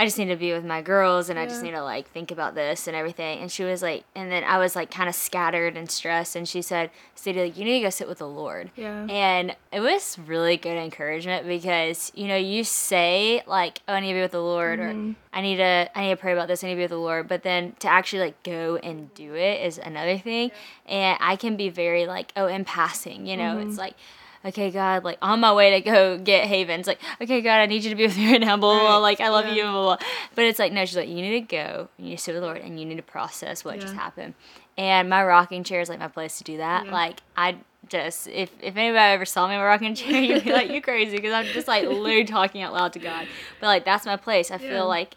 I 0.00 0.04
just 0.04 0.16
need 0.16 0.26
to 0.26 0.36
be 0.36 0.52
with 0.52 0.64
my 0.64 0.80
girls 0.80 1.28
and 1.28 1.40
I 1.40 1.46
just 1.46 1.60
need 1.60 1.72
to 1.72 1.82
like 1.82 2.08
think 2.08 2.30
about 2.30 2.54
this 2.54 2.86
and 2.86 2.94
everything. 2.96 3.40
And 3.40 3.50
she 3.50 3.64
was 3.64 3.82
like, 3.82 4.04
and 4.14 4.30
then 4.30 4.44
I 4.44 4.58
was 4.58 4.76
like 4.76 4.92
kind 4.92 5.08
of 5.08 5.14
scattered 5.16 5.76
and 5.76 5.90
stressed. 5.90 6.36
And 6.36 6.48
she 6.48 6.62
said, 6.62 6.90
Sadie, 7.16 7.42
like, 7.42 7.58
you 7.58 7.64
need 7.64 7.80
to 7.80 7.86
go 7.86 7.90
sit 7.90 8.06
with 8.06 8.18
the 8.18 8.28
Lord. 8.28 8.70
Yeah. 8.76 9.06
And 9.10 9.56
it 9.72 9.80
was 9.80 10.16
really 10.16 10.56
good 10.56 10.78
encouragement 10.78 11.48
because, 11.48 12.12
you 12.14 12.28
know, 12.28 12.36
you 12.36 12.62
say 12.62 13.42
like, 13.48 13.80
oh, 13.88 13.94
I 13.94 13.98
need 14.00 14.08
to 14.12 14.14
be 14.14 14.20
with 14.20 14.30
the 14.30 14.40
Lord 14.40 14.78
Mm-hmm. 14.78 15.10
or 15.10 15.14
I 15.32 15.40
need 15.40 15.56
to, 15.56 15.90
I 15.96 16.02
need 16.02 16.10
to 16.10 16.16
pray 16.16 16.32
about 16.32 16.46
this. 16.46 16.62
I 16.62 16.68
need 16.68 16.74
to 16.74 16.78
be 16.78 16.82
with 16.84 16.90
the 16.92 16.96
Lord. 16.96 17.26
But 17.26 17.42
then 17.42 17.72
to 17.80 17.88
actually 17.88 18.20
like 18.20 18.40
go 18.44 18.76
and 18.76 19.12
do 19.14 19.34
it 19.34 19.66
is 19.66 19.78
another 19.78 20.16
thing. 20.16 20.52
And 20.86 21.18
I 21.20 21.34
can 21.34 21.56
be 21.56 21.70
very 21.70 22.06
like, 22.06 22.32
oh, 22.36 22.46
in 22.46 22.64
passing, 22.64 23.26
you 23.26 23.36
know, 23.36 23.56
Mm-hmm. 23.56 23.68
it's 23.68 23.78
like, 23.78 23.94
okay, 24.44 24.70
God, 24.70 25.04
like 25.04 25.18
on 25.22 25.40
my 25.40 25.52
way 25.52 25.70
to 25.72 25.80
go 25.80 26.18
get 26.18 26.46
Haven. 26.46 26.80
It's 26.80 26.88
like, 26.88 27.00
okay, 27.20 27.40
God, 27.40 27.56
I 27.58 27.66
need 27.66 27.84
you 27.84 27.90
to 27.90 27.96
be 27.96 28.04
with 28.06 28.16
me 28.16 28.32
right 28.32 28.40
now. 28.40 28.56
Blah, 28.56 28.78
blah, 28.78 28.86
blah. 28.88 28.98
Like, 28.98 29.20
I 29.20 29.28
love 29.28 29.46
yeah. 29.46 29.54
you. 29.54 29.62
Blah, 29.62 29.82
blah. 29.96 29.98
But 30.34 30.44
it's 30.44 30.58
like, 30.58 30.72
no, 30.72 30.84
she's 30.84 30.96
like, 30.96 31.08
you 31.08 31.16
need 31.16 31.48
to 31.48 31.56
go. 31.56 31.88
You 31.98 32.06
need 32.10 32.16
to 32.18 32.22
sit 32.22 32.32
with 32.34 32.42
the 32.42 32.46
Lord 32.46 32.58
and 32.58 32.78
you 32.78 32.86
need 32.86 32.96
to 32.96 33.02
process 33.02 33.64
what 33.64 33.80
just 33.80 33.94
happened. 33.94 34.34
And 34.76 35.08
my 35.10 35.24
rocking 35.24 35.64
chair 35.64 35.80
is 35.80 35.88
like 35.88 35.98
my 35.98 36.08
place 36.08 36.38
to 36.38 36.44
do 36.44 36.58
that. 36.58 36.86
Yeah. 36.86 36.92
Like, 36.92 37.20
I 37.36 37.56
just, 37.88 38.28
if, 38.28 38.50
if 38.60 38.76
anybody 38.76 39.12
ever 39.14 39.24
saw 39.24 39.48
me 39.48 39.54
in 39.54 39.60
a 39.60 39.64
rocking 39.64 39.94
chair, 39.94 40.20
you'd 40.22 40.44
be 40.44 40.52
like, 40.52 40.70
you 40.70 40.80
crazy. 40.80 41.16
Because 41.16 41.32
I'm 41.32 41.46
just 41.46 41.66
like 41.68 41.84
literally 41.88 42.24
talking 42.24 42.62
out 42.62 42.72
loud 42.72 42.92
to 42.92 42.98
God. 42.98 43.26
But 43.60 43.66
like, 43.66 43.84
that's 43.84 44.06
my 44.06 44.16
place. 44.16 44.50
I 44.50 44.54
Yeah. 44.56 44.70
feel 44.70 44.88
like, 44.88 45.16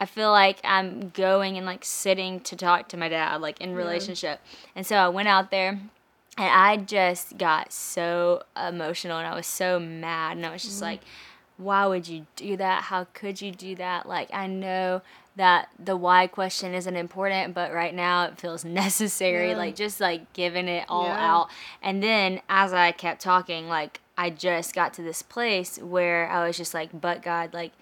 I 0.00 0.06
feel 0.06 0.30
like 0.32 0.58
I'm 0.64 1.10
going 1.10 1.56
and 1.56 1.64
like 1.64 1.84
sitting 1.84 2.40
to 2.40 2.56
talk 2.56 2.88
to 2.88 2.96
my 2.96 3.08
dad, 3.08 3.40
like 3.40 3.60
in 3.60 3.74
relationship. 3.74 4.40
And 4.74 4.84
so 4.84 4.96
I 4.96 5.08
went 5.08 5.28
out 5.28 5.50
there 5.52 5.78
and 6.38 6.48
I 6.48 6.76
just 6.78 7.36
got 7.38 7.72
so 7.72 8.42
emotional 8.56 9.18
and 9.18 9.26
I 9.26 9.34
was 9.34 9.46
so 9.46 9.78
mad 9.78 10.36
and 10.36 10.46
I 10.46 10.52
was 10.52 10.62
just 10.62 10.76
Mm-hmm. 10.76 10.84
like, 10.84 11.00
why 11.58 11.86
would 11.86 12.08
you 12.08 12.26
do 12.36 12.56
that? 12.56 12.84
How 12.84 13.04
could 13.12 13.40
you 13.42 13.52
do 13.52 13.74
that? 13.76 14.06
Like 14.08 14.32
I 14.32 14.46
know 14.46 15.02
that 15.36 15.68
the 15.78 15.96
why 15.96 16.26
question 16.26 16.74
isn't 16.74 16.96
important, 16.96 17.54
but 17.54 17.72
right 17.72 17.94
now 17.94 18.24
it 18.24 18.38
feels 18.38 18.64
necessary. 18.84 19.50
Yeah. 19.50 19.56
Like 19.56 19.76
just 19.76 20.00
like 20.00 20.32
giving 20.32 20.68
it 20.68 20.84
all 20.88 21.08
Yeah. 21.08 21.34
out. 21.34 21.48
And 21.82 22.02
then 22.02 22.40
as 22.48 22.72
I 22.72 22.92
kept 22.92 23.20
talking, 23.20 23.68
like 23.68 24.00
I 24.16 24.30
just 24.30 24.74
got 24.74 24.94
to 24.94 25.02
this 25.02 25.22
place 25.22 25.78
where 25.78 26.28
I 26.28 26.46
was 26.46 26.56
just 26.56 26.74
like, 26.74 26.90
but 26.98 27.22
God, 27.22 27.52
like 27.54 27.72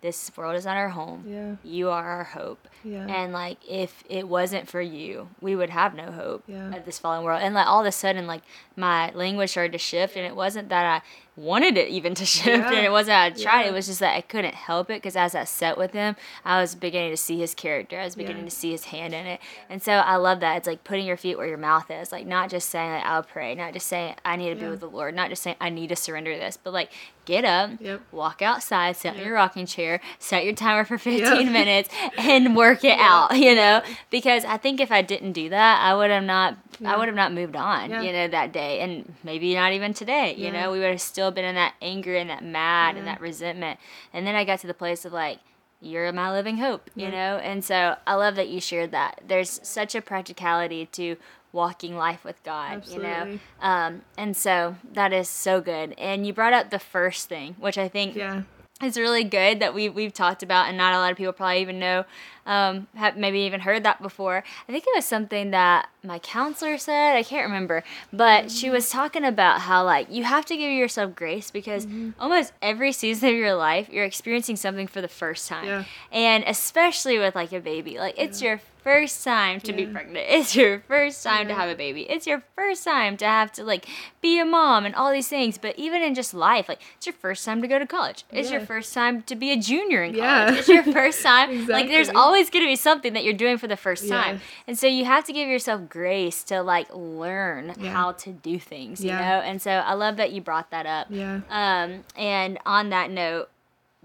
this 0.00 0.30
world 0.36 0.54
is 0.56 0.64
not 0.64 0.76
our 0.76 0.90
home. 0.90 1.24
Yeah. 1.26 1.56
You 1.64 1.90
are 1.90 2.04
our 2.04 2.24
hope. 2.24 2.68
Yeah. 2.84 3.06
And 3.06 3.32
like 3.32 3.58
if 3.68 4.04
it 4.08 4.28
wasn't 4.28 4.68
for 4.68 4.80
you, 4.80 5.28
we 5.40 5.56
would 5.56 5.70
have 5.70 5.94
no 5.94 6.12
hope 6.12 6.44
Yeah. 6.46 6.74
of 6.74 6.84
this 6.84 6.98
fallen 6.98 7.24
world. 7.24 7.40
And 7.42 7.54
like 7.54 7.66
all 7.66 7.80
of 7.80 7.86
a 7.86 7.92
sudden 7.92 8.26
like 8.26 8.42
my 8.76 9.10
language 9.10 9.50
started 9.50 9.72
to 9.72 9.78
shift 9.78 10.16
and 10.16 10.24
it 10.24 10.36
wasn't 10.36 10.68
that 10.68 10.84
I 11.02 11.06
wanted 11.38 11.76
it 11.78 11.88
even 11.88 12.14
to 12.16 12.24
shift 12.36 12.48
and 12.66 12.74
it 12.84 12.90
wasn't 12.90 13.16
I 13.16 13.30
tried. 13.30 13.62
Yeah. 13.62 13.68
It 13.68 13.72
was 13.72 13.86
just 13.86 14.00
that 14.00 14.14
I 14.16 14.20
couldn't 14.20 14.54
help 14.54 14.90
it 14.90 14.94
because 15.02 15.16
as 15.16 15.34
I 15.34 15.44
sat 15.44 15.78
with 15.78 15.92
him, 15.92 16.16
I 16.44 16.60
was 16.60 16.74
beginning 16.74 17.10
to 17.12 17.16
see 17.16 17.38
his 17.38 17.54
character. 17.54 17.98
I 17.98 18.04
was 18.04 18.16
beginning 18.16 18.42
Yeah. 18.44 18.48
to 18.50 18.54
see 18.56 18.70
his 18.72 18.84
hand 18.86 19.14
in 19.14 19.26
it. 19.26 19.40
And 19.70 19.82
so 19.82 19.92
I 19.92 20.16
love 20.16 20.40
that. 20.40 20.56
It's 20.58 20.66
like 20.66 20.84
putting 20.84 21.06
your 21.06 21.16
feet 21.16 21.38
where 21.38 21.46
your 21.46 21.58
mouth 21.58 21.90
is. 21.90 22.12
Like 22.12 22.26
not 22.26 22.50
just 22.50 22.68
saying 22.68 22.90
like 22.92 23.04
I'll 23.04 23.22
pray, 23.22 23.54
not 23.54 23.72
just 23.72 23.86
saying 23.86 24.16
I 24.24 24.36
need 24.36 24.50
to 24.50 24.56
be 24.56 24.68
with 24.68 24.80
the 24.80 24.90
Lord, 24.90 25.14
not 25.14 25.30
just 25.30 25.42
saying 25.42 25.56
I 25.60 25.70
need 25.70 25.88
to 25.88 25.96
surrender 25.96 26.36
this, 26.36 26.56
but 26.56 26.72
like 26.72 26.90
get 27.24 27.44
up, 27.44 27.70
Yep. 27.78 28.00
walk 28.10 28.40
outside, 28.40 28.96
sit 28.96 29.14
in 29.14 29.22
your 29.24 29.34
rocking 29.34 29.66
chair, 29.66 30.00
set 30.18 30.44
your 30.46 30.54
timer 30.54 30.84
for 30.84 30.96
15 30.96 31.22
Yep. 31.22 31.52
minutes 31.52 31.90
and 32.16 32.56
work 32.56 32.84
it 32.84 32.98
out, 32.98 33.36
you 33.36 33.54
know? 33.54 33.82
Because 34.08 34.46
I 34.46 34.56
think 34.56 34.80
if 34.80 34.90
I 34.90 35.02
didn't 35.02 35.32
do 35.32 35.50
that, 35.50 35.82
I 35.82 35.94
would 35.94 36.10
have 36.10 36.24
not 36.24 36.56
Yeah. 36.80 36.94
I 36.94 36.96
would 36.96 37.06
have 37.08 37.14
not 37.16 37.32
moved 37.34 37.54
on, 37.56 37.90
Yeah. 37.90 38.00
you 38.02 38.12
know, 38.12 38.28
that 38.28 38.52
day 38.52 38.80
and 38.80 39.14
maybe 39.24 39.54
not 39.54 39.72
even 39.72 39.92
today, 39.92 40.34
you 40.38 40.50
know? 40.50 40.72
We 40.72 40.78
would 40.78 40.88
have 40.90 41.00
still 41.02 41.27
been 41.30 41.44
in 41.44 41.54
that 41.54 41.74
anger 41.82 42.14
and 42.16 42.28
that 42.30 42.44
mad 42.44 42.96
and 42.96 43.06
that 43.06 43.20
resentment. 43.20 43.78
And 44.12 44.26
then 44.26 44.34
I 44.34 44.44
got 44.44 44.60
to 44.60 44.66
the 44.66 44.74
place 44.74 45.04
of 45.04 45.12
like 45.12 45.38
you're 45.80 46.10
my 46.12 46.30
living 46.32 46.58
hope, 46.58 46.90
you 46.96 47.04
Yeah. 47.04 47.10
know? 47.10 47.38
And 47.38 47.64
so 47.64 47.96
I 48.06 48.14
love 48.14 48.34
that 48.36 48.48
you 48.48 48.60
shared 48.60 48.90
that. 48.90 49.20
There's 49.26 49.60
such 49.62 49.94
a 49.94 50.02
practicality 50.02 50.86
to 50.92 51.16
walking 51.52 51.96
life 51.96 52.24
with 52.24 52.42
God, 52.42 52.86
you 52.88 52.98
know? 52.98 53.38
Um, 53.60 54.02
and 54.16 54.36
so 54.36 54.76
that 54.92 55.12
is 55.12 55.28
so 55.28 55.60
good. 55.60 55.94
And 55.96 56.26
you 56.26 56.32
brought 56.32 56.52
up 56.52 56.70
the 56.70 56.78
first 56.78 57.28
thing, 57.28 57.54
which 57.58 57.78
I 57.78 57.88
think 57.88 58.16
Yeah. 58.16 58.42
It's 58.80 58.96
really 58.96 59.24
good 59.24 59.60
that 59.60 59.74
we 59.74 59.88
we've 59.88 60.12
talked 60.12 60.42
about, 60.42 60.68
and 60.68 60.76
not 60.78 60.94
a 60.94 60.98
lot 60.98 61.10
of 61.10 61.16
people 61.16 61.32
probably 61.32 61.60
even 61.60 61.78
know, 61.78 62.04
um, 62.46 62.86
have 62.94 63.16
maybe 63.16 63.40
even 63.40 63.60
heard 63.60 63.82
that 63.82 64.00
before. 64.00 64.44
I 64.68 64.72
think 64.72 64.84
it 64.86 64.92
was 64.94 65.04
something 65.04 65.50
that 65.50 65.88
my 66.04 66.18
counselor 66.20 66.78
said. 66.78 67.16
I 67.16 67.22
can't 67.24 67.44
remember, 67.46 67.82
but 68.12 68.50
she 68.50 68.70
was 68.70 68.88
talking 68.90 69.24
about 69.24 69.62
how 69.62 69.84
like 69.84 70.06
you 70.10 70.24
have 70.24 70.46
to 70.46 70.56
give 70.56 70.70
yourself 70.72 71.14
grace 71.16 71.50
because 71.50 71.86
almost 72.20 72.52
every 72.62 72.92
season 72.92 73.30
of 73.30 73.34
your 73.34 73.54
life 73.54 73.88
you're 73.90 74.04
experiencing 74.04 74.56
something 74.56 74.86
for 74.86 75.00
the 75.00 75.08
first 75.08 75.48
time, 75.48 75.66
Yeah. 75.66 75.84
and 76.12 76.44
especially 76.46 77.18
with 77.18 77.34
like 77.34 77.52
a 77.52 77.60
baby, 77.60 77.98
like 77.98 78.14
it's 78.16 78.40
your 78.40 78.60
first 78.88 79.22
time 79.22 79.60
to 79.60 79.72
be 79.72 79.84
pregnant. 79.86 80.26
It's 80.38 80.56
your 80.56 80.80
first 80.80 81.22
time 81.22 81.46
to 81.48 81.54
have 81.54 81.68
a 81.68 81.74
baby. 81.74 82.02
It's 82.08 82.26
your 82.26 82.42
first 82.56 82.84
time 82.84 83.16
to 83.18 83.26
have 83.26 83.52
to 83.52 83.62
like 83.64 83.86
be 84.22 84.38
a 84.40 84.44
mom 84.44 84.86
and 84.86 84.94
all 84.94 85.12
these 85.12 85.28
things. 85.28 85.58
But 85.58 85.78
even 85.78 86.00
in 86.02 86.14
just 86.14 86.32
life, 86.32 86.68
like 86.68 86.80
it's 86.96 87.06
your 87.06 87.12
first 87.12 87.44
time 87.44 87.60
to 87.62 87.68
go 87.68 87.78
to 87.78 87.86
college. 87.86 88.24
It's 88.32 88.50
your 88.50 88.60
first 88.62 88.94
time 88.94 89.22
to 89.22 89.34
be 89.36 89.52
a 89.52 89.56
junior 89.56 90.02
in 90.02 90.12
college. 90.12 90.24
Yeah. 90.24 90.58
It's 90.58 90.68
your 90.68 90.82
first 91.00 91.22
time. 91.22 91.66
Like 91.66 91.88
there's 91.88 92.08
always 92.08 92.48
going 92.50 92.64
to 92.64 92.68
be 92.70 92.76
something 92.76 93.12
that 93.12 93.24
you're 93.24 93.34
doing 93.44 93.58
for 93.58 93.66
the 93.68 93.76
first 93.76 94.08
time. 94.08 94.40
And 94.66 94.78
so 94.78 94.86
you 94.86 95.04
have 95.04 95.24
to 95.26 95.32
give 95.32 95.48
yourself 95.48 95.88
grace 95.88 96.42
to 96.44 96.62
like 96.62 96.88
learn 96.94 97.74
Yeah. 97.78 97.90
how 97.92 98.12
to 98.12 98.30
do 98.32 98.58
things, 98.58 99.04
you 99.04 99.10
know? 99.12 99.40
And 99.48 99.60
so 99.60 99.70
I 99.70 99.92
love 99.94 100.16
that 100.16 100.32
you 100.32 100.40
brought 100.40 100.70
that 100.70 100.86
up. 100.86 101.08
Yeah. 101.10 101.40
Um, 101.50 102.04
and 102.16 102.58
on 102.64 102.88
that 102.90 103.10
note, 103.10 103.48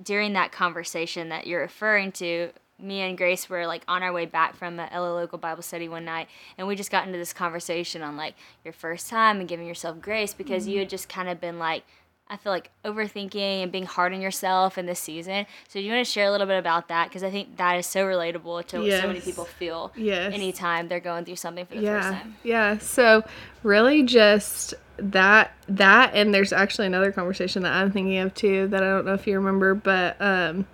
during 0.02 0.34
that 0.34 0.52
conversation 0.52 1.30
that 1.30 1.46
you're 1.48 1.62
referring 1.62 2.12
to, 2.14 2.50
me 2.84 3.02
and 3.02 3.18
Grace 3.18 3.50
were 3.50 3.66
like 3.66 3.84
on 3.88 4.04
our 4.04 4.12
way 4.12 4.26
back 4.26 4.56
from 4.56 4.76
the 4.76 4.88
LA 4.94 5.14
local 5.14 5.38
Bible 5.38 5.64
study 5.64 5.88
one 5.90 6.06
night, 6.06 6.28
and 6.58 6.68
we 6.68 6.76
just 6.76 6.92
got 6.92 7.06
into 7.08 7.18
this 7.18 7.34
conversation 7.34 8.02
on 8.02 8.18
like 8.18 8.36
your 8.64 8.74
first 8.74 9.10
time 9.10 9.40
and 9.40 9.48
giving 9.48 9.66
yourself 9.68 10.00
grace 10.02 10.34
because 10.34 10.68
you 10.68 10.80
had 10.80 10.90
just 10.90 11.10
kind 11.10 11.30
of 11.30 11.40
been 11.40 11.58
like, 11.58 11.84
I 12.28 12.38
feel 12.38 12.52
like 12.52 12.72
overthinking 12.86 13.64
and 13.64 13.72
being 13.72 13.86
hard 13.86 14.14
on 14.14 14.22
yourself 14.22 14.78
in 14.78 14.86
this 14.86 15.00
season. 15.00 15.46
So, 15.68 15.80
do 15.80 15.86
you 15.86 15.92
want 15.92 16.06
to 16.06 16.12
share 16.12 16.28
a 16.28 16.32
little 16.32 16.48
bit 16.48 16.58
about 16.58 16.88
that? 16.88 17.10
Because 17.10 17.24
I 17.24 17.30
think 17.30 17.58
that 17.58 17.78
is 17.78 17.86
so 17.86 18.06
relatable 18.06 18.66
to 18.68 18.80
what 18.80 19.02
so 19.02 19.08
many 19.08 19.20
people 19.22 19.46
feel 19.46 19.92
Yes. 19.96 20.34
anytime 20.34 20.88
they're 20.88 21.00
going 21.00 21.26
through 21.26 21.36
something 21.36 21.66
for 21.66 21.76
the 21.76 21.82
yeah. 21.82 22.02
first 22.02 22.22
time. 22.22 22.36
Yeah. 22.44 22.78
So 22.80 23.24
really 23.62 24.04
just 24.04 24.74
that 24.98 25.52
that 25.68 26.12
and 26.14 26.34
there's 26.34 26.54
actually 26.54 26.86
another 26.88 27.12
conversation 27.12 27.64
that 27.64 27.74
I'm 27.74 27.92
thinking 27.92 28.18
of 28.20 28.34
too 28.34 28.68
that 28.68 28.84
I 28.84 28.90
don't 28.90 29.06
know 29.06 29.14
if 29.14 29.28
you 29.28 29.36
remember, 29.36 29.74
but 29.76 30.16
um, 30.20 30.66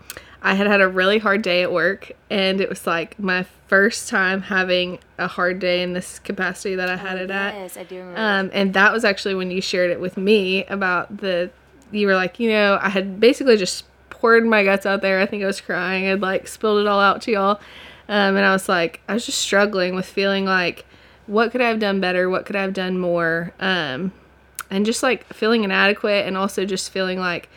I 0.41 0.53
had 0.53 0.67
had 0.67 0.81
a 0.81 0.87
really 0.87 1.17
hard 1.17 1.41
day 1.41 1.63
at 1.63 1.71
work, 1.71 2.11
and 2.29 2.61
it 2.61 2.69
was 2.69 2.87
like 2.87 3.19
my 3.19 3.43
first 3.67 4.07
time 4.07 4.43
having 4.43 4.99
a 5.17 5.27
hard 5.27 5.59
day 5.59 5.81
in 5.81 5.93
this 5.93 6.19
capacity 6.19 6.75
that 6.75 6.89
I 6.89 6.95
had 6.95 7.17
it 7.17 7.29
at. 7.29 7.53
Yes, 7.55 7.77
I 7.77 7.83
do 7.83 7.97
remember. 7.99 8.19
Um, 8.19 8.49
and 8.53 8.73
that 8.73 8.93
was 8.93 9.03
actually 9.03 9.35
when 9.35 9.51
you 9.51 9.61
shared 9.61 9.91
it 9.91 9.99
with 9.99 10.17
me 10.17 10.65
about 10.65 11.17
the. 11.17 11.51
You 11.91 12.05
were 12.07 12.15
like, 12.15 12.39
you 12.39 12.49
know, 12.51 12.77
I 12.81 12.89
had 12.89 13.19
basically 13.19 13.57
just 13.57 13.83
poured 14.09 14.45
my 14.45 14.63
guts 14.63 14.85
out 14.85 15.01
there. 15.01 15.19
I 15.19 15.25
think 15.25 15.43
I 15.43 15.47
was 15.47 15.59
crying. 15.59 16.07
I'd 16.07 16.21
like 16.21 16.47
spilled 16.47 16.79
it 16.79 16.87
all 16.87 16.99
out 16.99 17.21
to 17.23 17.31
y'all. 17.31 17.59
Um, 18.07 18.35
and 18.35 18.45
I 18.45 18.51
was 18.51 18.69
like, 18.69 19.01
I 19.07 19.13
was 19.13 19.25
just 19.25 19.39
struggling 19.39 19.95
with 19.95 20.05
feeling 20.05 20.45
like, 20.45 20.85
what 21.25 21.51
could 21.51 21.61
I 21.61 21.69
have 21.69 21.79
done 21.79 21.99
better? 21.99 22.29
What 22.29 22.45
could 22.45 22.55
I 22.55 22.61
have 22.61 22.73
done 22.73 22.99
more? 22.99 23.53
Um, 23.59 24.11
and 24.69 24.85
just 24.85 25.03
like 25.03 25.31
feeling 25.33 25.63
inadequate 25.63 26.25
and 26.25 26.37
also 26.37 26.65
just 26.65 26.91
feeling 26.91 27.19
like, 27.19 27.49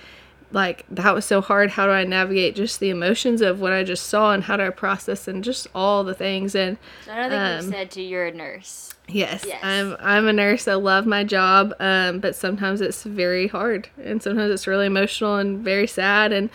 like 0.52 0.84
that 0.90 1.14
was 1.14 1.24
so 1.24 1.40
hard. 1.40 1.70
How 1.70 1.86
do 1.86 1.92
I 1.92 2.04
navigate 2.04 2.54
just 2.54 2.80
the 2.80 2.90
emotions 2.90 3.40
of 3.40 3.60
what 3.60 3.72
I 3.72 3.82
just 3.84 4.06
saw 4.06 4.32
and 4.32 4.44
how 4.44 4.56
do 4.56 4.64
I 4.64 4.70
process 4.70 5.26
and 5.26 5.42
just 5.42 5.66
all 5.74 6.04
the 6.04 6.14
things 6.14 6.54
and 6.54 6.76
So 7.04 7.12
I 7.12 7.16
don't 7.16 7.30
think 7.30 7.42
um, 7.42 7.64
you 7.66 7.70
said 7.70 7.90
to 7.92 8.02
you're 8.02 8.26
a 8.26 8.32
nurse. 8.32 8.94
Yes, 9.08 9.44
Yes. 9.46 9.60
I'm 9.62 9.96
I'm 10.00 10.28
a 10.28 10.32
nurse. 10.32 10.68
I 10.68 10.74
love 10.74 11.06
my 11.06 11.24
job, 11.24 11.74
um, 11.80 12.20
but 12.20 12.36
sometimes 12.36 12.80
it's 12.80 13.02
very 13.02 13.48
hard, 13.48 13.88
and 14.02 14.22
sometimes 14.22 14.52
it's 14.52 14.66
really 14.66 14.86
emotional 14.86 15.36
and 15.36 15.58
very 15.62 15.86
sad, 15.86 16.32
and 16.32 16.50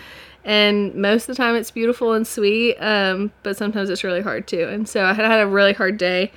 and 0.46 0.96
most 0.96 1.28
of 1.28 1.36
the 1.36 1.44
time 1.44 1.56
it's 1.56 1.72
beautiful 1.72 2.14
and 2.14 2.26
sweet, 2.26 2.78
um, 2.78 3.32
but 3.44 3.58
sometimes 3.58 3.90
it's 3.90 4.04
really 4.04 4.22
hard 4.22 4.48
too. 4.48 4.64
And 4.70 4.88
so 4.88 5.04
I 5.04 5.14
had 5.14 5.26
had 5.26 5.42
a 5.42 5.48
really 5.48 5.74
hard 5.74 5.98
day 5.98 6.32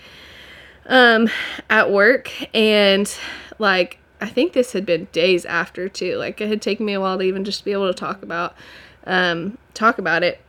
um, 0.87 1.29
at 1.70 1.90
work, 1.90 2.31
and 2.55 3.12
like 3.59 3.99
I 4.21 4.29
think 4.29 4.53
this 4.53 4.73
had 4.73 4.85
been 4.85 5.09
days 5.13 5.45
after 5.45 5.89
too. 5.89 6.17
Like 6.17 6.41
it 6.41 6.49
had 6.49 6.61
taken 6.63 6.87
me 6.87 6.93
a 6.93 7.01
while 7.01 7.19
to 7.19 7.25
even 7.25 7.45
just 7.45 7.65
be 7.65 7.73
able 7.73 7.89
to 7.89 7.99
talk 7.99 8.23
about 8.23 8.55
um, 9.07 9.59
talk 9.75 9.99
about 9.99 10.23
it. 10.23 10.41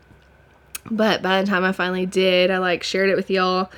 But 0.90 1.22
by 1.22 1.42
the 1.42 1.48
time 1.48 1.64
I 1.64 1.72
finally 1.72 2.06
did, 2.06 2.52
I 2.52 2.58
like 2.58 2.84
shared 2.84 3.10
it 3.10 3.16
with 3.16 3.30
y'all 3.30 3.70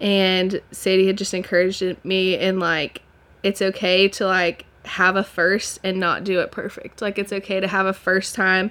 and 0.00 0.60
Sadie 0.72 1.06
had 1.06 1.18
just 1.18 1.34
encouraged 1.34 1.82
me 2.04 2.34
in 2.34 2.58
like 2.58 3.02
it's 3.42 3.62
okay 3.62 4.08
to 4.08 4.26
like 4.26 4.66
have 4.84 5.16
a 5.16 5.24
first 5.24 5.78
and 5.82 5.98
not 5.98 6.24
do 6.24 6.40
it 6.40 6.50
perfect. 6.50 7.00
Like 7.00 7.18
it's 7.18 7.32
okay 7.32 7.60
to 7.60 7.68
have 7.68 7.86
a 7.86 7.92
first 7.92 8.34
time 8.34 8.70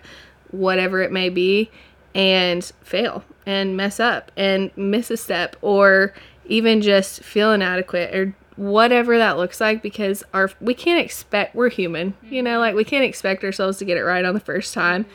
whatever 0.52 1.02
it 1.02 1.12
may 1.12 1.30
be 1.30 1.70
and 2.14 2.64
fail 2.82 3.24
and 3.46 3.76
mess 3.76 4.00
up 4.00 4.32
and 4.38 4.72
miss 4.76 5.12
a 5.12 5.18
step 5.18 5.56
or 5.62 6.14
even 6.46 6.82
just 6.82 7.24
feel 7.24 7.52
inadequate 7.52 8.16
or 8.16 8.36
whatever 8.56 9.18
that 9.18 9.38
looks 9.38 9.60
like 9.60 9.82
because 9.82 10.24
our 10.34 10.50
we 10.62 10.74
can't 10.74 11.04
expect 11.04 11.54
we're 11.56 11.70
human 11.70 12.14
you 12.24 12.42
know 12.42 12.58
like 12.60 12.74
we 12.74 12.84
can't 12.86 13.04
expect 13.04 13.44
ourselves 13.44 13.78
to 13.78 13.84
get 13.86 13.98
it 13.98 14.04
right 14.04 14.24
on 14.24 14.34
the 14.34 14.40
first 14.40 14.74
time 14.74 15.06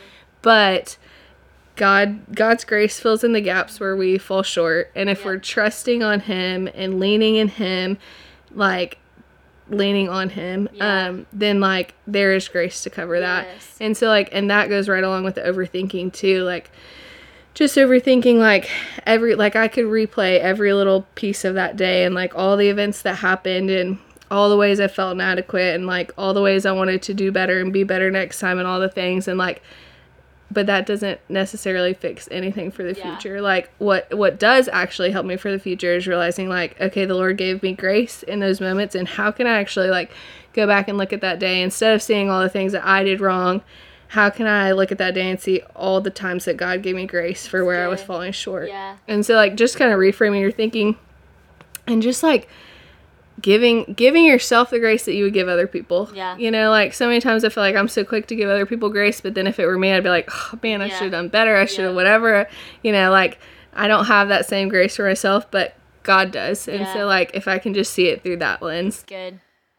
but 0.42 0.98
God 1.76 2.35
God's 2.35 2.64
grace 2.64 3.00
fills 3.00 3.24
in 3.24 3.33
the 3.33 3.40
gaps 3.40 3.81
where 3.81 3.96
we 3.96 4.18
fall 4.18 4.42
short 4.42 4.90
and 4.94 5.09
if 5.09 5.20
Yeah. 5.20 5.26
we're 5.26 5.38
trusting 5.38 6.03
on 6.03 6.20
him 6.20 6.68
and 6.74 7.00
leaning 7.00 7.37
in 7.37 7.48
him 7.48 7.96
like 8.53 8.98
leaning 9.70 10.09
on 10.09 10.29
him 10.31 10.68
Yeah. 10.74 11.07
um 11.09 11.26
then 11.33 11.61
like 11.61 11.94
there 12.07 12.35
is 12.35 12.46
grace 12.48 12.83
to 12.83 12.90
cover 12.90 13.20
that 13.20 13.46
Yes. 13.46 13.76
and 13.81 13.96
so 13.96 14.09
like 14.09 14.29
and 14.33 14.50
that 14.50 14.68
goes 14.68 14.88
right 14.88 15.03
along 15.05 15.24
with 15.24 15.37
the 15.37 15.42
overthinking 15.42 16.12
too 16.12 16.42
like 16.42 16.70
just 17.61 17.77
overthinking 17.77 18.38
like 18.38 18.70
every 19.05 19.35
like 19.35 19.55
I 19.55 19.68
could 19.68 19.85
replay 19.85 20.40
every 20.40 20.73
little 20.73 21.03
piece 21.14 21.44
of 21.44 21.55
that 21.57 21.77
day 21.77 22.05
and 22.05 22.14
like 22.14 22.35
all 22.35 22.57
the 22.57 22.70
events 22.70 23.03
that 23.03 23.16
happened 23.16 23.68
and 23.68 23.99
all 24.31 24.49
the 24.49 24.57
ways 24.57 24.81
I 24.81 24.88
felt 24.88 25.12
inadequate 25.12 25.75
and 25.75 25.87
like 25.87 26.11
all 26.16 26.33
the 26.33 26.40
ways 26.40 26.64
I 26.64 26.73
wanted 26.73 27.03
to 27.03 27.12
do 27.12 27.31
better 27.31 27.61
and 27.61 27.70
be 27.70 27.85
better 27.85 28.11
next 28.11 28.40
time 28.40 28.59
and 28.59 28.66
all 28.66 28.81
the 28.81 28.88
things 28.88 29.29
and 29.29 29.37
like 29.38 29.61
but 30.51 30.64
that 30.68 30.87
doesn't 30.87 31.20
necessarily 31.29 31.92
fix 31.92 32.29
anything 32.31 32.70
for 32.70 32.83
the 32.83 32.94
Yeah. 32.94 33.03
future. 33.18 33.42
Like 33.42 33.70
what 33.77 34.12
what 34.16 34.38
does 34.38 34.66
actually 34.73 35.11
help 35.11 35.27
me 35.27 35.37
for 35.37 35.51
the 35.51 35.59
future 35.59 35.92
is 35.92 36.07
realizing 36.07 36.49
like 36.49 36.81
okay, 36.81 37.05
the 37.05 37.14
Lord 37.14 37.37
gave 37.37 37.62
me 37.62 37.75
grace 37.75 38.23
in 38.23 38.40
those 38.40 38.59
moments 38.59 38.94
and 38.94 39.07
how 39.07 39.31
can 39.33 39.46
I 39.46 39.59
actually 39.59 39.90
like 39.90 40.11
go 40.55 40.66
back 40.66 40.88
and 40.88 40.96
look 40.96 41.12
at 41.12 41.20
that 41.20 41.38
day 41.38 41.61
instead 41.61 41.94
of 41.94 42.01
seeing 42.01 42.31
all 42.31 42.40
the 42.40 42.49
things 42.49 42.73
that 42.73 42.87
I 42.87 43.05
did 43.05 43.20
wrong, 43.20 43.61
how 44.11 44.29
can 44.29 44.46
I 44.46 44.73
look 44.73 44.90
at 44.90 44.99
that 44.99 45.14
day 45.14 45.31
and 45.31 45.40
see 45.40 45.62
all 45.77 46.01
the 46.01 46.11
times 46.11 46.44
that 46.46 46.57
God 46.57 46.83
gave 46.83 46.96
me 46.96 47.07
grace 47.07 47.46
for 47.46 47.64
where 47.64 47.85
I 47.85 47.88
was 47.88 48.03
falling 48.03 48.33
short. 48.33 48.68
Yeah. 48.68 48.96
And 49.07 49.25
so 49.25 49.35
like 49.35 49.55
just 49.57 49.77
kind 49.77 49.92
of 49.92 49.99
reframing 50.01 50.40
your 50.40 50.51
thinking 50.51 50.96
and 51.87 52.03
just 52.03 52.23
like 52.25 52.49
giving 53.40 53.85
giving 53.94 54.25
yourself 54.25 54.70
the 54.70 54.79
grace 54.81 55.05
that 55.05 55.14
you 55.14 55.25
would 55.25 55.33
give 55.33 55.49
other 55.49 55.66
people. 55.68 56.11
Yeah. 56.12 56.37
You 56.37 56.51
know, 56.51 56.70
like 56.70 56.92
so 56.92 57.07
many 57.07 57.20
times 57.20 57.44
I 57.44 57.49
feel 57.51 57.62
like 57.62 57.77
I'm 57.77 57.88
so 57.88 58.05
quick 58.05 58.27
to 58.27 58.35
give 58.35 58.49
other 58.51 58.66
people 58.66 58.88
grace, 58.90 59.20
but 59.20 59.35
then 59.35 59.46
if 59.46 59.59
it 59.61 59.66
were 59.66 59.79
me, 59.79 59.92
I'd 59.92 60.03
be 60.03 60.09
like, 60.09 60.29
oh 60.33 60.59
man, 60.62 60.83
I 60.83 60.87
Yeah. 60.87 60.94
should 60.94 61.03
have 61.05 61.12
done 61.12 61.29
better. 61.29 61.57
I 61.57 61.64
should 61.66 61.85
have 61.85 61.92
Yeah. 61.92 61.96
whatever. 61.96 62.49
You 62.83 62.92
know, 62.92 63.11
like 63.12 63.38
I 63.73 63.87
don't 63.87 64.07
have 64.07 64.29
that 64.29 64.44
same 64.46 64.68
grace 64.68 64.96
for 64.96 65.07
myself, 65.07 65.49
but 65.53 65.75
God 66.03 66.33
does. 66.33 66.66
And 66.66 66.81
Yeah. 66.81 66.92
so 66.94 67.07
like 67.07 67.31
if 67.35 67.46
I 67.46 67.59
can 67.59 67.75
just 67.75 67.92
see 67.92 68.09
it 68.09 68.23
through 68.25 68.38
that 68.38 68.61
lens. 68.61 69.05
Good. 69.07 69.38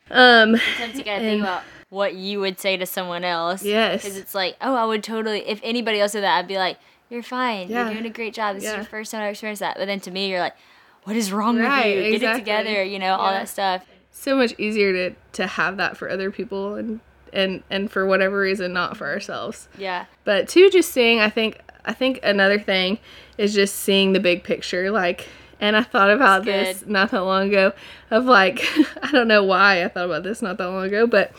Um 0.09 0.55
Sometimes 0.77 0.97
you 0.97 1.03
gotta 1.03 1.19
think 1.19 1.41
about 1.41 1.63
what 1.91 2.15
you 2.15 2.39
would 2.39 2.59
say 2.59 2.75
to 2.77 2.85
someone 2.87 3.23
else. 3.23 3.63
Yes. 3.63 4.01
Because 4.01 4.17
it's 4.17 4.33
like, 4.33 4.55
oh, 4.61 4.73
I 4.75 4.85
would 4.85 5.03
totally. 5.03 5.47
If 5.47 5.59
anybody 5.61 5.99
else 5.99 6.13
did 6.13 6.23
that, 6.23 6.39
I'd 6.39 6.47
be 6.47 6.57
like, 6.57 6.77
you're 7.09 7.21
fine. 7.21 7.67
Yeah. 7.69 7.83
You're 7.85 7.95
doing 7.95 8.05
a 8.07 8.09
great 8.15 8.33
job. 8.33 8.55
This 8.55 8.63
is 8.63 8.69
Yeah. 8.71 8.77
your 8.77 8.85
first 8.85 9.11
time 9.11 9.21
I've 9.21 9.31
experienced 9.31 9.59
that. 9.59 9.75
But 9.77 9.85
then 9.85 9.99
to 9.99 10.09
me, 10.11 10.29
you're 10.29 10.39
like, 10.39 10.55
what 11.03 11.15
is 11.15 11.31
wrong 11.33 11.57
Right, 11.59 11.97
with 11.97 12.05
you? 12.13 12.19
Get 12.19 12.35
it 12.35 12.39
together. 12.39 12.83
You 12.83 12.97
know, 12.97 13.13
all 13.15 13.31
that 13.31 13.49
stuff. 13.49 13.85
so 14.09 14.35
much 14.35 14.53
easier 14.57 14.91
to 15.09 15.15
to 15.33 15.47
have 15.47 15.77
that 15.77 15.97
for 15.97 16.09
other 16.09 16.31
people 16.31 16.75
and 16.75 16.99
and 17.33 17.63
and 17.69 17.89
for 17.91 18.05
whatever 18.05 18.39
reason 18.39 18.71
not 18.73 18.95
for 18.97 19.07
ourselves. 19.07 19.67
Yeah. 19.77 20.05
But 20.23 20.47
two, 20.49 20.69
just 20.69 20.91
seeing, 20.91 21.19
I 21.19 21.29
think, 21.29 21.59
I 21.85 21.93
think 21.93 22.19
another 22.23 22.59
thing 22.59 22.99
is 23.37 23.53
just 23.53 23.75
seeing 23.75 24.13
the 24.13 24.19
big 24.19 24.43
picture. 24.43 24.91
Like, 24.91 25.27
and 25.59 25.75
I 25.75 25.83
thought 25.83 26.09
about 26.11 26.45
this 26.45 26.85
not 26.87 27.11
that 27.11 27.21
long 27.23 27.47
ago 27.49 27.73
of 28.11 28.25
like, 28.25 28.63
I 29.03 29.11
don't 29.11 29.27
know 29.27 29.43
why 29.43 29.83
I 29.83 29.87
thought 29.89 30.05
about 30.05 30.23
this 30.23 30.41
not 30.41 30.57
that 30.57 30.67
long 30.67 30.85
ago, 30.85 31.07
but 31.07 31.31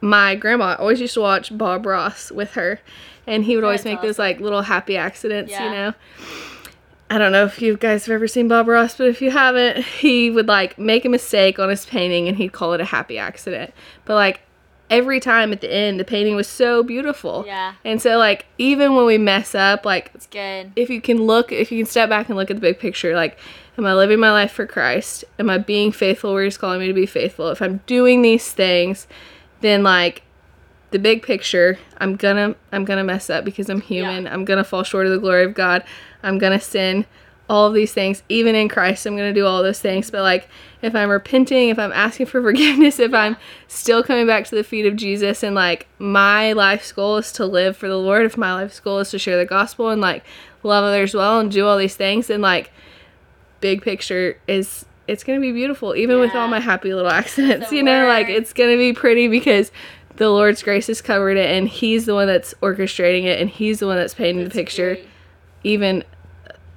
my 0.00 0.34
grandma 0.34 0.76
always 0.78 1.00
used 1.00 1.14
to 1.14 1.20
watch 1.20 1.56
Bob 1.56 1.86
Ross 1.86 2.30
with 2.30 2.52
her, 2.52 2.80
and 3.26 3.44
he 3.44 3.56
would 3.56 3.64
always 3.64 3.82
That's 3.82 3.94
make 3.94 4.02
those 4.02 4.18
like 4.18 4.40
little 4.40 4.62
happy 4.62 4.96
accidents, 4.96 5.52
you 5.52 5.58
know. 5.70 5.94
I 7.10 7.16
don't 7.16 7.32
know 7.32 7.44
if 7.44 7.62
you 7.62 7.76
guys 7.76 8.04
have 8.06 8.14
ever 8.14 8.28
seen 8.28 8.48
Bob 8.48 8.68
Ross, 8.68 8.96
but 8.96 9.08
if 9.08 9.22
you 9.22 9.30
haven't, 9.30 9.78
he 9.84 10.30
would 10.30 10.46
like 10.46 10.78
make 10.78 11.04
a 11.04 11.08
mistake 11.08 11.58
on 11.58 11.70
his 11.70 11.86
painting 11.86 12.28
and 12.28 12.36
he'd 12.36 12.52
call 12.52 12.74
it 12.74 12.80
a 12.80 12.84
happy 12.84 13.16
accident. 13.16 13.72
But 14.04 14.14
like 14.14 14.42
every 14.90 15.18
time 15.18 15.52
at 15.52 15.62
the 15.62 15.72
end, 15.72 15.98
the 15.98 16.04
painting 16.04 16.36
was 16.36 16.46
so 16.46 16.82
beautiful. 16.82 17.44
Yeah. 17.46 17.74
And 17.84 18.00
so 18.02 18.18
like 18.18 18.44
even 18.58 18.94
when 18.94 19.06
we 19.06 19.16
mess 19.16 19.54
up, 19.54 19.86
like 19.86 20.10
It's 20.14 20.26
good. 20.26 20.72
if 20.76 20.90
you 20.90 21.00
can 21.00 21.22
look, 21.22 21.50
if 21.50 21.72
you 21.72 21.78
can 21.78 21.90
step 21.90 22.10
back 22.10 22.28
and 22.28 22.36
look 22.36 22.50
at 22.50 22.56
the 22.56 22.60
big 22.60 22.78
picture, 22.78 23.14
like 23.14 23.38
am 23.78 23.86
I 23.86 23.94
living 23.94 24.20
my 24.20 24.30
life 24.30 24.52
for 24.52 24.66
Christ? 24.66 25.24
Am 25.38 25.48
I 25.48 25.56
being 25.56 25.92
faithful 25.92 26.34
where 26.34 26.44
he's 26.44 26.58
calling 26.58 26.80
me 26.80 26.88
to 26.88 26.92
be 26.92 27.06
faithful? 27.06 27.48
If 27.48 27.62
I'm 27.62 27.78
doing 27.86 28.20
these 28.20 28.52
things, 28.52 29.06
then 29.60 29.82
like 29.82 30.22
the 30.90 30.98
big 30.98 31.22
picture, 31.22 31.78
I'm 31.98 32.16
gonna 32.16 32.54
I'm 32.72 32.84
gonna 32.84 33.04
mess 33.04 33.28
up 33.30 33.44
because 33.44 33.68
I'm 33.68 33.80
human. 33.80 34.24
Yeah. 34.24 34.32
I'm 34.32 34.44
gonna 34.44 34.64
fall 34.64 34.82
short 34.82 35.06
of 35.06 35.12
the 35.12 35.18
glory 35.18 35.44
of 35.44 35.54
God. 35.54 35.84
I'm 36.22 36.38
gonna 36.38 36.60
sin. 36.60 37.06
All 37.50 37.66
of 37.66 37.72
these 37.72 37.94
things, 37.94 38.22
even 38.28 38.54
in 38.54 38.68
Christ, 38.68 39.06
I'm 39.06 39.16
gonna 39.16 39.32
do 39.32 39.46
all 39.46 39.62
those 39.62 39.80
things. 39.80 40.10
But 40.10 40.22
like, 40.22 40.48
if 40.82 40.94
I'm 40.94 41.08
repenting, 41.08 41.70
if 41.70 41.78
I'm 41.78 41.92
asking 41.92 42.26
for 42.26 42.42
forgiveness, 42.42 42.98
if 42.98 43.14
I'm 43.14 43.36
still 43.68 44.02
coming 44.02 44.26
back 44.26 44.46
to 44.46 44.54
the 44.54 44.64
feet 44.64 44.86
of 44.86 44.96
Jesus, 44.96 45.42
and 45.42 45.54
like 45.54 45.86
my 45.98 46.52
life's 46.52 46.92
goal 46.92 47.16
is 47.16 47.32
to 47.32 47.46
live 47.46 47.76
for 47.76 47.88
the 47.88 47.98
Lord, 47.98 48.26
if 48.26 48.36
my 48.36 48.52
life's 48.54 48.80
goal 48.80 48.98
is 48.98 49.10
to 49.10 49.18
share 49.18 49.38
the 49.38 49.46
gospel 49.46 49.88
and 49.90 50.00
like 50.00 50.24
love 50.62 50.84
others 50.84 51.14
well 51.14 51.40
and 51.40 51.50
do 51.50 51.66
all 51.66 51.78
these 51.78 51.96
things, 51.96 52.26
then 52.26 52.40
like 52.42 52.70
big 53.60 53.82
picture 53.82 54.38
is 54.46 54.84
it's 55.08 55.24
gonna 55.24 55.40
be 55.40 55.52
beautiful, 55.52 55.96
even 55.96 56.20
with 56.20 56.34
all 56.34 56.46
my 56.48 56.60
happy 56.60 56.94
little 56.94 57.10
accidents. 57.10 57.72
you 57.72 57.82
know, 57.82 58.06
like 58.06 58.28
it's 58.28 58.52
gonna 58.52 58.76
be 58.76 58.92
pretty 58.92 59.26
because 59.28 59.72
the 60.16 60.28
Lord's 60.30 60.62
grace 60.62 60.86
has 60.88 61.00
covered 61.00 61.36
it, 61.36 61.50
and 61.50 61.68
He's 61.68 62.04
the 62.06 62.14
one 62.14 62.26
that's 62.26 62.54
orchestrating 62.62 63.24
it, 63.24 63.40
and 63.40 63.48
He's 63.50 63.78
the 63.80 63.86
one 63.86 63.96
that's 63.96 64.14
painting 64.14 64.44
That's 64.44 64.54
the 64.54 64.60
picture, 64.62 64.94
great. 64.94 65.06
even 65.64 66.04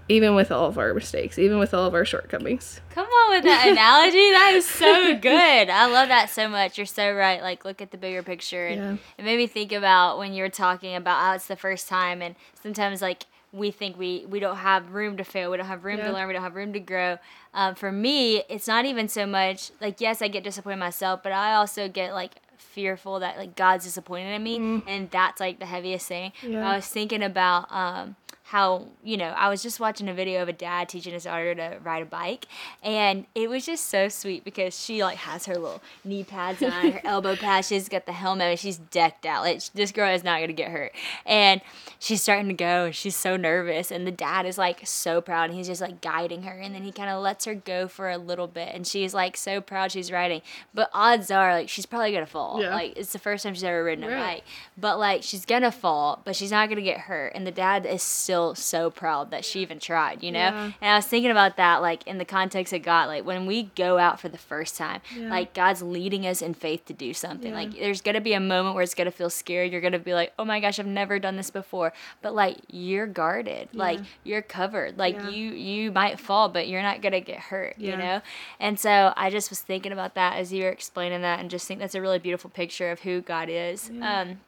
even 0.10 0.36
with 0.36 0.52
all 0.52 0.66
of 0.66 0.78
our 0.78 0.94
mistakes, 0.94 1.40
even 1.40 1.58
with 1.58 1.74
all 1.74 1.86
of 1.86 1.94
our 1.94 2.04
shortcomings. 2.04 2.82
Come 2.94 3.06
on 3.06 3.32
with 3.38 3.44
that 3.46 3.66
analogy. 3.70 4.32
That 4.32 4.52
is 4.56 4.66
so 4.66 5.16
good. 5.22 5.70
I 5.70 5.86
love 5.86 6.10
that 6.10 6.30
so 6.30 6.50
much. 6.50 6.78
You're 6.78 6.86
so 6.86 7.14
right. 7.14 7.42
Like, 7.42 7.64
look 7.64 7.82
at 7.82 7.92
the 7.92 7.98
bigger 7.98 8.22
picture. 8.22 8.68
And 8.68 8.82
Yeah. 8.82 8.98
it 9.18 9.24
made 9.24 9.38
me 9.38 9.48
think 9.48 9.72
about 9.72 10.18
when 10.18 10.34
you 10.34 10.44
were 10.44 10.50
talking 10.50 10.96
about 10.98 11.22
how 11.22 11.34
it's 11.36 11.48
the 11.48 11.56
first 11.56 11.88
time, 11.88 12.22
and 12.22 12.36
sometimes, 12.62 13.02
like, 13.02 13.24
we 13.54 13.70
think 13.72 13.98
we, 13.98 14.26
we 14.30 14.40
don't 14.40 14.58
have 14.58 14.94
room 14.94 15.18
to 15.18 15.24
fail, 15.24 15.52
we 15.52 15.58
don't 15.58 15.66
have 15.66 15.84
room 15.84 15.98
Yeah. 16.00 16.08
to 16.08 16.14
learn, 16.14 16.28
we 16.28 16.34
don't 16.34 16.44
have 16.44 16.56
room 16.56 16.72
to 16.74 16.80
grow. 16.80 17.18
Um, 17.54 17.76
for 17.76 17.92
me, 17.92 18.44
it's 18.50 18.68
not 18.68 18.86
even 18.86 19.08
so 19.10 19.26
much 19.26 19.72
like, 19.82 20.00
yes, 20.00 20.22
I 20.22 20.28
get 20.30 20.44
disappointed 20.44 20.78
myself, 20.80 21.22
but 21.24 21.32
I 21.34 21.54
also 21.56 21.90
get 21.90 22.14
like 22.14 22.32
fearful 22.58 23.20
that 23.20 23.38
like 23.38 23.56
God's 23.56 23.84
disappointed 23.84 24.34
in 24.34 24.44
me, 24.44 24.84
and 24.88 25.12
that's 25.12 25.40
like 25.42 25.60
the 25.60 25.66
heaviest 25.66 26.08
thing. 26.08 26.32
Mm. 26.42 26.54
Yeah. 26.54 26.70
I 26.72 26.76
was 26.78 26.86
thinking 26.88 27.24
about 27.24 27.68
um, 27.72 28.16
how 28.52 28.86
you 29.02 29.16
know 29.16 29.30
I 29.30 29.48
was 29.48 29.64
just 29.64 29.80
watching 29.80 30.10
a 30.10 30.14
video 30.14 30.42
of 30.42 30.50
a 30.50 30.54
dad 30.54 30.90
teaching 30.90 31.14
his 31.14 31.24
daughter 31.24 31.56
to 31.56 31.78
ride 31.82 32.04
a 32.04 32.06
bike, 32.06 32.48
and 32.84 33.26
it 33.34 33.50
was 33.50 33.66
just 33.66 33.86
so 33.90 34.10
sweet 34.10 34.44
because 34.44 34.78
she 34.78 35.02
like 35.02 35.16
has 35.20 35.46
her 35.46 35.54
little 35.56 35.82
knee 36.04 36.26
pads 36.26 36.62
on, 36.62 36.92
her 36.92 37.02
elbow 37.06 37.38
pads, 37.38 37.70
she's 37.70 37.88
got 37.88 38.06
the 38.06 38.12
helmet, 38.12 38.48
and 38.50 38.60
she's 38.60 38.76
decked 38.78 39.26
out. 39.26 39.44
Like 39.44 39.64
this 39.74 39.94
girl 39.94 40.14
is 40.14 40.26
not 40.26 40.42
gonna 40.42 40.52
get 40.52 40.70
hurt, 40.70 40.92
and 41.26 41.62
she's 41.98 42.22
starting 42.22 42.50
to 42.50 42.54
go, 42.54 42.86
and 42.88 42.96
she's 42.96 43.16
so 43.16 43.38
nervous, 43.38 43.90
and 43.90 44.06
the 44.06 44.12
dad 44.12 44.46
is 44.46 44.58
like 44.58 44.86
so 44.86 45.22
proud, 45.22 45.46
and 45.50 45.58
he's 45.58 45.68
just 45.68 45.80
like 45.82 46.02
guiding 46.02 46.44
her, 46.44 46.52
and 46.60 46.76
then 46.76 46.84
he 46.84 46.92
kind 46.92 47.10
of 47.10 47.24
lets 47.24 47.46
her 47.46 47.56
go 47.56 47.88
for 47.88 48.10
a 48.10 48.18
little 48.18 48.48
bit, 48.48 48.76
and 48.76 48.86
she's 48.86 49.14
like 49.14 49.38
so 49.38 49.62
proud 49.62 49.94
she's 49.94 50.12
riding, 50.12 50.42
but 50.74 50.90
odds 50.94 51.32
are 51.32 51.54
like 51.54 51.70
she's 51.70 51.86
probably 51.86 52.12
gonna 52.12 52.26
fall. 52.26 52.62
Yeah. 52.62 52.76
Like 52.76 52.98
it's 52.98 53.14
the 53.14 53.20
first 53.20 53.44
time 53.46 53.54
she's 53.54 53.64
ever 53.64 53.82
ridden 53.82 54.04
a 54.04 54.10
Right. 54.10 54.20
bike, 54.20 54.44
but 54.78 55.00
like 55.00 55.24
she's 55.24 55.46
gonna 55.46 55.72
fall, 55.72 56.22
but 56.26 56.36
she's 56.36 56.52
not 56.52 56.68
gonna 56.68 56.82
get 56.82 56.98
hurt, 57.02 57.32
and 57.34 57.48
the 57.48 57.52
dad 57.52 57.86
is 57.86 58.04
still 58.04 58.41
so 58.56 58.90
proud 58.90 59.32
that 59.32 59.46
she 59.46 59.62
even 59.62 59.80
tried, 59.80 60.22
you 60.24 60.32
know. 60.32 60.40
Yeah. 60.40 60.72
And 60.82 60.92
I 60.92 60.96
was 60.96 61.06
thinking 61.06 61.32
about 61.32 61.58
that, 61.58 61.82
like 61.82 62.06
in 62.08 62.18
the 62.18 62.26
context 62.26 62.74
of 62.74 62.82
God, 62.84 63.08
like 63.08 63.26
when 63.26 63.46
we 63.46 63.64
go 63.76 63.98
out 63.98 64.20
for 64.20 64.28
the 64.30 64.38
first 64.38 64.76
time, 64.78 65.02
Yeah. 65.16 65.30
like 65.30 65.54
God's 65.54 65.82
leading 65.82 66.26
us 66.28 66.42
in 66.42 66.54
faith 66.54 66.86
to 66.86 66.94
do 66.94 67.14
something. 67.14 67.52
Yeah. 67.52 67.58
Like 67.58 67.74
there's 67.80 68.02
gonna 68.02 68.22
be 68.22 68.34
a 68.34 68.40
moment 68.40 68.76
where 68.76 68.84
it's 68.84 68.94
gonna 68.96 69.12
feel 69.12 69.30
scary. 69.30 69.70
You're 69.72 69.82
gonna 69.82 70.00
be 70.00 70.14
like, 70.14 70.34
oh 70.38 70.46
my 70.46 70.60
gosh, 70.60 70.80
I've 70.80 70.86
never 70.88 71.20
done 71.20 71.38
this 71.38 71.50
before. 71.52 71.94
But 72.22 72.34
like 72.36 72.58
you're 72.70 73.08
guarded, 73.08 73.70
like 73.74 74.00
you're 74.24 74.42
covered. 74.42 74.98
Like 74.98 75.16
you 75.32 75.52
you 75.54 75.92
might 75.92 76.20
fall, 76.20 76.50
but 76.50 76.68
you're 76.68 76.82
not 76.84 77.02
gonna 77.02 77.22
get 77.22 77.40
hurt. 77.40 77.76
You 77.78 77.96
know. 77.98 78.22
And 78.60 78.80
so 78.80 79.14
I 79.16 79.30
just 79.30 79.50
was 79.50 79.60
thinking 79.62 79.92
about 79.92 80.16
that 80.16 80.38
as 80.38 80.52
you 80.52 80.64
were 80.64 80.70
explaining 80.70 81.22
that, 81.22 81.40
and 81.40 81.50
just 81.50 81.68
think 81.68 81.80
that's 81.80 81.96
a 81.96 82.02
really 82.02 82.20
beautiful 82.20 82.50
picture 82.50 82.92
of 82.92 83.02
who 83.02 83.22
God 83.22 83.48
is. 83.50 83.90
Um, 84.02 84.40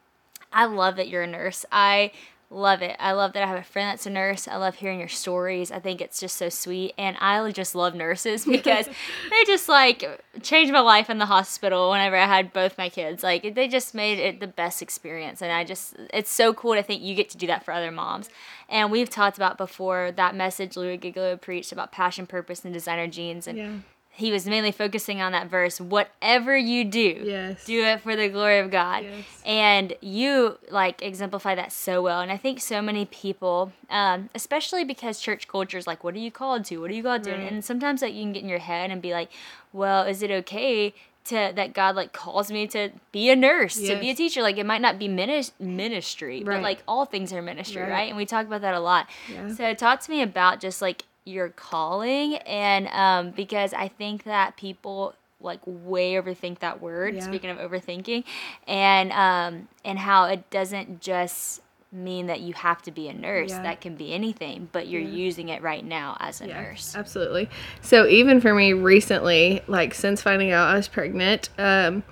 I 0.52 0.66
love 0.66 0.98
that 0.98 1.08
you're 1.10 1.24
a 1.24 1.28
nurse. 1.28 1.66
I 1.72 2.12
love 2.54 2.82
it. 2.82 2.96
I 3.00 3.14
love 3.14 3.34
that 3.34 3.44
I 3.44 3.48
have 3.48 3.60
a 3.60 3.64
friend 3.64 3.90
that's 3.90 4.06
a 4.06 4.10
nurse. 4.10 4.48
I 4.48 4.58
love 4.58 4.76
hearing 4.76 5.00
your 5.00 5.08
stories. 5.08 5.72
I 5.72 5.80
think 5.80 6.02
it's 6.02 6.20
just 6.20 6.38
so 6.38 6.50
sweet. 6.50 6.94
And 6.98 7.18
I 7.20 7.52
just 7.52 7.76
love 7.76 7.96
nurses 7.96 8.46
because 8.58 8.86
they 9.30 9.44
just 9.46 9.68
like 9.68 10.22
changed 10.42 10.72
my 10.72 10.80
life 10.80 11.10
in 11.10 11.18
the 11.18 11.26
hospital 11.26 11.90
whenever 11.90 12.16
I 12.16 12.26
had 12.26 12.54
both 12.54 12.78
my 12.78 12.90
kids. 12.90 13.24
Like 13.24 13.56
they 13.56 13.68
just 13.68 13.94
made 13.94 14.20
it 14.20 14.40
the 14.40 14.48
best 14.48 14.82
experience. 14.82 15.42
And 15.42 15.52
I 15.52 15.64
just, 15.64 15.96
it's 16.14 16.32
so 16.32 16.54
cool 16.54 16.76
to 16.76 16.84
think 16.84 17.02
you 17.02 17.16
get 17.16 17.30
to 17.32 17.38
do 17.38 17.48
that 17.48 17.66
for 17.66 17.74
other 17.74 17.92
moms. 17.92 18.30
And 18.70 18.92
we've 18.92 19.10
talked 19.10 19.38
about 19.38 19.58
before 19.58 20.12
that 20.12 20.36
message 20.36 20.78
Louie 20.78 20.98
Giglio 20.98 21.38
preached 21.38 21.72
about 21.72 21.92
passion, 21.92 22.26
purpose, 22.26 22.64
and 22.64 22.74
designer 22.74 23.08
genes. 23.08 23.48
And 23.48 23.58
Yeah. 23.58 23.72
He 24.16 24.32
was 24.32 24.46
mainly 24.46 24.72
focusing 24.72 25.22
on 25.22 25.32
that 25.32 25.48
verse 25.48 25.82
whatever 25.82 26.56
you 26.56 26.84
do 26.86 27.24
Yes. 27.26 27.66
do 27.66 27.84
it 27.84 28.00
for 28.02 28.16
the 28.16 28.30
glory 28.30 28.60
of 28.60 28.70
god 28.72 29.04
Yes. 29.04 29.26
and 29.46 29.94
you 30.02 30.58
like 30.70 31.02
exemplify 31.02 31.56
that 31.56 31.72
so 31.72 32.02
well 32.02 32.22
and 32.22 32.32
i 32.32 32.38
think 32.38 32.62
so 32.62 32.82
many 32.82 33.06
people 33.06 33.72
um, 33.90 34.30
especially 34.36 34.84
because 34.84 35.20
church 35.20 35.48
culture 35.48 35.78
is 35.78 35.88
like 35.88 36.04
what 36.04 36.14
are 36.16 36.20
you 36.20 36.32
called 36.32 36.64
to 36.66 36.78
what 36.78 36.92
are 36.92 36.94
you 36.94 37.04
called 37.04 37.24
to 37.24 37.34
and 37.34 37.66
sometimes 37.66 38.02
like 38.02 38.14
you 38.14 38.22
can 38.22 38.34
get 38.34 38.44
in 38.44 38.50
your 38.50 38.60
head 38.60 38.92
and 38.92 39.02
be 39.02 39.12
like 39.14 39.30
well 39.72 40.04
is 40.04 40.22
it 40.22 40.30
okay 40.32 40.94
to 41.26 41.52
that 41.56 41.74
god 41.74 41.96
like 41.96 42.12
calls 42.14 42.52
me 42.52 42.68
to 42.68 42.90
be 43.14 43.30
a 43.30 43.36
nurse 43.36 43.76
to 43.80 43.98
be 44.00 44.10
a 44.10 44.14
teacher 44.14 44.42
like 44.42 44.58
it 44.58 44.66
might 44.66 44.82
not 44.82 45.00
be 45.00 45.08
minis- 45.08 45.54
ministry 45.60 46.44
but 46.44 46.62
like 46.62 46.84
all 46.88 47.06
things 47.06 47.32
are 47.34 47.42
ministry 47.42 47.82
right. 47.82 47.90
Right. 47.90 48.08
and 48.10 48.18
we 48.18 48.26
talk 48.26 48.46
about 48.46 48.62
that 48.62 48.76
a 48.76 48.80
lot 48.80 49.08
Yeah. 49.32 49.48
so 49.54 49.74
talk 49.74 50.02
to 50.02 50.12
me 50.12 50.22
about 50.22 50.60
just 50.60 50.82
like 50.82 51.04
your 51.26 51.50
calling 51.50 52.36
and 52.38 52.88
um 52.90 53.32
because 53.32 53.74
i 53.74 53.88
think 53.88 54.24
that 54.24 54.58
people 54.58 55.14
like 55.40 55.60
way 55.66 56.14
overthink 56.14 56.60
that 56.60 56.82
word 56.82 57.16
Yeah. 57.16 57.22
speaking 57.22 57.50
of 57.50 57.58
overthinking 57.58 58.24
and 58.68 59.12
um 59.12 59.68
and 59.86 60.00
how 60.00 60.26
it 60.26 60.50
doesn't 60.50 61.02
just 61.02 61.62
mean 61.92 62.26
that 62.28 62.40
you 62.42 62.54
have 62.54 62.82
to 62.82 62.92
be 62.92 63.08
a 63.08 63.14
nurse 63.14 63.52
Yeah. 63.52 63.62
that 63.64 63.80
can 63.82 63.96
be 63.96 64.14
anything 64.14 64.68
but 64.72 64.88
you're 64.88 65.02
Yeah. 65.02 65.08
using 65.10 65.50
it 65.50 65.62
right 65.62 65.86
now 65.86 66.18
as 66.20 66.42
a 66.42 66.48
Yeah, 66.48 66.62
nurse 66.62 66.96
Absolutely. 66.96 67.50
So 67.82 68.08
even 68.08 68.42
for 68.42 68.54
me 68.54 68.74
recently, 68.74 69.62
like 69.68 69.94
since 69.94 70.22
finding 70.22 70.52
out 70.52 70.70
I 70.70 70.76
was 70.76 70.88
pregnant, 70.88 71.50
um, 71.58 72.04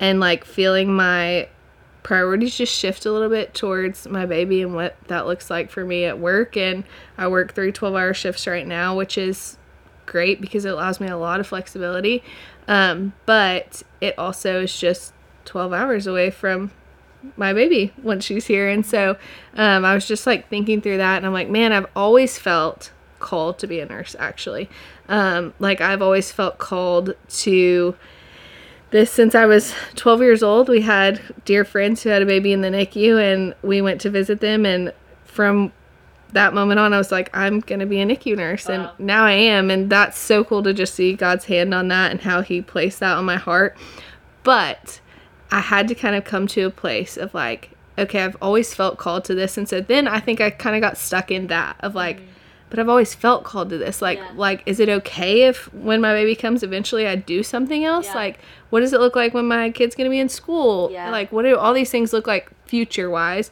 and 0.00 0.20
like 0.20 0.44
feeling 0.44 0.92
my 0.94 1.48
priorities 2.06 2.56
just 2.56 2.72
shift 2.72 3.04
a 3.04 3.10
little 3.10 3.28
bit 3.28 3.52
towards 3.52 4.06
my 4.06 4.24
baby 4.24 4.62
and 4.62 4.72
what 4.76 4.96
that 5.08 5.26
looks 5.26 5.50
like 5.50 5.68
for 5.68 5.84
me 5.84 6.04
at 6.04 6.20
work. 6.20 6.56
And 6.56 6.84
I 7.18 7.26
work 7.26 7.52
three 7.52 7.72
12 7.72 7.96
hour 7.96 8.14
shifts 8.14 8.46
right 8.46 8.64
now, 8.64 8.96
which 8.96 9.18
is 9.18 9.58
great 10.06 10.40
because 10.40 10.64
it 10.64 10.68
allows 10.68 11.00
me 11.00 11.08
a 11.08 11.16
lot 11.16 11.40
of 11.40 11.48
flexibility. 11.48 12.22
Um, 12.68 13.12
but 13.26 13.82
it 14.00 14.16
also 14.16 14.62
is 14.62 14.78
just 14.78 15.14
12 15.46 15.72
hours 15.72 16.06
away 16.06 16.30
from 16.30 16.70
my 17.36 17.52
baby 17.52 17.92
when 18.00 18.20
she's 18.20 18.46
here. 18.46 18.68
And 18.68 18.86
so 18.86 19.16
um, 19.54 19.84
I 19.84 19.92
was 19.92 20.06
just 20.06 20.28
like 20.28 20.48
thinking 20.48 20.80
through 20.80 20.98
that, 20.98 21.16
and 21.16 21.26
I'm 21.26 21.32
like, 21.32 21.50
man, 21.50 21.72
I've 21.72 21.90
always 21.96 22.38
felt 22.38 22.92
called 23.18 23.58
to 23.58 23.66
be 23.66 23.80
a 23.80 23.86
nurse, 23.86 24.14
actually. 24.20 24.70
Um, 25.08 25.54
like, 25.58 25.80
I've 25.80 26.02
always 26.02 26.30
felt 26.30 26.58
called 26.58 27.16
to 27.28 27.96
this 28.90 29.10
since 29.10 29.34
I 29.34 29.46
was 29.46 29.74
12 29.96 30.20
years 30.20 30.42
old. 30.42 30.68
We 30.68 30.82
had 30.82 31.20
dear 31.44 31.64
friends 31.64 32.02
who 32.02 32.10
had 32.10 32.22
a 32.22 32.26
baby 32.26 32.52
in 32.52 32.60
the 32.60 32.68
NICU, 32.68 33.20
and 33.20 33.54
we 33.62 33.80
went 33.80 34.00
to 34.02 34.10
visit 34.10 34.40
them. 34.40 34.64
And 34.64 34.92
from 35.24 35.72
that 36.32 36.54
moment 36.54 36.78
on, 36.80 36.92
I 36.92 36.98
was 36.98 37.10
like, 37.10 37.34
I'm 37.36 37.60
going 37.60 37.80
to 37.80 37.86
be 37.86 38.00
a 38.00 38.06
NICU 38.06 38.36
nurse. 38.36 38.68
Wow. 38.68 38.92
And 38.96 39.06
now 39.06 39.24
I 39.24 39.32
am. 39.32 39.70
And 39.70 39.90
that's 39.90 40.18
so 40.18 40.44
cool 40.44 40.62
to 40.62 40.72
just 40.72 40.94
see 40.94 41.14
God's 41.14 41.46
hand 41.46 41.74
on 41.74 41.88
that 41.88 42.10
and 42.10 42.20
how 42.20 42.42
He 42.42 42.62
placed 42.62 43.00
that 43.00 43.16
on 43.16 43.24
my 43.24 43.36
heart. 43.36 43.76
But 44.42 45.00
I 45.50 45.60
had 45.60 45.88
to 45.88 45.94
kind 45.94 46.14
of 46.14 46.24
come 46.24 46.46
to 46.48 46.62
a 46.62 46.70
place 46.70 47.16
of 47.16 47.34
like, 47.34 47.70
okay, 47.98 48.22
I've 48.22 48.36
always 48.40 48.74
felt 48.74 48.98
called 48.98 49.24
to 49.24 49.34
this. 49.34 49.56
And 49.56 49.68
so 49.68 49.80
then 49.80 50.06
I 50.06 50.20
think 50.20 50.40
I 50.40 50.50
kind 50.50 50.76
of 50.76 50.82
got 50.82 50.98
stuck 50.98 51.30
in 51.30 51.48
that 51.48 51.76
of 51.80 51.94
like, 51.94 52.20
mm. 52.20 52.26
But 52.70 52.78
I've 52.78 52.88
always 52.88 53.14
felt 53.14 53.44
called 53.44 53.70
to 53.70 53.78
this. 53.78 54.02
Like, 54.02 54.18
Yeah. 54.18 54.28
like, 54.36 54.62
is 54.66 54.80
it 54.80 54.88
okay 54.88 55.42
if 55.42 55.72
when 55.72 56.00
my 56.00 56.12
baby 56.12 56.34
comes 56.34 56.62
eventually 56.62 57.06
I 57.06 57.14
do 57.16 57.42
something 57.42 57.84
else? 57.84 58.06
Yeah. 58.06 58.14
Like, 58.14 58.38
what 58.70 58.80
does 58.80 58.92
it 58.92 59.00
look 59.00 59.14
like 59.16 59.34
when 59.34 59.46
my 59.46 59.70
kid's 59.70 59.94
gonna 59.94 60.10
be 60.10 60.18
in 60.18 60.28
school? 60.28 60.90
Yeah. 60.92 61.10
Like, 61.10 61.30
what 61.32 61.42
do 61.42 61.56
all 61.56 61.72
these 61.74 61.90
things 61.90 62.12
look 62.12 62.26
like 62.26 62.48
future 62.66 63.08
wise? 63.08 63.50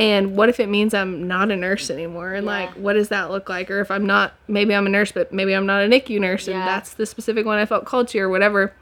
And 0.00 0.36
what 0.36 0.48
if 0.48 0.60
it 0.60 0.68
means 0.68 0.94
I'm 0.94 1.26
not 1.26 1.50
a 1.50 1.56
nurse 1.56 1.90
anymore? 1.90 2.34
And 2.34 2.46
like, 2.46 2.70
what 2.74 2.92
does 2.92 3.08
that 3.08 3.30
look 3.32 3.48
like? 3.48 3.68
Or 3.70 3.80
if 3.80 3.90
I'm 3.90 4.06
not, 4.06 4.32
maybe 4.46 4.72
I'm 4.74 4.86
a 4.86 4.90
nurse, 4.90 5.10
but 5.10 5.32
maybe 5.32 5.54
I'm 5.54 5.66
not 5.66 5.82
a 5.82 5.88
NICU 5.88 6.20
nurse, 6.20 6.46
and 6.46 6.56
that's 6.60 6.94
the 6.94 7.04
specific 7.06 7.44
one 7.46 7.58
I 7.58 7.66
felt 7.66 7.84
called 7.84 8.06
to, 8.08 8.20
or 8.20 8.28
whatever. 8.28 8.72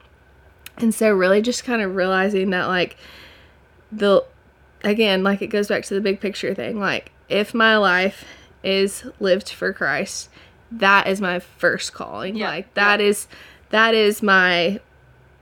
And 0.77 0.95
so, 0.95 1.11
really, 1.11 1.41
just 1.41 1.65
kind 1.65 1.81
of 1.81 1.95
realizing 1.97 2.51
that, 2.51 2.67
like, 2.67 2.97
the 3.91 4.25
again, 4.85 5.23
like 5.23 5.41
it 5.43 5.47
goes 5.47 5.69
back 5.69 5.85
to 5.85 5.95
the 5.95 6.01
big 6.03 6.21
picture 6.21 6.55
thing. 6.55 6.79
Like, 6.79 7.12
if 7.31 7.55
my 7.55 7.77
life 7.79 8.25
is 8.67 9.05
lived 9.21 9.49
for 9.51 9.73
Christ, 9.73 10.29
that 10.73 11.07
is 11.07 11.21
my 11.21 11.39
first 11.39 11.93
calling. 11.93 12.37
Yeah, 12.37 12.49
Like 12.49 12.75
that 12.75 13.01
is 13.01 13.29
that 13.71 13.95
is 13.95 14.23
my 14.23 14.81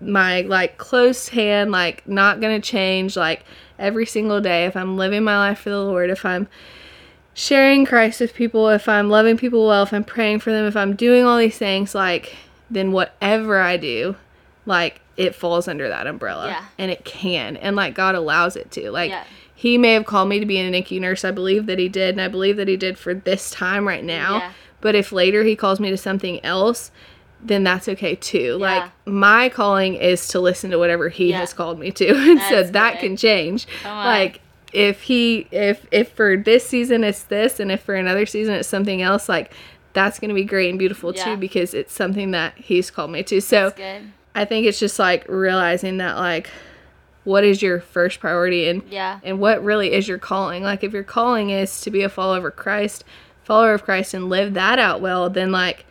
my 0.01 0.43
like 0.43 0.77
close 0.77 1.29
hand, 1.29 1.73
like 1.73 2.07
not 2.07 2.41
gonna 2.41 2.61
change 2.61 3.17
like 3.17 3.45
every 3.79 4.07
single 4.07 4.41
day. 4.41 4.67
If 4.67 4.77
I'm 4.77 4.97
living 4.97 5.25
my 5.25 5.39
life 5.39 5.61
for 5.61 5.71
the 5.71 5.83
Lord, 5.83 6.11
if 6.11 6.25
I'm 6.25 6.49
sharing 7.33 7.87
Christ 7.87 8.21
with 8.21 8.35
people, 8.35 8.69
if 8.69 8.89
I'm 8.89 9.09
loving 9.09 9.37
people 9.37 9.67
well, 9.67 9.83
if 9.83 9.93
I'm 9.93 10.05
praying 10.05 10.41
for 10.41 10.53
them, 10.53 10.67
if 10.67 10.77
I'm 10.77 10.95
doing 10.95 11.25
all 11.25 11.39
these 11.39 11.59
things, 11.59 11.95
like 11.95 12.37
then 12.71 12.93
whatever 12.93 13.61
I 13.61 13.77
do, 13.77 14.17
like 14.67 15.01
it 15.17 15.35
falls 15.35 15.69
under 15.69 15.89
that 15.89 16.07
umbrella. 16.07 16.49
Yeah. 16.49 16.65
And 16.79 16.91
it 16.91 17.05
can. 17.05 17.57
And 17.57 17.77
like 17.77 17.95
God 17.95 18.15
allows 18.15 18.57
it 18.57 18.71
to. 18.73 18.91
Like 18.91 19.11
Yeah. 19.11 19.25
He 19.65 19.79
may 19.79 19.95
have 19.95 20.05
called 20.05 20.29
me 20.29 20.39
to 20.39 20.45
be 20.45 20.59
a 20.59 20.71
NICU 20.71 21.01
nurse. 21.01 21.25
I 21.25 21.31
believe 21.31 21.65
that 21.65 21.79
he 21.79 21.89
did, 21.89 22.11
and 22.11 22.21
I 22.21 22.29
believe 22.29 22.59
that 22.59 22.69
he 22.69 22.77
did 22.77 22.99
for 22.99 23.15
this 23.15 23.51
time 23.51 23.89
right 23.89 24.05
now. 24.05 24.37
Yeah. 24.37 24.53
But 24.83 24.95
if 24.95 25.11
later 25.11 25.43
he 25.43 25.57
calls 25.57 25.81
me 25.81 25.89
to 25.89 25.97
something 25.97 26.45
else, 26.45 26.91
then 27.41 27.65
that's 27.65 27.89
okay 27.89 28.15
too. 28.15 28.59
Yeah. 28.61 28.67
Like 28.83 28.91
my 29.07 29.49
calling 29.49 29.95
is 29.95 30.29
to 30.29 30.39
listen 30.39 30.71
to 30.73 30.79
whatever 30.79 31.09
he 31.09 31.31
Yeah. 31.31 31.39
has 31.41 31.55
called 31.55 31.79
me 31.79 31.91
to. 31.93 32.09
And 32.31 32.43
so 32.43 32.63
that 32.63 32.93
good. 32.93 33.01
can 33.01 33.17
change. 33.17 33.67
Like 33.87 34.43
if 34.75 35.01
he 35.05 35.47
if 35.51 35.87
if 35.91 36.11
for 36.11 36.37
this 36.37 36.67
season 36.67 37.03
it's 37.03 37.23
this 37.23 37.59
and 37.59 37.73
if 37.73 37.81
for 37.81 37.95
another 37.95 38.27
season 38.27 38.53
it's 38.57 38.69
something 38.69 39.01
else, 39.01 39.31
like 39.31 39.51
that's 39.95 40.19
gonna 40.19 40.35
be 40.35 40.45
great 40.45 40.69
and 40.69 40.79
beautiful 40.79 41.15
too 41.15 41.39
because 41.39 41.73
it's 41.73 41.95
something 41.95 42.33
that 42.33 42.53
he's 42.59 42.91
called 42.91 43.11
me 43.13 43.23
to. 43.23 43.41
So 43.41 43.71
That's. 43.75 44.05
I 44.35 44.45
think 44.45 44.67
it's 44.67 44.79
just 44.79 44.99
like 44.99 45.27
realizing 45.27 45.97
that 45.99 46.19
like 46.19 46.51
what 47.25 47.43
is 47.45 47.63
your 47.63 47.81
first 47.81 48.21
priority 48.21 48.69
and 48.69 48.83
Yeah. 48.91 49.21
and 49.25 49.39
what 49.41 49.65
really 49.65 49.93
is 49.93 50.07
your 50.09 50.19
calling 50.19 50.63
like 50.63 50.85
if 50.85 50.93
your 50.93 51.03
calling 51.05 51.51
is 51.51 51.81
to 51.83 51.91
be 51.91 52.03
a 52.03 52.09
follower 52.09 52.49
of 52.49 52.57
christ 52.57 53.03
follower 53.43 53.75
of 53.75 53.85
christ 53.85 54.15
and 54.15 54.29
live 54.29 54.55
that 54.55 54.79
out 54.79 55.01
well 55.01 55.29
then 55.31 55.51
like 55.53 55.87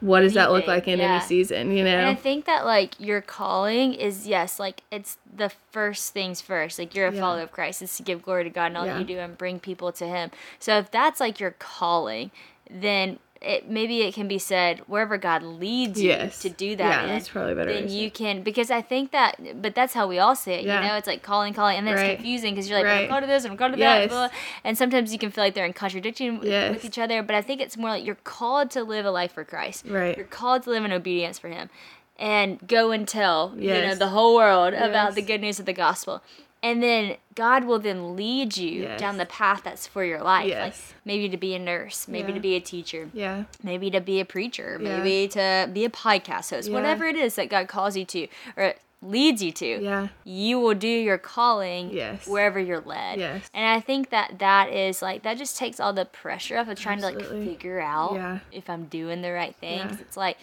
what 0.00 0.20
does 0.20 0.32
that 0.32 0.50
look 0.50 0.66
like 0.66 0.88
in 0.88 0.98
yeah. 0.98 1.16
any 1.16 1.20
season 1.24 1.70
you 1.76 1.84
know? 1.84 1.90
And 1.90 2.06
I 2.08 2.14
think 2.14 2.46
that 2.46 2.64
like 2.64 2.98
your 2.98 3.20
calling 3.20 3.92
is 3.92 4.26
yes, 4.26 4.58
like 4.58 4.82
it's 4.90 5.18
the 5.36 5.50
first 5.72 6.14
things 6.14 6.40
first. 6.40 6.78
Like 6.78 6.94
you're 6.94 7.08
a 7.08 7.12
Yeah. 7.14 7.20
follower 7.20 7.42
of 7.42 7.52
Christ, 7.52 7.82
is 7.82 7.94
to 7.98 8.02
give 8.02 8.22
glory 8.22 8.44
to 8.44 8.50
God 8.50 8.70
in 8.70 8.76
all 8.76 8.86
Yeah. 8.86 8.94
that 8.94 9.00
you 9.00 9.04
do 9.04 9.18
and 9.18 9.36
bring 9.36 9.60
people 9.60 9.92
to 9.92 10.06
Him. 10.06 10.30
So 10.58 10.78
if 10.78 10.90
that's 10.90 11.20
like 11.20 11.38
your 11.38 11.50
calling, 11.50 12.30
then 12.70 13.18
it 13.42 13.70
maybe 13.70 14.02
it 14.02 14.12
can 14.12 14.28
be 14.28 14.38
said 14.38 14.80
wherever 14.86 15.16
God 15.16 15.42
leads 15.42 16.00
you 16.02 16.10
Yes. 16.10 16.40
to 16.42 16.50
do 16.50 16.76
that. 16.76 16.84
Yeah, 16.84 17.02
in, 17.04 17.08
that's 17.08 17.28
probably 17.28 17.54
better 17.54 17.72
Then 17.72 17.88
you 17.88 18.10
can 18.10 18.42
because 18.42 18.70
I 18.70 18.82
think 18.82 19.12
that, 19.12 19.62
but 19.62 19.74
that's 19.74 19.94
how 19.94 20.06
we 20.06 20.18
all 20.18 20.36
say 20.36 20.56
it. 20.60 20.66
Yeah. 20.66 20.82
You 20.82 20.88
know, 20.88 20.96
it's 20.96 21.06
like 21.06 21.22
calling, 21.22 21.54
calling, 21.54 21.78
and 21.78 21.86
then 21.86 21.94
Right. 21.94 22.10
it's 22.10 22.16
confusing 22.16 22.54
because 22.54 22.68
you're 22.68 22.78
like, 22.78 22.86
Right. 22.86 23.04
I'm 23.04 23.08
going 23.08 23.22
to 23.22 23.26
this, 23.26 23.44
I'm 23.46 23.56
going 23.56 23.72
to 23.72 23.78
Yes. 23.78 24.02
that, 24.02 24.08
blah, 24.10 24.28
blah. 24.28 24.36
and 24.64 24.76
sometimes 24.76 25.12
you 25.12 25.18
can 25.18 25.30
feel 25.30 25.42
like 25.44 25.54
they're 25.54 25.64
in 25.64 25.72
contradiction 25.72 26.40
Yes. 26.42 26.70
with 26.74 26.84
each 26.84 26.98
other. 26.98 27.22
But 27.22 27.34
I 27.34 27.40
think 27.40 27.62
it's 27.62 27.76
more 27.78 27.88
like 27.90 28.04
you're 28.04 28.14
called 28.16 28.70
to 28.72 28.82
live 28.84 29.06
a 29.06 29.10
life 29.10 29.32
for 29.32 29.44
Christ. 29.44 29.86
Right. 29.88 30.16
You're 30.16 30.26
called 30.26 30.64
to 30.64 30.70
live 30.70 30.84
in 30.84 30.92
obedience 30.92 31.38
for 31.38 31.48
Him, 31.48 31.70
and 32.18 32.58
go 32.68 32.90
and 32.90 33.08
tell 33.08 33.54
you 33.56 33.70
know 33.70 33.94
the 33.94 34.08
whole 34.08 34.34
world 34.34 34.74
about 34.74 35.14
the 35.14 35.22
good 35.22 35.40
news 35.40 35.58
of 35.58 35.64
the 35.64 35.72
gospel. 35.72 36.22
And 36.62 36.82
then 36.82 37.16
God 37.34 37.64
will 37.64 37.78
then 37.78 38.16
lead 38.16 38.56
you 38.58 38.82
Yes. 38.82 39.00
down 39.00 39.16
the 39.16 39.24
path 39.26 39.62
that's 39.64 39.86
for 39.86 40.04
your 40.04 40.18
life. 40.20 40.44
Like 40.44 40.48
Yes. 40.50 40.94
maybe 41.06 41.28
to 41.30 41.36
be 41.38 41.54
a 41.54 41.58
nurse, 41.58 42.06
maybe 42.06 42.28
Yeah. 42.28 42.34
to 42.34 42.40
be 42.40 42.54
a 42.56 42.60
teacher, 42.60 43.08
Yeah. 43.14 43.44
maybe 43.62 43.90
to 43.90 44.00
be 44.00 44.20
a 44.20 44.24
preacher, 44.26 44.78
Yeah. 44.80 44.98
maybe 44.98 45.26
to 45.28 45.70
be 45.72 45.84
a 45.86 45.90
podcast 45.90 46.50
host, 46.50 46.68
Yeah. 46.68 46.74
whatever 46.74 47.06
it 47.06 47.16
is 47.16 47.34
that 47.36 47.48
God 47.48 47.66
calls 47.68 47.96
you 47.96 48.04
to 48.04 48.26
or 48.58 48.74
leads 49.02 49.42
you 49.42 49.50
to. 49.52 49.82
Yeah. 49.82 50.08
You 50.24 50.60
will 50.60 50.74
do 50.74 50.86
your 50.86 51.16
calling 51.16 51.90
Yes. 51.90 52.26
wherever 52.26 52.60
you're 52.60 52.82
led. 52.82 53.18
Yes. 53.18 53.48
And 53.54 53.66
I 53.66 53.80
think 53.80 54.10
that 54.10 54.38
that 54.40 54.68
is 54.70 55.00
like 55.00 55.22
that 55.22 55.38
just 55.38 55.56
takes 55.56 55.80
all 55.80 55.94
the 55.94 56.04
pressure 56.04 56.58
off 56.58 56.68
of 56.68 56.78
trying 56.78 56.98
to 56.98 57.06
like 57.06 57.20
figure 57.24 57.80
out 57.80 58.40
if 58.52 58.68
I'm 58.68 58.84
doing 58.84 59.22
the 59.22 59.32
right 59.32 59.56
things. 59.56 59.98
It's 59.98 60.18
like 60.18 60.36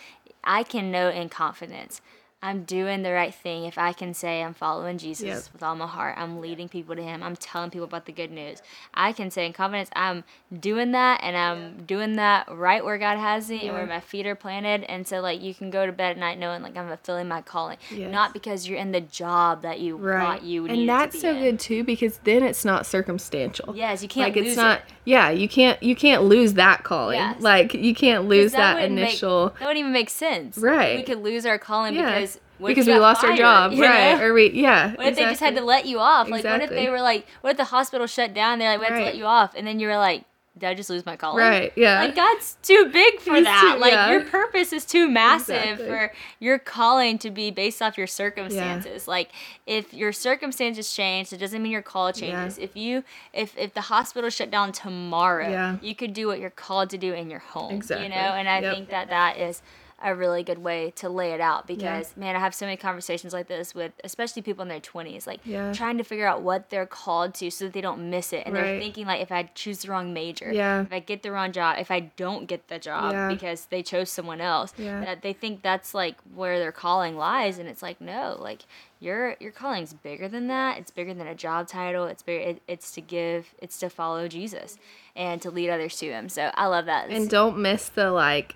I 0.43 0.63
can 0.63 0.89
know 0.89 1.09
in 1.09 1.29
confidence 1.29 2.01
I'm 2.39 2.65
doing 2.65 3.01
the 3.01 3.11
right 3.13 3.33
thing 3.33 3.63
if 3.65 3.79
I 3.79 3.93
can 3.93 4.13
say 4.13 4.43
I'm 4.43 4.53
following 4.53 4.99
Jesus 4.99 5.25
Yep. 5.25 5.43
with 5.53 5.63
all 5.63 5.75
my 5.75 5.87
heart. 5.87 6.13
I'm 6.19 6.39
leading 6.39 6.69
people 6.69 6.95
to 6.95 7.01
Him. 7.01 7.23
I'm 7.23 7.35
telling 7.35 7.71
people 7.71 7.85
about 7.85 8.05
the 8.05 8.11
good 8.11 8.29
news. 8.31 8.61
I 8.93 9.11
can 9.11 9.31
say 9.31 9.47
in 9.47 9.53
confidence 9.53 9.89
I'm 9.95 10.23
doing 10.59 10.91
that 10.91 11.21
and 11.23 11.35
I'm 11.35 11.83
doing 11.85 12.15
that 12.17 12.47
right 12.55 12.85
where 12.85 12.99
God 12.99 13.17
has 13.17 13.49
me 13.49 13.63
and 13.67 13.73
where 13.75 13.87
my 13.87 13.99
feet 13.99 14.27
are 14.27 14.35
planted. 14.35 14.83
And 14.83 15.07
so 15.07 15.19
like 15.19 15.41
you 15.41 15.55
can 15.55 15.71
go 15.71 15.87
to 15.87 15.91
bed 15.91 16.11
at 16.11 16.17
night 16.19 16.37
knowing 16.37 16.61
like 16.61 16.77
I'm 16.77 16.87
fulfilling 16.87 17.27
my 17.27 17.41
calling, 17.41 17.77
Yes. 17.89 18.11
not 18.11 18.33
because 18.33 18.67
you're 18.69 18.77
in 18.77 18.91
the 18.91 19.01
job 19.01 19.63
that 19.63 19.79
you 19.79 19.97
Right. 19.97 20.21
thought 20.21 20.43
you 20.43 20.61
needed 20.67 20.77
and 20.81 20.89
that's 20.89 21.15
to 21.15 21.21
so 21.21 21.29
in. 21.31 21.41
good 21.41 21.59
too 21.59 21.83
because 21.83 22.19
then 22.19 22.43
it's 22.43 22.63
not 22.63 22.85
circumstantial. 22.85 23.75
Yes, 23.75 24.03
you 24.03 24.07
can't 24.09 24.27
like 24.27 24.35
lose 24.35 24.49
it's 24.53 24.57
not 24.57 24.81
it. 24.81 24.85
yeah 25.05 25.31
you 25.31 25.49
can't 25.49 25.81
you 25.81 25.95
can't 25.95 26.21
lose 26.23 26.53
that 26.53 26.83
calling 26.83 27.15
Yes. 27.17 27.41
like 27.41 27.73
you 27.73 27.95
can't 27.95 28.27
lose 28.27 28.51
that, 28.51 28.75
make- 28.75 28.91
initial 28.91 29.49
that 29.49 29.61
wouldn't 29.61 29.77
even 29.79 29.91
make 29.91 30.11
sense. 30.11 30.55
Right. 30.59 30.97
We 30.97 31.03
could 31.03 31.23
lose 31.23 31.43
our 31.47 31.57
calling 31.57 31.95
yeah 31.95 32.13
because 32.13 32.36
what 32.59 32.69
because 32.69 32.87
we 32.87 32.97
lost 32.97 33.23
our 33.23 33.29
fired, 33.29 33.37
job 33.39 33.71
you 33.73 33.83
right 33.83 34.17
know? 34.17 34.23
or 34.23 34.33
we 34.33 34.49
yeah 34.51 34.95
What 34.95 35.07
if 35.07 35.15
they 35.15 35.23
just 35.23 35.39
had 35.41 35.55
to 35.55 35.61
let 35.63 35.85
you 35.85 35.99
off? 35.99 36.29
Like, 36.29 36.43
what 36.43 36.61
if 36.61 36.69
they 36.69 36.89
were 36.89 37.01
like, 37.01 37.25
what 37.41 37.51
if 37.51 37.57
the 37.57 37.65
hospital 37.65 38.07
shut 38.07 38.33
down? 38.33 38.59
They're 38.59 38.71
like, 38.71 38.79
we 38.79 38.85
have 38.87 38.97
to 38.97 39.03
let 39.05 39.15
you 39.17 39.25
off, 39.25 39.53
and 39.55 39.65
then 39.67 39.79
you 39.79 39.87
were 39.87 39.97
like, 39.97 40.23
did 40.57 40.67
I 40.69 40.73
just 40.73 40.89
lose 40.89 41.05
my 41.05 41.15
calling? 41.15 41.37
right 41.45 41.71
yeah 41.75 41.99
Like 42.01 42.15
God's 42.15 42.57
too 42.63 42.89
big 42.91 43.19
for 43.19 43.35
He's 43.35 43.43
that. 43.43 43.73
too- 43.75 43.79
like 43.79 43.91
yeah. 43.93 44.09
your 44.09 44.23
purpose 44.23 44.73
is 44.73 44.85
too 44.85 45.07
massive 45.07 45.55
Exactly. 45.55 45.85
for 45.87 46.11
your 46.39 46.57
calling 46.57 47.19
to 47.19 47.29
be 47.29 47.51
based 47.51 47.79
off 47.79 47.95
your 47.95 48.07
circumstances. 48.07 49.07
Like 49.07 49.29
if 49.67 49.93
your 49.93 50.11
circumstances 50.11 50.91
change, 50.95 51.31
it 51.31 51.37
doesn't 51.37 51.61
mean 51.61 51.71
your 51.71 51.83
call 51.83 52.11
changes. 52.11 52.57
If 52.57 52.75
you 52.75 53.03
if 53.33 53.55
if 53.55 53.75
the 53.75 53.81
hospital 53.81 54.31
shut 54.31 54.49
down 54.49 54.71
tomorrow, 54.71 55.47
Yeah. 55.47 55.77
you 55.79 55.93
could 55.93 56.13
do 56.13 56.25
what 56.25 56.39
you're 56.39 56.49
called 56.49 56.89
to 56.89 56.97
do 56.97 57.13
in 57.13 57.29
your 57.29 57.39
home. 57.39 57.73
Exactly. 57.75 58.07
You 58.07 58.11
know, 58.13 58.15
and 58.17 58.49
I 58.49 58.59
Yep. 58.61 58.73
think 58.73 58.89
that 58.89 59.09
that 59.09 59.37
is 59.37 59.61
a 60.03 60.13
really 60.13 60.43
good 60.43 60.59
way 60.59 60.91
to 60.91 61.09
lay 61.09 61.31
it 61.31 61.41
out 61.41 61.65
because 61.65 62.15
man 62.15 62.35
i 62.35 62.39
have 62.39 62.53
so 62.53 62.65
many 62.67 62.77
conversations 62.77 63.33
like 63.33 63.47
this 63.47 63.73
with 63.73 63.91
especially 64.03 64.43
people 64.43 64.61
in 64.61 64.67
their 64.67 64.79
20s 64.79 65.25
like 65.25 65.39
Yeah. 65.43 65.73
trying 65.73 65.97
to 65.97 66.03
figure 66.03 66.27
out 66.27 66.43
what 66.43 66.69
they're 66.69 66.85
called 66.85 67.33
to 67.35 67.49
so 67.49 67.65
that 67.65 67.73
they 67.73 67.81
don't 67.81 68.09
miss 68.11 68.31
it 68.31 68.43
and 68.45 68.55
they're 68.55 68.79
thinking 68.79 69.07
like 69.07 69.21
if 69.21 69.31
i 69.31 69.43
choose 69.55 69.79
the 69.81 69.89
wrong 69.89 70.13
major 70.13 70.51
Yeah. 70.53 70.81
if 70.83 70.93
i 70.93 70.99
get 70.99 71.23
the 71.23 71.31
wrong 71.31 71.51
job 71.51 71.77
if 71.79 71.89
i 71.89 71.99
don't 72.01 72.45
get 72.47 72.67
the 72.67 72.77
job 72.77 73.11
Yeah. 73.11 73.27
because 73.29 73.65
they 73.65 73.81
chose 73.81 74.11
someone 74.11 74.39
else 74.39 74.71
Yeah. 74.77 75.03
that 75.03 75.23
they 75.23 75.33
think 75.33 75.63
that's 75.63 75.95
like 75.95 76.15
where 76.35 76.59
their 76.59 76.71
calling 76.71 77.17
lies 77.17 77.57
and 77.57 77.67
it's 77.67 77.81
like 77.81 77.99
no 77.99 78.37
like 78.39 78.61
your 78.99 79.35
your 79.39 79.51
calling's 79.51 79.93
bigger 79.93 80.27
than 80.27 80.47
that 80.47 80.77
it's 80.77 80.91
bigger 80.91 81.13
than 81.15 81.25
a 81.25 81.35
job 81.35 81.67
title 81.67 82.05
it's 82.05 82.21
bigger 82.21 82.49
it, 82.51 82.61
it's 82.67 82.91
to 82.91 83.01
give 83.01 83.53
it's 83.59 83.79
to 83.79 83.89
follow 83.89 84.27
jesus 84.27 84.77
and 85.15 85.41
to 85.41 85.49
lead 85.49 85.69
others 85.71 85.97
to 85.97 86.05
him 86.07 86.29
so 86.29 86.51
i 86.53 86.67
love 86.67 86.85
that 86.85 87.09
and 87.09 87.29
don't 87.29 87.57
miss 87.57 87.89
the 87.89 88.11
like 88.11 88.55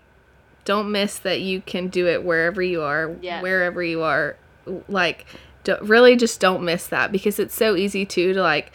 don't 0.65 0.91
miss 0.91 1.17
that 1.19 1.41
you 1.41 1.61
can 1.61 1.87
do 1.87 2.07
it 2.07 2.23
wherever 2.23 2.61
you 2.61 2.81
are 2.81 3.15
Yeah. 3.21 3.41
wherever 3.41 3.83
you 3.83 4.03
are. 4.03 4.35
Like 4.87 5.25
don't, 5.63 5.81
really 5.83 6.15
just 6.15 6.39
don't 6.39 6.63
miss 6.63 6.87
that 6.87 7.11
because 7.11 7.39
it's 7.39 7.55
so 7.55 7.75
easy 7.75 8.05
too 8.05 8.33
to 8.33 8.41
like 8.41 8.71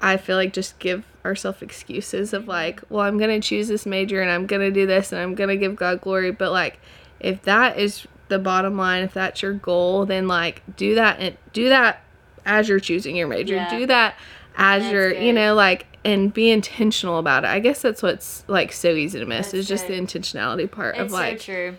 i 0.00 0.16
feel 0.16 0.36
like 0.36 0.52
just 0.52 0.78
give 0.78 1.04
ourselves 1.24 1.62
excuses 1.62 2.32
of 2.32 2.42
mm-hmm. 2.42 2.50
like 2.50 2.82
well 2.88 3.02
i'm 3.02 3.18
gonna 3.18 3.40
choose 3.40 3.68
this 3.68 3.86
major 3.86 4.20
and 4.20 4.30
i'm 4.30 4.46
gonna 4.46 4.70
do 4.70 4.86
this 4.86 5.12
and 5.12 5.20
i'm 5.20 5.34
gonna 5.34 5.56
give 5.56 5.76
god 5.76 6.00
glory. 6.00 6.30
But 6.30 6.52
like 6.52 6.78
if 7.20 7.42
that 7.42 7.78
is 7.78 8.06
the 8.28 8.38
bottom 8.38 8.76
line 8.76 9.02
if 9.02 9.14
that's 9.14 9.42
your 9.42 9.52
goal 9.52 10.06
then 10.06 10.26
like 10.26 10.62
do 10.76 10.94
that 10.94 11.20
and 11.20 11.36
do 11.52 11.68
that 11.68 12.02
as 12.46 12.68
you're 12.68 12.80
choosing 12.80 13.16
your 13.16 13.28
major. 13.28 13.54
Yeah. 13.54 13.78
do 13.78 13.86
that 13.86 14.16
as 14.56 14.82
That's 14.82 14.92
you're 14.92 15.14
you 15.14 15.32
know 15.32 15.54
like 15.54 15.86
and 16.04 16.32
be 16.32 16.50
intentional 16.50 17.18
about 17.18 17.44
it. 17.44 17.48
I 17.48 17.60
guess 17.60 17.80
that's 17.80 18.02
what's 18.02 18.44
like 18.46 18.72
so 18.72 18.90
easy 18.90 19.18
to 19.18 19.26
miss 19.26 19.46
That's 19.46 19.54
is 19.54 19.68
just 19.68 19.86
the 19.86 19.94
intentionality 19.94 20.70
part 20.70 20.96
it's 20.96 21.04
of 21.06 21.12
like 21.12 21.40
so 21.40 21.44
true. 21.44 21.76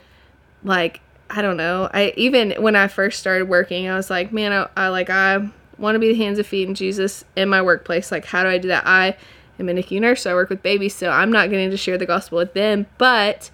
like 0.63 1.01
i 1.29 1.41
don't 1.41 1.57
know. 1.57 1.89
I 1.93 2.13
even 2.17 2.51
when 2.59 2.75
i 2.75 2.87
first 2.87 3.19
started 3.19 3.47
working 3.47 3.87
i 3.87 3.95
was 3.95 4.09
like 4.09 4.31
man 4.31 4.51
i, 4.51 4.67
I 4.85 4.87
like 4.89 5.09
i 5.09 5.37
want 5.77 5.95
to 5.95 5.99
be 5.99 6.09
the 6.09 6.15
hands 6.15 6.37
and 6.39 6.47
feet 6.47 6.67
in 6.67 6.75
jesus 6.75 7.25
in 7.35 7.49
my 7.49 7.61
workplace. 7.61 8.11
Like 8.11 8.25
how 8.25 8.43
do 8.43 8.49
i 8.49 8.57
do 8.57 8.67
that? 8.69 8.83
I 8.85 9.15
am 9.59 9.69
a 9.69 9.73
nicu 9.73 9.99
nurse 9.99 10.23
so 10.23 10.31
i 10.31 10.33
work 10.33 10.49
with 10.49 10.61
babies 10.61 10.93
so 10.95 11.09
i'm 11.09 11.31
not 11.31 11.49
getting 11.49 11.69
to 11.69 11.77
share 11.77 11.97
the 11.97 12.05
gospel 12.05 12.37
with 12.37 12.53
them 12.53 12.85
but 12.97 13.49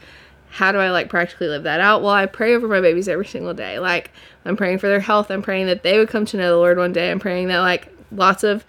how 0.49 0.71
do 0.71 0.77
i 0.79 0.89
like 0.89 1.09
practically 1.09 1.47
live 1.47 1.63
that 1.63 1.79
out? 1.79 2.01
Well 2.01 2.11
i 2.11 2.25
pray 2.25 2.55
over 2.55 2.67
my 2.67 2.81
babies 2.81 3.07
every 3.07 3.25
single 3.25 3.53
day. 3.53 3.77
Like 3.79 4.11
i'm 4.45 4.55
praying 4.57 4.79
for 4.79 4.87
their 4.87 4.99
health. 5.01 5.29
I'm 5.31 5.41
praying 5.41 5.67
that 5.67 5.83
they 5.83 5.97
would 5.97 6.09
come 6.09 6.25
to 6.27 6.37
know 6.37 6.49
the 6.49 6.57
lord 6.57 6.77
one 6.77 6.93
day. 6.93 7.11
I'm 7.11 7.19
praying 7.19 7.49
that 7.49 7.59
like 7.59 7.89
lots 8.11 8.43
of 8.43 8.65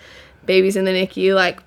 babies 0.46 0.76
in 0.76 0.84
the 0.84 0.92
nicu 0.92 1.34
like 1.34 1.60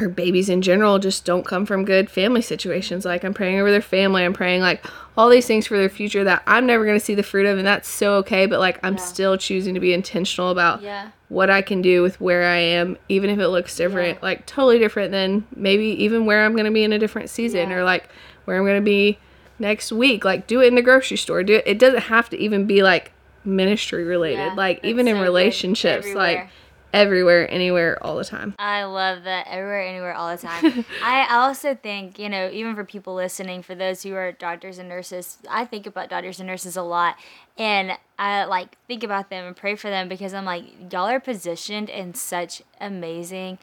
or 0.00 0.08
babies 0.08 0.48
in 0.48 0.60
general 0.60 0.98
just 0.98 1.24
don't 1.24 1.46
come 1.46 1.64
from 1.64 1.84
good 1.84 2.10
family 2.10 2.42
situations. 2.42 3.04
Like 3.04 3.22
I'm 3.24 3.32
praying 3.34 3.60
over 3.60 3.70
their 3.70 3.80
family, 3.80 4.24
I'm 4.24 4.32
praying 4.32 4.60
like 4.60 4.84
all 5.16 5.28
these 5.28 5.46
things 5.46 5.66
for 5.68 5.76
their 5.78 5.88
future 5.88 6.24
that 6.24 6.42
I'm 6.48 6.66
never 6.66 6.84
going 6.84 6.98
to 6.98 7.04
see 7.04 7.14
the 7.14 7.22
fruit 7.22 7.46
of 7.46 7.58
and 7.58 7.66
that's 7.66 7.88
so 7.88 8.14
okay, 8.16 8.46
but 8.46 8.58
like 8.58 8.80
I'm 8.82 8.94
Yeah. 8.94 9.00
still 9.00 9.36
choosing 9.38 9.74
to 9.74 9.80
be 9.80 9.92
intentional 9.94 10.50
about 10.50 10.82
yeah 10.82 11.10
what 11.28 11.48
I 11.50 11.62
can 11.62 11.80
do 11.82 12.02
with 12.02 12.20
where 12.20 12.44
I 12.44 12.56
am 12.56 12.96
even 13.08 13.30
if 13.30 13.38
it 13.38 13.48
looks 13.48 13.76
different, 13.76 14.14
Yeah. 14.18 14.26
like 14.26 14.46
totally 14.46 14.78
different 14.80 15.12
than 15.12 15.46
maybe 15.54 15.86
even 16.02 16.26
where 16.26 16.44
I'm 16.44 16.52
going 16.54 16.66
to 16.66 16.70
be 16.72 16.82
in 16.84 16.92
a 16.92 16.98
different 16.98 17.30
season 17.30 17.70
or 17.72 17.84
like 17.84 18.08
where 18.46 18.56
I'm 18.58 18.64
going 18.64 18.80
to 18.80 18.84
be 18.84 19.18
next 19.60 19.92
week. 19.92 20.24
Like 20.24 20.46
do 20.48 20.60
it 20.60 20.66
in 20.66 20.74
the 20.74 20.82
grocery 20.82 21.16
store. 21.16 21.44
Do 21.44 21.54
it 21.54 21.64
it 21.66 21.78
doesn't 21.78 22.02
have 22.02 22.28
to 22.30 22.36
even 22.36 22.66
be 22.66 22.82
like 22.82 23.12
ministry 23.44 24.02
related. 24.04 24.54
Like 24.54 24.78
that's 24.82 24.90
even 24.90 25.06
in 25.06 25.14
so 25.14 25.18
good. 25.20 25.24
relationships 25.24 26.06
like 26.14 26.48
Everywhere. 26.94 27.50
anywhere, 27.50 27.98
all 28.02 28.16
the 28.16 28.24
time. 28.24 28.54
I 28.58 28.84
love 28.84 29.24
that 29.24 29.46
everywhere, 29.48 29.82
anywhere, 29.82 30.14
all 30.14 30.34
the 30.34 30.40
time. 30.40 30.84
I 31.02 31.26
I 31.34 31.36
also 31.36 31.74
think, 31.74 32.18
you 32.18 32.28
know, 32.28 32.50
even 32.52 32.74
for 32.74 32.84
people 32.84 33.14
listening, 33.14 33.62
for 33.62 33.74
those 33.74 34.02
who 34.02 34.14
are 34.14 34.32
doctors 34.32 34.78
and 34.78 34.88
nurses, 34.88 35.38
I 35.50 35.64
think 35.64 35.86
about 35.86 36.08
doctors 36.08 36.38
and 36.38 36.46
nurses 36.46 36.76
a 36.76 36.82
lot. 36.82 37.16
And 37.58 37.92
I 38.18 38.44
like 38.44 38.76
think 38.86 39.02
about 39.02 39.30
them 39.30 39.46
and 39.46 39.56
pray 39.56 39.74
for 39.74 39.90
them 39.90 40.08
because 40.08 40.34
I'm 40.34 40.44
like, 40.44 40.64
y'all 40.92 41.08
are 41.08 41.20
positioned 41.20 41.88
in 41.88 42.14
such 42.14 42.62
amazing 42.80 43.58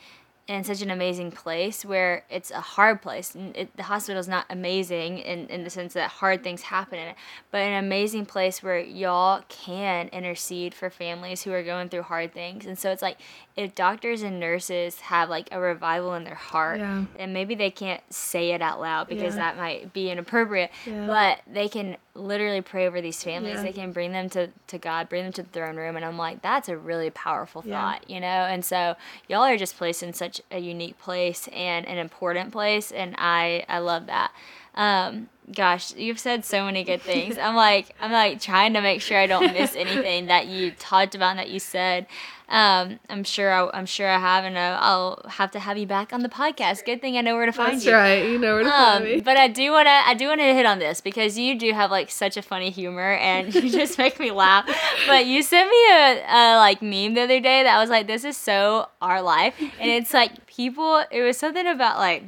in 0.52 0.66
such 0.66 0.82
an 0.82 0.92
amazing 0.92 1.32
place 1.32 1.86
where 1.86 2.24
it's 2.30 2.52
a 2.52 2.60
hard 2.60 3.02
place. 3.02 3.34
And 3.36 3.56
it, 3.56 3.76
the 3.78 3.84
hospital 3.84 4.20
is 4.20 4.28
not 4.28 4.46
amazing 4.50 5.20
in, 5.20 5.48
in 5.48 5.64
the 5.64 5.70
sense 5.70 5.94
that 5.94 6.10
hard 6.10 6.44
things 6.44 6.62
happen 6.64 7.00
in 7.00 7.08
it, 7.08 7.16
but 7.52 7.60
an 7.60 7.82
amazing 7.82 8.26
place 8.26 8.62
where 8.62 8.78
y'all 8.78 9.44
can 9.48 10.10
intercede 10.10 10.74
for 10.74 10.90
families 10.90 11.42
who 11.44 11.54
are 11.54 11.64
going 11.64 11.88
through 11.88 12.02
hard 12.04 12.34
things. 12.34 12.66
And 12.66 12.78
so 12.78 12.92
it's 12.92 13.02
like 13.02 13.18
if 13.56 13.74
doctors 13.76 14.24
and 14.24 14.40
nurses 14.42 15.00
have 15.00 15.30
like 15.30 15.48
a 15.54 15.60
revival 15.60 16.16
in 16.16 16.26
their 16.26 16.36
heart, 16.36 16.80
Yeah. 16.80 17.06
and 17.18 17.34
maybe 17.34 17.56
they 17.56 17.72
can't 17.72 18.02
say 18.14 18.52
it 18.52 18.62
out 18.62 18.82
loud 18.82 19.08
because 19.08 19.36
Yeah. 19.36 19.54
that 19.54 19.58
might 19.58 19.94
be 19.94 20.10
inappropriate, 20.12 20.72
Yeah. 20.86 21.08
but 21.08 21.40
they 21.52 21.70
can 21.70 21.96
literally 22.14 22.62
pray 22.62 22.88
over 22.88 23.02
these 23.02 23.24
families. 23.24 23.56
Yeah. 23.56 23.64
They 23.64 23.72
can 23.74 23.92
bring 23.92 24.12
them 24.12 24.30
to, 24.32 24.50
to 24.68 24.78
God, 24.78 25.10
bring 25.10 25.24
them 25.24 25.34
to 25.34 25.44
the 25.44 25.50
throne 25.50 25.76
room. 25.78 25.96
And 25.96 26.06
I'm 26.06 26.18
like, 26.18 26.42
that's 26.42 26.70
a 26.70 26.78
really 26.78 27.10
powerful 27.10 27.64
Yeah. 27.66 27.80
thought, 27.80 28.10
you 28.10 28.20
know? 28.20 28.28
And 28.28 28.64
so 28.64 28.96
y'all 29.28 29.44
are 29.44 29.58
just 29.58 29.78
placed 29.78 30.04
in 30.04 30.14
such 30.14 30.42
a 30.52 30.60
unique 30.60 31.00
place 31.00 31.48
and 31.54 31.88
an 31.88 31.98
important 31.98 32.52
place. 32.52 32.92
And 32.92 33.16
I, 33.18 33.66
I 33.70 33.80
love 33.80 34.08
that. 34.08 34.32
Um, 34.76 35.30
gosh, 35.54 35.96
you've 35.96 36.20
said 36.20 36.46
so 36.46 36.66
many 36.66 36.84
good 36.84 37.02
things. 37.02 37.38
I'm 37.38 37.56
like, 37.56 37.94
I'm 38.02 38.12
like 38.12 38.40
trying 38.42 38.74
to 38.74 38.82
make 38.82 39.02
sure 39.02 39.18
I 39.18 39.28
don't 39.28 39.54
miss 39.54 39.76
anything 39.76 40.28
that 40.28 40.48
you 40.48 40.72
talked 40.72 41.16
about 41.16 41.32
and 41.32 41.40
that 41.40 41.50
you 41.50 41.60
said. 41.60 42.08
Um, 42.50 43.00
I'm 43.10 43.24
sure 43.24 43.50
I, 43.54 43.70
I'm 43.74 43.86
sure 43.86 44.10
I 44.10 44.18
have, 44.20 44.44
and 44.44 44.60
I'll, 44.60 45.24
have 45.30 45.52
to 45.52 45.60
have 45.60 45.78
you 45.78 45.88
back 45.88 46.12
on 46.12 46.22
the 46.22 46.28
podcast. 46.28 46.84
Good 46.84 47.00
thing 47.00 47.18
I 47.18 47.22
know 47.22 47.36
where 47.38 47.46
to 47.46 47.54
find 47.54 47.76
That's 47.76 47.86
you. 47.86 47.92
That's 47.92 48.02
right. 48.22 48.30
You 48.30 48.38
know 48.40 48.56
where 48.56 48.64
to 48.66 48.70
find 48.70 48.98
Um, 49.06 49.10
me. 49.10 49.22
but 49.22 49.38
I 49.38 49.48
do 49.48 49.72
want 49.72 49.86
to 49.88 49.92
I 49.92 50.14
do 50.16 50.28
want 50.28 50.42
to 50.42 50.54
hit 50.54 50.66
on 50.66 50.78
this 50.80 51.00
because 51.00 51.38
you 51.40 51.58
do 51.58 51.72
have 51.72 51.92
like 51.92 52.12
such 52.12 52.36
a 52.36 52.42
funny 52.42 52.70
humor 52.70 53.14
and 53.14 53.56
you 53.56 53.72
just 53.72 53.98
make 53.98 54.20
me 54.20 54.32
laugh. 54.32 54.66
But 55.08 55.28
you 55.28 55.44
sent 55.44 55.70
me 55.70 55.92
a, 55.94 56.26
a 56.28 56.58
like 56.58 56.82
meme 56.82 57.14
the 57.14 57.22
other 57.22 57.40
day 57.40 57.64
that 57.64 57.74
I 57.74 57.80
was 57.80 57.90
like, 57.90 58.08
this 58.08 58.26
is 58.26 58.36
so 58.36 58.90
our 59.02 59.22
life, 59.22 59.54
and 59.80 59.90
it's 59.90 60.14
like 60.14 60.46
people. 60.46 61.06
It 61.10 61.22
was 61.22 61.38
something 61.38 61.66
about 61.66 62.00
like 62.00 62.24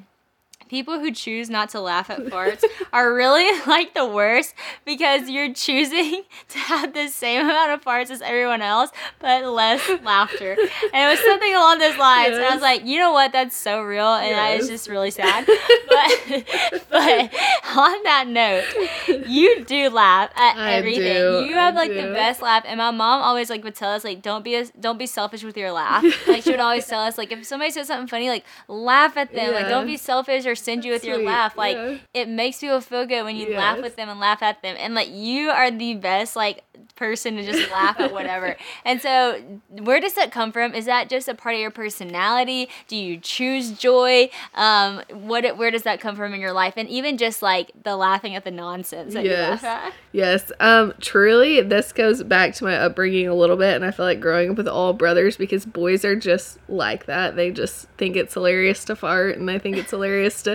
people 0.74 1.00
who 1.00 1.12
choose 1.12 1.50
not 1.50 1.70
to 1.70 1.80
laugh 1.80 2.10
at 2.10 2.20
farts 2.26 2.64
are 2.92 3.14
really 3.14 3.48
like 3.68 3.94
the 3.94 4.06
worst 4.06 4.56
because 4.86 5.30
you're 5.30 5.54
choosing 5.54 6.24
to 6.50 6.58
have 6.58 6.94
the 6.94 7.08
same 7.08 7.46
amount 7.46 7.72
of 7.72 7.82
farts 7.84 8.10
as 8.10 8.22
everyone 8.22 8.62
else, 8.62 8.90
but 9.20 9.46
less 9.46 9.88
laughter. 10.04 10.54
And 10.94 11.04
it 11.04 11.08
was 11.12 11.20
something 11.20 11.54
along 11.54 11.80
those 11.80 11.98
lines. 11.98 12.36
And 12.36 12.44
I 12.46 12.54
was 12.54 12.62
like, 12.62 12.86
you 12.86 12.98
know 12.98 13.12
what? 13.12 13.32
That's 13.32 13.56
so 13.56 13.82
real. 13.84 14.14
And 14.14 14.36
I 14.36 14.58
was 14.58 14.68
just 14.68 14.90
really 14.90 15.12
sad. 15.12 15.46
But, 15.46 16.82
but 16.90 17.34
on 17.76 18.04
that 18.04 18.26
note, 18.28 19.28
you 19.28 19.64
do 19.66 19.90
laugh 19.90 20.32
at 20.36 20.58
I 20.58 20.74
everything. 20.74 21.04
do, 21.04 21.46
You 21.48 21.54
have 21.54 21.76
I 21.76 21.80
like 21.82 21.92
the 21.92 22.14
best 22.14 22.42
laugh. 22.42 22.64
And 22.66 22.80
my 22.80 22.92
mom 22.92 23.22
always 23.22 23.50
like 23.50 23.64
would 23.64 23.76
tell 23.76 23.92
us 23.92 24.04
like, 24.04 24.22
don't 24.22 24.44
be 24.44 24.56
a, 24.56 24.66
don't 24.80 24.98
be 24.98 25.06
selfish 25.06 25.44
with 25.44 25.56
your 25.56 25.72
laugh. 25.72 26.04
like 26.28 26.44
she 26.44 26.52
would 26.52 26.60
always 26.60 26.88
tell 26.88 27.02
us 27.02 27.18
like, 27.18 27.32
if 27.32 27.46
somebody 27.46 27.72
says 27.72 27.88
something 27.88 28.08
funny, 28.08 28.30
like 28.30 28.46
laugh 28.68 29.18
at 29.18 29.34
them. 29.34 29.54
Like 29.54 29.68
don't 29.68 29.86
be 29.86 29.98
selfish 29.98 30.46
or 30.46 30.56
stingy 30.64 30.90
with 30.90 31.04
your 31.04 31.18
laugh. 31.24 31.58
Like 31.58 31.76
yeah. 31.76 31.98
it 32.14 32.30
makes 32.30 32.60
people 32.60 32.82
feel 32.82 33.06
good 33.06 33.24
when 33.24 33.36
you 33.36 33.56
laugh 33.56 33.82
with 33.82 33.96
them 33.96 34.10
and 34.10 34.20
laugh 34.20 34.42
at 34.42 34.62
them. 34.62 34.76
And 34.80 34.94
like 34.96 35.10
you 35.12 35.50
are 35.50 35.70
the 35.70 35.96
best 35.96 36.36
like 36.36 36.64
person 36.96 37.36
to 37.36 37.44
just 37.44 37.72
laugh 37.72 38.00
at 38.00 38.12
whatever. 38.12 38.56
And 38.86 39.02
so 39.02 39.42
where 39.70 40.00
does 40.00 40.14
that 40.16 40.32
come 40.32 40.52
from? 40.52 40.74
Is 40.74 40.86
that 40.86 41.10
just 41.10 41.28
a 41.28 41.36
part 41.36 41.56
of 41.56 41.62
your 41.62 41.72
personality? 41.72 42.70
Do 42.88 42.96
you 42.96 43.18
choose 43.18 43.72
joy? 43.72 44.30
Um 44.56 45.02
what 45.12 45.58
where 45.58 45.72
does 45.72 45.84
that 45.84 46.00
come 46.00 46.16
from 46.16 46.34
in 46.34 46.42
your 46.42 46.54
life? 46.54 46.74
And 46.78 46.90
even 46.90 47.18
just 47.18 47.42
like 47.42 47.72
the 47.84 47.96
laughing 47.96 48.36
at 48.36 48.44
the 48.44 48.52
nonsense 48.52 49.14
that 49.14 49.24
Yes. 49.24 49.34
you 49.34 49.52
laugh 49.52 49.64
at. 49.64 49.94
Yes. 50.12 50.52
Um, 50.60 50.94
truly, 51.02 51.62
this 51.62 51.92
goes 51.92 52.22
back 52.24 52.54
to 52.56 52.64
my 52.64 52.76
upbringing 52.76 53.28
a 53.28 53.34
little 53.34 53.58
bit, 53.58 53.76
and 53.76 53.84
I 53.84 53.90
feel 53.90 54.06
like 54.06 54.20
growing 54.20 54.52
up 54.52 54.58
with 54.58 54.68
all 54.68 54.94
brothers 54.94 55.38
because 55.38 55.66
boys 55.66 56.06
are 56.06 56.16
just 56.16 56.60
like 56.70 57.08
that. 57.08 57.36
They 57.36 57.50
just 57.50 57.88
think 57.98 58.16
it's 58.16 58.36
hilarious 58.36 58.86
to 58.86 58.96
fart, 58.96 59.38
and 59.38 59.50
they 59.50 59.58
think 59.58 59.76
it's 59.76 59.90
hilarious 59.90 60.44
to 60.44 60.53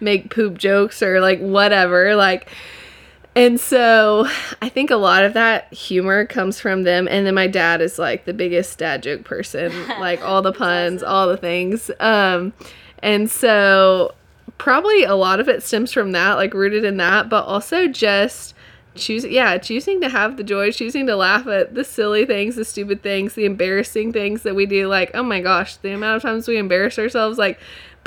make 0.00 0.34
poop 0.34 0.58
jokes 0.58 1.02
or 1.02 1.20
like 1.20 1.40
whatever. 1.40 2.14
Like, 2.14 2.50
and 3.34 3.60
so 3.60 4.26
I 4.60 4.68
think 4.68 4.90
a 4.90 4.96
lot 4.96 5.24
of 5.24 5.34
that 5.34 5.72
humor 5.72 6.26
comes 6.26 6.60
from 6.60 6.82
them. 6.82 7.06
And 7.08 7.26
then 7.26 7.34
my 7.34 7.46
dad 7.46 7.80
is 7.80 7.98
like 7.98 8.24
the 8.24 8.34
biggest 8.34 8.78
dad 8.78 9.02
joke 9.02 9.24
person, 9.24 9.72
like 10.00 10.22
all 10.22 10.42
the 10.42 10.52
puns, 10.52 11.02
all 11.02 11.28
the 11.28 11.36
things. 11.36 11.90
Um, 12.00 12.52
and 13.00 13.30
so 13.30 14.14
probably 14.58 15.04
a 15.04 15.14
lot 15.14 15.40
of 15.40 15.48
it 15.48 15.62
stems 15.62 15.92
from 15.92 16.12
that, 16.12 16.34
like 16.34 16.52
rooted 16.52 16.84
in 16.84 16.96
that, 16.96 17.28
but 17.28 17.44
also 17.44 17.86
just 17.86 18.54
choosing, 18.96 19.32
yeah, 19.32 19.56
choosing 19.56 20.00
to 20.00 20.08
have 20.08 20.36
the 20.36 20.42
joy, 20.42 20.72
choosing 20.72 21.06
to 21.06 21.16
laugh 21.16 21.46
at 21.46 21.74
the 21.74 21.84
silly 21.84 22.26
things, 22.26 22.56
the 22.56 22.64
stupid 22.64 23.02
things, 23.02 23.34
the 23.34 23.44
embarrassing 23.44 24.12
things 24.12 24.42
that 24.42 24.54
we 24.54 24.66
do. 24.66 24.88
Like, 24.88 25.12
oh 25.14 25.22
my 25.22 25.40
gosh, 25.40 25.76
the 25.76 25.92
amount 25.92 26.16
of 26.16 26.22
times 26.22 26.48
we 26.48 26.58
embarrass 26.58 26.98
ourselves, 26.98 27.38
like, 27.38 27.58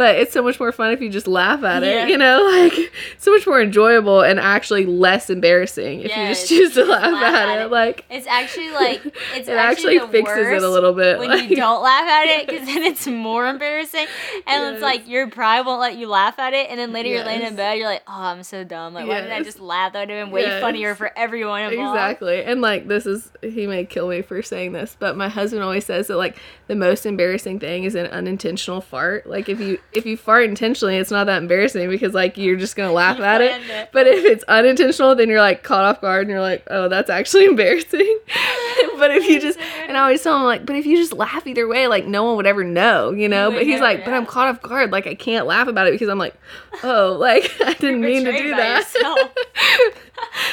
but 0.01 0.15
it's 0.15 0.33
so 0.33 0.41
much 0.41 0.59
more 0.59 0.71
fun 0.71 0.91
if 0.91 0.99
you 0.99 1.09
just 1.09 1.27
laugh 1.27 1.63
at 1.63 1.83
Yeah. 1.83 2.05
it, 2.05 2.09
you 2.09 2.17
know? 2.17 2.39
Like, 2.61 2.91
so 3.17 3.31
much 3.31 3.45
more 3.45 3.61
enjoyable 3.61 4.21
and 4.21 4.39
actually 4.39 4.85
less 4.85 5.29
embarrassing 5.29 5.99
if 6.01 6.05
you 6.17 6.27
just 6.27 6.49
choose 6.49 6.73
to 6.73 6.85
laugh, 6.85 7.11
laugh 7.13 7.23
at, 7.35 7.49
at 7.49 7.59
it. 7.61 7.65
it. 7.65 7.71
Like, 7.71 8.05
It's 8.09 8.25
actually 8.27 8.71
like 8.71 9.05
it's 9.35 9.47
it 9.47 9.55
actually, 9.57 9.99
fixes 9.99 10.47
it 10.47 10.63
a 10.63 10.69
little 10.69 10.93
bit. 10.93 11.19
when 11.19 11.29
like- 11.29 11.49
you 11.49 11.55
don't 11.55 11.83
laugh 11.83 12.07
at 12.07 12.25
it 12.27 12.47
because 12.47 12.65
then 12.71 12.83
it's 12.83 13.05
more 13.07 13.47
embarrassing 13.47 14.07
and 14.47 14.73
it's 14.73 14.81
like 14.81 15.07
your 15.07 15.29
pride 15.29 15.65
won't 15.65 15.79
let 15.81 15.97
you 15.97 16.07
laugh 16.07 16.39
at 16.39 16.53
it 16.53 16.69
and 16.69 16.79
then 16.79 16.91
later 16.91 17.09
you're 17.09 17.23
laying 17.23 17.41
in 17.41 17.55
bed 17.55 17.77
you're 17.77 17.87
like 17.87 18.03
oh 18.07 18.21
i'm 18.23 18.43
so 18.43 18.63
dumb 18.63 18.93
like 18.93 19.07
why 19.07 19.21
didn't 19.21 19.31
i 19.33 19.41
just 19.43 19.59
laugh 19.59 19.93
that 19.93 19.99
would 20.07 20.09
have 20.09 20.25
been 20.25 20.31
way 20.33 20.41
Yes. 20.41 20.61
funnier 20.61 20.95
for 20.95 21.11
everyone 21.17 21.61
involved 21.61 21.95
Exactly. 21.97 22.43
And 22.43 22.61
like 22.61 22.87
this 22.87 23.05
is 23.05 23.31
he 23.41 23.67
may 23.67 23.85
kill 23.85 24.07
me 24.07 24.21
for 24.21 24.41
saying 24.41 24.71
this, 24.73 24.95
but 24.99 25.15
my 25.17 25.29
husband 25.29 25.61
always 25.63 25.85
says 25.85 26.07
that 26.07 26.17
like 26.17 26.37
the 26.67 26.75
most 26.75 27.05
embarrassing 27.05 27.59
thing 27.59 27.83
is 27.83 27.95
an 27.95 28.07
unintentional 28.07 28.81
fart. 28.81 29.27
Like 29.27 29.49
if 29.49 29.59
you 29.59 29.79
if 29.93 30.05
you 30.05 30.15
fart 30.17 30.45
intentionally, 30.45 30.97
it's 30.97 31.11
not 31.11 31.25
that 31.25 31.41
embarrassing 31.41 31.89
because 31.89 32.13
like 32.13 32.37
you're 32.37 32.55
just 32.55 32.75
gonna 32.75 32.91
laugh 32.93 33.17
You 33.17 33.23
at 33.23 33.41
it. 33.41 33.61
it. 33.69 33.89
But 33.91 34.07
if 34.07 34.23
it's 34.25 34.43
unintentional, 34.45 35.15
then 35.15 35.29
you're 35.29 35.41
like 35.41 35.63
caught 35.63 35.83
off 35.85 36.01
guard 36.01 36.21
and 36.21 36.29
you're 36.29 36.41
like, 36.41 36.63
oh, 36.69 36.87
that's 36.87 37.09
actually 37.09 37.45
embarrassing. 37.51 38.19
but 38.97 39.11
if 39.11 39.27
you 39.27 39.39
just 39.41 39.59
and 39.59 39.97
I 39.97 40.01
always 40.01 40.21
tell 40.21 40.35
him 40.37 40.43
like, 40.43 40.65
but 40.65 40.75
if 40.75 40.85
you 40.85 40.97
just 40.97 41.13
laugh 41.13 41.45
either 41.45 41.67
way, 41.67 41.87
like 41.87 42.05
no 42.05 42.23
one 42.23 42.35
would 42.37 42.47
ever 42.47 42.63
know, 42.63 43.11
you 43.11 43.27
know. 43.27 43.51
but 43.51 43.63
he's 43.63 43.79
never 43.79 43.83
like, 43.83 44.05
but 44.05 44.13
I'm 44.13 44.25
caught 44.25 44.47
off 44.47 44.61
guard. 44.61 44.91
Like 44.91 45.07
I 45.07 45.15
can't 45.15 45.45
laugh 45.45 45.67
about 45.67 45.87
it 45.87 45.91
because 45.91 46.09
I'm 46.09 46.19
like, 46.19 46.35
oh, 46.83 47.15
like 47.19 47.51
I 47.61 47.73
didn't 47.73 48.01
mean 48.01 48.25
to 48.25 48.31
do 48.31 48.55
that. 48.55 48.85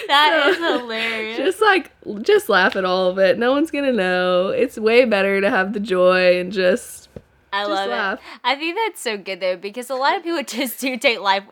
That 0.06 0.48
is 0.48 0.56
hilarious 0.56 1.36
just 1.36 1.60
like 1.60 1.90
just 2.22 2.48
laugh 2.48 2.76
at 2.76 2.84
all 2.84 3.08
of 3.08 3.18
it. 3.18 3.38
No 3.38 3.52
one's 3.52 3.70
gonna 3.70 3.92
know. 3.92 4.48
It's 4.48 4.78
way 4.78 5.04
better 5.04 5.40
to 5.40 5.50
have 5.50 5.72
the 5.72 5.80
joy 5.80 6.38
and 6.40 6.52
just 6.52 7.07
I 7.52 7.62
Just 7.62 7.70
love 7.70 7.88
laugh. 7.90 8.18
it. 8.18 8.24
I 8.44 8.54
think 8.56 8.76
that's 8.76 9.00
so 9.00 9.16
good 9.16 9.40
though 9.40 9.56
because 9.56 9.90
a 9.90 9.94
lot 9.94 10.16
of 10.16 10.22
people 10.22 10.42
just 10.46 10.80
do 10.80 10.96
take 10.96 11.20
life 11.20 11.44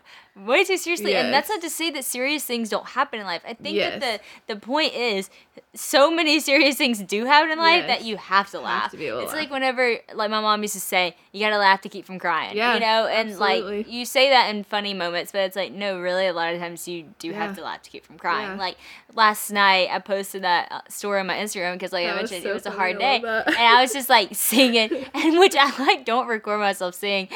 way 0.44 0.64
too 0.64 0.76
seriously, 0.76 1.16
and 1.16 1.32
that's 1.32 1.48
not 1.48 1.60
to 1.62 1.70
say 1.70 1.90
that 1.92 2.04
serious 2.04 2.44
things 2.44 2.68
don't 2.68 2.86
happen 2.88 3.20
in 3.20 3.26
life. 3.26 3.42
I 3.46 3.54
think 3.54 3.78
that 3.78 4.00
the 4.46 4.54
the 4.54 4.60
point 4.60 4.92
is 4.94 5.30
so 5.74 6.10
many 6.10 6.40
serious 6.50 6.76
things 6.76 6.98
do 7.02 7.24
happen 7.24 7.50
in 7.52 7.58
life 7.58 7.84
Yes. 7.86 7.98
that 8.00 8.04
you 8.06 8.16
have 8.16 8.50
to 8.50 8.60
laugh. 8.60 8.92
able 8.94 9.02
to 9.02 9.18
it's 9.24 9.32
laugh. 9.32 9.34
like 9.40 9.50
whenever 9.50 9.96
like 10.14 10.30
my 10.30 10.40
mom 10.40 10.62
used 10.62 10.74
to 10.74 10.80
say, 10.80 11.16
you 11.32 11.40
gotta 11.40 11.58
laugh 11.58 11.80
to 11.82 11.88
keep 11.88 12.04
from 12.04 12.18
crying. 12.18 12.56
Yeah, 12.56 12.74
you 12.74 12.80
know, 12.80 13.06
and 13.06 13.30
absolutely. 13.30 13.78
like 13.78 13.90
you 13.90 14.04
say 14.04 14.30
that 14.30 14.54
in 14.54 14.64
funny 14.64 14.92
moments, 14.94 15.32
but 15.32 15.40
it's 15.42 15.56
like 15.56 15.72
no, 15.72 15.98
really, 16.00 16.26
a 16.26 16.32
lot 16.32 16.52
of 16.52 16.60
times 16.60 16.86
you 16.86 17.04
do 17.18 17.28
Yeah. 17.28 17.46
have 17.46 17.56
to 17.56 17.62
laugh 17.62 17.82
to 17.82 17.90
keep 17.90 18.04
from 18.04 18.18
crying. 18.18 18.50
Yeah. 18.52 18.56
Like 18.58 18.76
last 19.14 19.50
night, 19.50 19.88
I 19.90 19.98
posted 20.00 20.42
that 20.42 20.68
uh, 20.70 20.80
story 20.88 21.20
on 21.20 21.26
my 21.28 21.36
Instagram 21.36 21.72
because 21.74 21.92
like 21.92 22.04
I 22.06 22.12
That 22.12 22.22
was 22.22 22.30
mentioned, 22.30 22.44
so 22.44 22.50
it 22.50 22.54
was 22.54 22.66
a 22.66 22.70
hard 22.70 22.98
day, 22.98 23.16
and. 23.24 23.56
I 23.56 23.80
was 23.82 23.92
just 23.92 24.08
like 24.10 24.34
singing, 24.34 24.90
and 25.14 25.38
which 25.38 25.54
I 25.58 25.72
like 25.84 26.04
don't 26.04 26.26
record 26.26 26.60
myself 26.60 26.94
singing. 26.94 27.28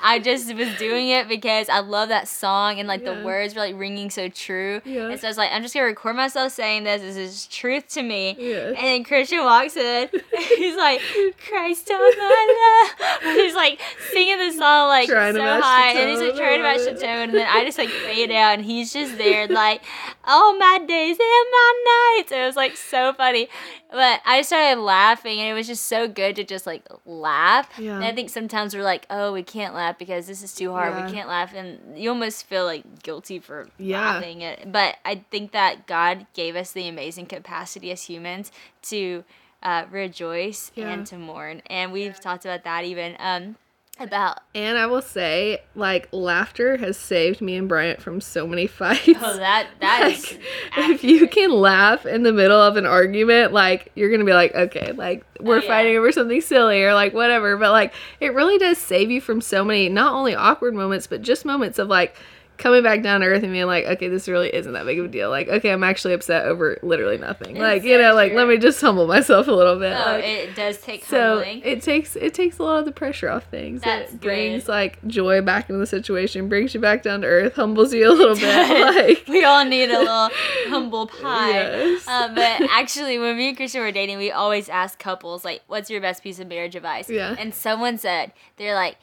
I 0.00 0.18
just 0.18 0.54
was 0.54 0.74
doing 0.76 1.08
it 1.08 1.28
because 1.28 1.68
I 1.68 1.80
love 1.80 2.08
that 2.10 2.28
song 2.28 2.78
and 2.78 2.88
like 2.88 3.04
the 3.04 3.22
words 3.24 3.54
were 3.54 3.60
like 3.60 3.78
ringing 3.78 4.10
so 4.10 4.28
true. 4.28 4.80
Yeah. 4.84 5.08
And 5.08 5.20
so 5.20 5.26
I 5.26 5.30
was 5.30 5.38
like, 5.38 5.50
I'm 5.52 5.62
just 5.62 5.74
gonna 5.74 5.86
record 5.86 6.16
myself 6.16 6.52
saying 6.52 6.84
this. 6.84 7.02
This 7.02 7.16
is 7.16 7.46
truth 7.46 7.88
to 7.88 8.02
me. 8.02 8.36
Yes. 8.38 8.74
And 8.76 8.86
then 8.86 9.04
Christian 9.04 9.40
walks 9.40 9.76
in. 9.76 10.08
He's 10.56 10.76
like, 10.76 11.00
Christ 11.48 11.90
on 11.90 11.98
my 11.98 12.88
love. 13.00 13.34
He's 13.34 13.54
like 13.54 13.80
singing 14.12 14.38
the 14.38 14.52
song 14.52 14.88
like 14.88 15.08
Trying 15.08 15.34
so 15.34 15.60
high, 15.60 15.92
and 15.92 16.10
he's 16.10 16.20
like 16.20 16.36
trying 16.36 16.58
to 16.58 16.62
match 16.62 16.84
the 16.84 16.94
tone, 16.94 17.28
and 17.28 17.34
then 17.34 17.46
I 17.48 17.64
just 17.64 17.78
like 17.78 17.88
fade 17.88 18.30
out, 18.30 18.58
and 18.58 18.64
he's 18.64 18.92
just 18.92 19.16
there 19.18 19.46
like, 19.48 19.82
all 20.24 20.56
my 20.58 20.78
days 20.78 21.16
and 21.18 21.46
my 21.52 22.16
nights. 22.18 22.32
It 22.32 22.44
was 22.44 22.56
like 22.56 22.76
so 22.76 23.12
funny, 23.12 23.48
but 23.90 24.20
I 24.24 24.42
started 24.42 24.80
laughing, 24.80 25.38
and 25.40 25.48
it 25.48 25.54
was 25.54 25.66
just 25.66 25.86
so 25.86 26.08
good 26.08 26.36
to 26.36 26.44
just 26.44 26.66
like 26.66 26.86
laugh. 27.04 27.68
Yeah. 27.78 27.96
And 27.96 28.04
I 28.04 28.12
think 28.14 28.30
sometimes 28.30 28.74
we're 28.74 28.82
like, 28.82 29.06
oh, 29.10 29.32
we 29.32 29.42
can't 29.42 29.74
laugh 29.74 29.98
because 29.98 30.26
this 30.26 30.42
is 30.42 30.54
too 30.54 30.72
hard. 30.72 30.92
Yeah. 30.94 31.06
We 31.06 31.12
can't 31.12 31.28
laugh, 31.28 31.54
and 31.54 31.98
you 31.98 32.10
almost 32.10 32.46
feel 32.46 32.64
like 32.64 33.02
guilty 33.02 33.38
for 33.38 33.68
Yeah. 33.78 34.00
laughing 34.14 34.40
it. 34.42 34.70
But 34.70 34.96
I 35.04 35.24
think 35.30 35.52
that 35.52 35.86
God 35.86 36.26
gave 36.34 36.56
us 36.56 36.72
the 36.72 36.88
amazing 36.88 37.26
capacity 37.26 37.90
as 37.90 38.02
humans 38.04 38.50
to 38.82 39.24
uh, 39.62 39.84
rejoice 39.90 40.70
Yeah. 40.74 40.90
and 40.90 41.06
to 41.08 41.18
mourn, 41.18 41.62
and 41.66 41.92
we've 41.92 42.20
talked 42.20 42.44
about 42.44 42.64
that 42.64 42.84
even 42.84 43.16
um, 43.18 43.56
about 43.98 44.40
And 44.54 44.76
I 44.76 44.86
will 44.86 45.00
say, 45.02 45.62
like, 45.74 46.08
laughter 46.12 46.76
has 46.76 46.96
saved 46.96 47.40
me 47.40 47.56
and 47.56 47.68
Bryant 47.68 48.00
from 48.02 48.20
so 48.20 48.46
many 48.46 48.66
fights. 48.66 49.08
oh 49.20 49.36
that 49.38 49.68
that 49.80 50.02
Like, 50.04 50.40
if 50.76 51.02
you 51.04 51.26
can 51.28 51.50
laugh 51.50 52.04
in 52.06 52.22
the 52.22 52.32
middle 52.32 52.60
of 52.60 52.76
an 52.76 52.84
argument, 52.86 53.52
like 53.52 53.90
you're 53.94 54.10
gonna 54.10 54.24
be 54.24 54.34
like, 54.34 54.54
okay, 54.54 54.92
like 54.92 55.24
we're 55.40 55.58
Oh, 55.58 55.60
yeah. 55.62 55.68
fighting 55.68 55.96
over 55.96 56.12
something 56.12 56.40
silly 56.40 56.82
or 56.82 56.92
like 56.94 57.14
whatever. 57.14 57.56
But 57.56 57.72
like 57.72 57.94
it 58.20 58.34
really 58.34 58.58
does 58.58 58.78
save 58.78 59.10
you 59.10 59.20
from 59.20 59.40
so 59.40 59.64
many 59.64 59.88
not 59.88 60.12
only 60.12 60.34
awkward 60.34 60.74
moments, 60.74 61.06
but 61.06 61.22
just 61.22 61.44
moments 61.44 61.78
of 61.78 61.88
like 61.88 62.16
coming 62.58 62.82
back 62.82 63.02
down 63.02 63.20
to 63.20 63.26
earth 63.26 63.42
and 63.42 63.52
being 63.52 63.66
like, 63.66 63.84
okay, 63.86 64.08
this 64.08 64.28
really 64.28 64.54
isn't 64.54 64.72
that 64.72 64.86
big 64.86 64.98
of 64.98 65.04
a 65.06 65.08
deal. 65.08 65.30
Like, 65.30 65.48
okay, 65.48 65.70
I'm 65.70 65.84
actually 65.84 66.14
upset 66.14 66.46
over 66.46 66.78
literally 66.82 67.18
nothing. 67.18 67.56
It's 67.56 67.60
like, 67.60 67.82
so 67.82 67.88
you 67.88 67.98
know, 67.98 68.14
like 68.14 68.32
true. 68.32 68.38
let 68.38 68.48
me 68.48 68.58
just 68.58 68.80
humble 68.80 69.06
myself 69.06 69.48
a 69.48 69.52
little 69.52 69.78
bit. 69.78 69.92
oh 69.92 70.12
like, 70.12 70.24
it 70.24 70.54
does 70.54 70.78
take 70.78 71.04
so 71.04 71.36
humbling. 71.36 71.62
it 71.64 71.82
takes 71.82 72.16
it 72.16 72.34
takes 72.34 72.58
a 72.58 72.62
lot 72.62 72.78
of 72.78 72.84
the 72.84 72.92
pressure 72.92 73.28
off 73.28 73.44
things. 73.44 73.82
That's 73.82 74.12
it 74.12 74.20
brings 74.20 74.64
good. 74.64 74.72
like 74.72 75.06
joy 75.06 75.42
back 75.42 75.68
into 75.68 75.78
the 75.78 75.86
situation, 75.86 76.48
brings 76.48 76.74
you 76.74 76.80
back 76.80 77.02
down 77.02 77.22
to 77.22 77.26
earth, 77.26 77.54
humbles 77.54 77.92
you 77.92 78.10
a 78.10 78.12
little 78.12 78.34
bit. 78.34 78.46
Like 78.96 79.24
we 79.28 79.44
all 79.44 79.64
need 79.64 79.90
a 79.90 79.98
little 79.98 80.28
humble 80.68 81.06
pie. 81.06 81.50
Yes. 81.50 82.06
Uh, 82.06 82.28
but 82.34 82.62
actually, 82.70 83.18
when 83.18 83.36
me 83.36 83.48
and 83.48 83.56
Christian 83.56 83.80
were 83.80 83.92
dating, 83.92 84.18
we 84.18 84.30
always 84.30 84.68
ask 84.68 84.98
couples, 84.98 85.44
like, 85.44 85.62
what's 85.66 85.90
your 85.90 86.00
best 86.00 86.22
piece 86.22 86.38
of 86.38 86.46
marriage 86.48 86.74
advice? 86.74 87.10
Yeah. 87.10 87.34
And 87.38 87.54
someone 87.54 87.98
said, 87.98 88.32
they're 88.56 88.74
like, 88.74 88.96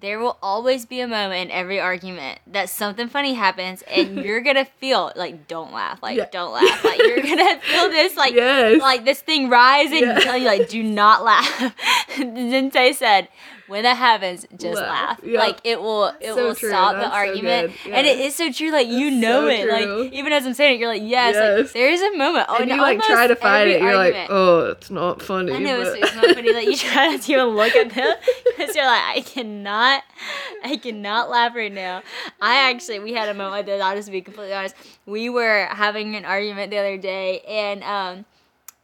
there 0.00 0.18
will 0.20 0.38
always 0.42 0.86
be 0.86 1.00
a 1.00 1.08
moment 1.08 1.50
in 1.50 1.50
every 1.50 1.80
argument 1.80 2.38
that 2.46 2.70
something 2.70 3.08
funny 3.08 3.34
happens 3.34 3.82
and 3.90 4.16
you're 4.24 4.40
gonna 4.40 4.64
feel 4.64 5.10
like 5.16 5.48
don't 5.48 5.72
laugh 5.72 6.00
like 6.02 6.16
Yeah. 6.16 6.26
don't 6.30 6.52
laugh 6.52 6.84
like 6.84 6.98
you're 6.98 7.22
gonna 7.22 7.60
feel 7.62 7.88
this 7.90 8.16
like 8.16 8.34
Yes. 8.34 8.80
like 8.80 9.04
this 9.04 9.20
thing 9.20 9.48
rise 9.48 9.90
and 9.90 10.00
Yeah. 10.00 10.18
tell 10.20 10.36
you 10.36 10.46
like 10.46 10.68
do 10.68 10.82
not 10.82 11.24
laugh 11.24 11.74
Zinte 12.18 12.94
said, 12.94 13.28
"When 13.68 13.82
that 13.84 13.96
happens, 13.96 14.46
just 14.58 14.76
Laugh. 14.80 14.88
laugh. 14.88 15.20
Yep. 15.22 15.38
Like 15.38 15.58
it 15.64 15.80
will, 15.80 16.06
it 16.20 16.34
So 16.34 16.36
will 16.36 16.54
true. 16.54 16.68
stop 16.70 16.94
the 16.94 17.00
That's 17.02 17.12
so 17.12 17.16
argument." 17.16 17.72
good. 17.84 17.92
And 17.92 18.06
it 18.06 18.18
is 18.18 18.34
so 18.34 18.50
true. 18.50 18.70
Like 18.72 18.88
you 18.88 19.10
That's 19.10 19.22
know 19.22 19.40
so 19.42 19.46
it. 19.48 19.62
true. 19.62 20.02
Like 20.04 20.12
even 20.12 20.32
as 20.32 20.46
I'm 20.46 20.54
saying 20.54 20.74
it, 20.76 20.80
you're 20.80 20.88
like, 20.88 21.02
"Yes." 21.04 21.36
Like 21.36 21.72
there 21.72 21.88
is 21.90 22.02
a 22.02 22.16
moment. 22.16 22.46
Oh, 22.48 22.56
and 22.56 22.70
you 22.70 22.76
like 22.80 23.00
try 23.02 23.26
to 23.26 23.36
fight 23.36 23.68
it. 23.68 23.80
You're 23.82 23.94
like, 23.96 24.16
oh, 24.30 24.70
it's 24.70 24.90
not 24.90 25.22
funny. 25.22 25.52
I 25.52 25.58
know, 25.58 25.82
but- 25.84 25.98
it's 26.02 26.14
not 26.16 26.34
funny. 26.34 26.52
Like 26.52 26.66
you 26.66 26.76
try 26.88 27.08
not 27.08 27.20
to 27.22 27.32
even 27.32 27.46
look 27.48 27.76
at 27.76 27.90
them 27.90 28.14
because 28.56 28.74
you're 28.74 28.86
like, 28.86 29.02
I 29.16 29.22
cannot, 29.24 30.02
I 30.64 30.76
cannot 30.76 31.30
laugh 31.30 31.54
right 31.54 31.72
now. 31.72 32.02
I 32.40 32.70
actually, 32.70 32.98
we 33.00 33.12
had 33.12 33.28
a 33.28 33.34
moment 33.34 33.52
like 33.52 33.66
this. 33.66 33.82
I'll 33.82 33.96
just 33.96 34.10
be 34.10 34.20
completely 34.22 34.54
honest. 34.54 34.74
We 35.06 35.28
were 35.30 35.66
having 35.70 36.16
an 36.16 36.24
argument 36.24 36.70
the 36.70 36.78
other 36.78 36.96
day, 36.98 37.40
and 37.40 37.82
um, 37.84 38.24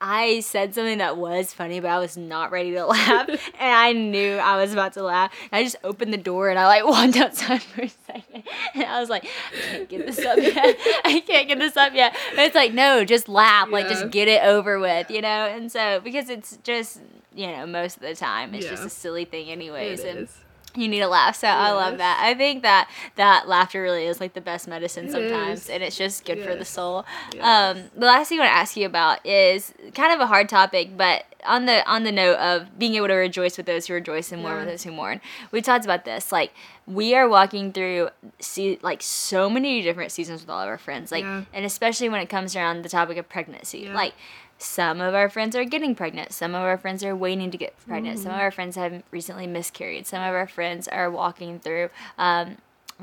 I 0.07 0.41
said 0.41 0.75
something 0.75 0.99
that 0.99 1.17
was 1.17 1.55
funny, 1.55 1.81
but 1.81 1.89
I 1.91 1.99
was 1.99 2.15
not 2.19 2.51
ready 2.51 2.73
to 2.73 2.85
laugh, 2.87 3.27
and 3.29 3.41
I 3.59 3.93
knew 3.93 4.37
I 4.37 4.61
was 4.61 4.75
about 4.75 4.93
to 4.95 5.03
laugh. 5.03 5.33
I 5.51 5.65
just 5.65 5.77
opened 5.83 6.13
the 6.13 6.19
door 6.19 6.51
and 6.51 6.59
I 6.59 6.67
like 6.67 6.85
walked 6.89 7.17
outside 7.17 7.63
for 7.63 7.83
a 7.83 7.89
second, 7.89 8.43
and 8.75 8.85
I 8.85 9.01
was 9.01 9.09
like, 9.09 9.25
I 9.25 9.61
can't 9.71 9.89
get 9.89 10.07
this 10.07 10.19
up 10.19 10.37
yet. 10.37 10.77
I 11.07 11.21
can't 11.27 11.49
get 11.49 11.59
this 11.59 11.77
up 11.79 11.95
yet. 11.95 12.15
But 12.37 12.41
it's 12.45 12.55
like, 12.55 12.75
no, 12.75 13.07
just 13.07 13.31
laugh, 13.31 13.71
like 13.71 13.89
just 13.89 14.11
get 14.11 14.29
it 14.29 14.45
over 14.45 14.79
with, 14.79 15.11
you 15.11 15.23
know. 15.23 15.47
And 15.47 15.73
so 15.73 16.01
because 16.05 16.29
it's 16.29 16.59
just 16.63 17.01
you 17.35 17.47
know 17.49 17.67
most 17.67 17.97
of 17.97 18.03
the 18.03 18.15
time 18.15 18.55
it's 18.55 18.67
just 18.67 18.85
a 18.85 18.91
silly 18.91 19.25
thing 19.25 19.49
anyways, 19.49 20.01
It 20.01 20.09
and 20.11 20.19
is. 20.21 20.37
You 20.77 20.89
need 20.89 21.01
a 21.01 21.09
laugh. 21.09 21.37
So 21.37 21.47
I 21.49 21.71
love 21.73 21.99
that. 21.99 22.21
I 22.23 22.35
think 22.35 22.63
that 22.63 22.91
that 23.17 23.47
laughter 23.49 23.81
really 23.83 24.07
is 24.07 24.21
like 24.21 24.35
the 24.35 24.41
best 24.41 24.67
medicine 24.69 25.07
It 25.07 25.13
sometimes, 25.13 25.63
is. 25.65 25.71
and 25.71 25.83
it's 25.83 25.97
just 25.97 26.25
good 26.25 26.43
for 26.43 26.55
the 26.55 26.65
soul. 26.65 27.05
Yes. 27.35 27.45
Um, 27.77 27.85
the 27.97 28.07
last 28.07 28.29
thing 28.29 28.39
I 28.41 28.43
want 28.45 28.51
to 28.53 28.57
ask 28.59 28.77
you 28.77 28.87
about 28.87 29.25
is 29.27 29.73
kind 29.95 30.13
of 30.13 30.21
a 30.21 30.27
hard 30.27 30.49
topic, 30.49 30.97
but 30.97 31.25
on 31.47 31.67
the 31.67 31.87
on 31.89 32.05
the 32.05 32.13
note 32.13 32.39
of 32.39 32.79
being 32.79 32.95
able 32.95 33.07
to 33.09 33.15
rejoice 33.15 33.57
with 33.59 33.67
those 33.67 33.87
who 33.87 33.95
rejoice 33.95 34.33
and 34.33 34.41
mourn 34.43 34.55
Yeah. 34.55 34.61
with 34.61 34.69
those 34.71 34.83
who 34.85 34.93
mourn, 34.93 35.21
we 35.53 35.61
talked 35.61 35.85
about 35.85 36.05
this. 36.05 36.33
Like 36.33 36.53
we 36.87 37.15
are 37.15 37.29
walking 37.29 37.73
through 37.73 38.09
see 38.41 38.79
like 38.83 39.03
so 39.03 39.49
many 39.51 39.83
different 39.83 40.11
seasons 40.11 40.41
with 40.41 40.51
all 40.51 40.61
of 40.61 40.69
our 40.69 40.79
friends, 40.79 41.13
like 41.13 41.23
Yeah. 41.25 41.43
and 41.53 41.65
especially 41.65 42.09
when 42.09 42.21
it 42.21 42.29
comes 42.29 42.57
around 42.57 42.83
the 42.83 42.89
topic 42.89 43.17
of 43.19 43.29
pregnancy, 43.29 43.81
Yeah. 43.81 43.95
like. 43.95 44.15
Some 44.59 45.01
of 45.01 45.15
our 45.15 45.29
friends 45.29 45.55
are 45.57 45.65
getting 45.65 45.95
pregnant. 45.95 46.33
Some 46.33 46.55
of 46.55 46.63
our 46.63 46.79
friends 46.79 47.03
are 47.05 47.15
waiting 47.15 47.51
to 47.51 47.59
get 47.59 47.75
pregnant. 47.87 48.19
Some 48.19 48.29
of 48.29 48.33
Mm-hmm. 48.35 48.41
our 48.43 48.51
friends 48.51 48.77
have 48.77 49.03
recently 49.11 49.47
miscarried. 49.47 50.07
Some 50.07 50.23
of 50.23 50.35
our 50.35 50.47
friends 50.47 50.89
are 50.89 51.11
walking 51.11 51.59
through 51.59 51.91
um, 52.19 52.57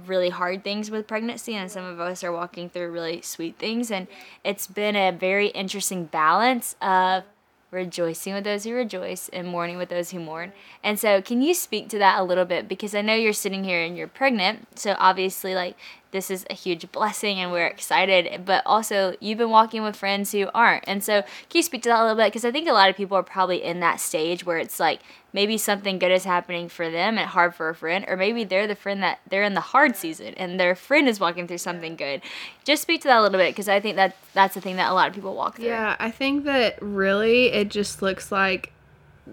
really 0.07 0.29
hard 0.29 0.63
things 0.63 0.89
with 0.89 1.07
pregnancy, 1.07 1.53
and 1.53 1.69
some 1.69 1.83
of 1.85 1.99
us 1.99 2.23
are 2.23 2.31
walking 2.31 2.69
through 2.69 2.91
really 2.91 3.21
sweet 3.21 3.57
things. 3.59 3.91
And 3.91 4.07
it's 4.43 4.65
been 4.65 4.95
a 4.95 5.11
very 5.11 5.47
interesting 5.49 6.05
balance 6.05 6.75
of 6.81 7.23
rejoicing 7.69 8.33
with 8.33 8.43
those 8.43 8.63
who 8.65 8.73
rejoice 8.73 9.29
and 9.29 9.47
mourning 9.47 9.77
with 9.77 9.89
those 9.89 10.11
who 10.11 10.19
mourn. 10.19 10.51
And 10.83 10.99
so, 10.99 11.21
can 11.21 11.41
you 11.41 11.53
speak 11.53 11.87
to 11.89 11.97
that 11.99 12.19
a 12.19 12.23
little 12.23 12.43
bit? 12.45 12.67
Because 12.67 12.95
I 12.95 13.01
know 13.01 13.13
you're 13.15 13.31
sitting 13.33 13.63
here 13.63 13.81
and 13.83 13.95
you're 13.97 14.07
pregnant, 14.07 14.79
so 14.79 14.95
obviously, 14.99 15.53
like, 15.55 15.77
this 16.11 16.29
is 16.29 16.45
a 16.49 16.53
huge 16.53 16.91
blessing 16.91 17.39
and 17.39 17.51
we're 17.51 17.67
excited, 17.67 18.45
but 18.45 18.63
also 18.65 19.15
you've 19.19 19.37
been 19.37 19.49
walking 19.49 19.81
with 19.83 19.95
friends 19.95 20.31
who 20.31 20.49
aren't. 20.53 20.83
And 20.87 21.03
so, 21.03 21.21
can 21.21 21.59
you 21.59 21.63
speak 21.63 21.81
to 21.83 21.89
that 21.89 21.99
a 21.99 22.03
little 22.03 22.17
bit? 22.17 22.27
Because 22.27 22.45
I 22.45 22.51
think 22.51 22.67
a 22.67 22.73
lot 22.73 22.89
of 22.89 22.95
people 22.95 23.17
are 23.17 23.23
probably 23.23 23.63
in 23.63 23.79
that 23.79 23.99
stage 23.99 24.45
where 24.45 24.57
it's 24.57 24.79
like 24.79 24.99
maybe 25.33 25.57
something 25.57 25.97
good 25.99 26.11
is 26.11 26.25
happening 26.25 26.67
for 26.67 26.89
them 26.89 27.17
and 27.17 27.29
hard 27.29 27.55
for 27.55 27.69
a 27.69 27.75
friend, 27.75 28.05
or 28.07 28.17
maybe 28.17 28.43
they're 28.43 28.67
the 28.67 28.75
friend 28.75 29.01
that 29.01 29.19
they're 29.29 29.43
in 29.43 29.53
the 29.53 29.61
hard 29.61 29.95
season 29.95 30.33
and 30.35 30.59
their 30.59 30.75
friend 30.75 31.07
is 31.07 31.19
walking 31.19 31.47
through 31.47 31.57
something 31.57 31.95
good. 31.95 32.21
Just 32.65 32.81
speak 32.81 33.01
to 33.01 33.07
that 33.07 33.19
a 33.19 33.21
little 33.21 33.39
bit 33.39 33.53
because 33.55 33.69
I 33.69 33.79
think 33.79 33.95
that 33.95 34.15
that's 34.33 34.55
the 34.55 34.61
thing 34.61 34.75
that 34.75 34.91
a 34.91 34.93
lot 34.93 35.07
of 35.07 35.15
people 35.15 35.35
walk 35.35 35.55
through. 35.55 35.65
Yeah, 35.65 35.95
I 35.99 36.11
think 36.11 36.43
that 36.45 36.81
really 36.81 37.47
it 37.47 37.69
just 37.69 38.01
looks 38.01 38.31
like 38.31 38.73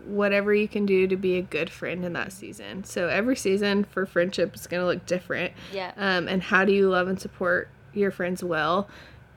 whatever 0.04 0.54
you 0.54 0.68
can 0.68 0.84
do 0.86 1.06
to 1.06 1.16
be 1.16 1.36
a 1.38 1.42
good 1.42 1.70
friend 1.70 2.04
in 2.04 2.12
that 2.12 2.32
season. 2.32 2.84
So 2.84 3.08
every 3.08 3.36
season 3.36 3.84
for 3.84 4.04
friendship 4.06 4.54
is 4.54 4.66
going 4.66 4.80
to 4.82 4.86
look 4.86 5.06
different. 5.06 5.52
Yeah. 5.72 5.92
Um, 5.96 6.28
and 6.28 6.42
how 6.42 6.64
do 6.64 6.72
you 6.72 6.88
love 6.90 7.08
and 7.08 7.18
support 7.20 7.68
your 7.94 8.10
friends 8.10 8.44
well, 8.44 8.86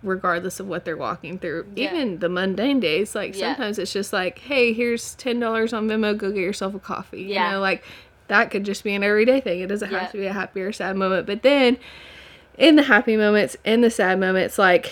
regardless 0.04 0.60
of 0.60 0.68
what 0.68 0.84
they're 0.84 0.98
walking 0.98 1.40
through? 1.40 1.68
Yeah. 1.76 1.94
Even 1.94 2.20
the 2.20 2.28
mundane 2.30 2.80
days, 2.82 3.16
like 3.16 3.34
Yeah. 3.36 3.54
sometimes 3.56 3.80
it's 3.80 3.94
just 3.94 4.12
like, 4.12 4.40
hey, 4.40 4.74
here's 4.74 5.16
ten 5.16 5.40
dollars 5.40 5.72
on 5.74 5.88
Venmo, 5.88 6.18
go 6.18 6.30
get 6.32 6.42
yourself 6.42 6.76
a 6.76 6.80
coffee. 6.80 7.24
Yeah. 7.24 7.48
You 7.48 7.52
know, 7.54 7.60
like 7.62 7.84
that 8.28 8.52
could 8.52 8.66
just 8.66 8.84
be 8.84 8.94
an 8.94 9.04
everyday 9.04 9.40
thing. 9.40 9.62
It 9.62 9.68
doesn't 9.68 9.90
Yeah. 9.92 10.00
have 10.00 10.12
to 10.12 10.18
be 10.18 10.26
a 10.26 10.34
happy 10.34 10.62
or 10.62 10.72
sad 10.74 10.96
moment. 10.98 11.28
But 11.28 11.44
then 11.44 11.78
in 12.58 12.76
the 12.76 12.84
happy 12.84 13.16
moments, 13.16 13.56
in 13.64 13.82
the 13.82 13.90
sad 13.90 14.20
moments, 14.20 14.58
like 14.60 14.92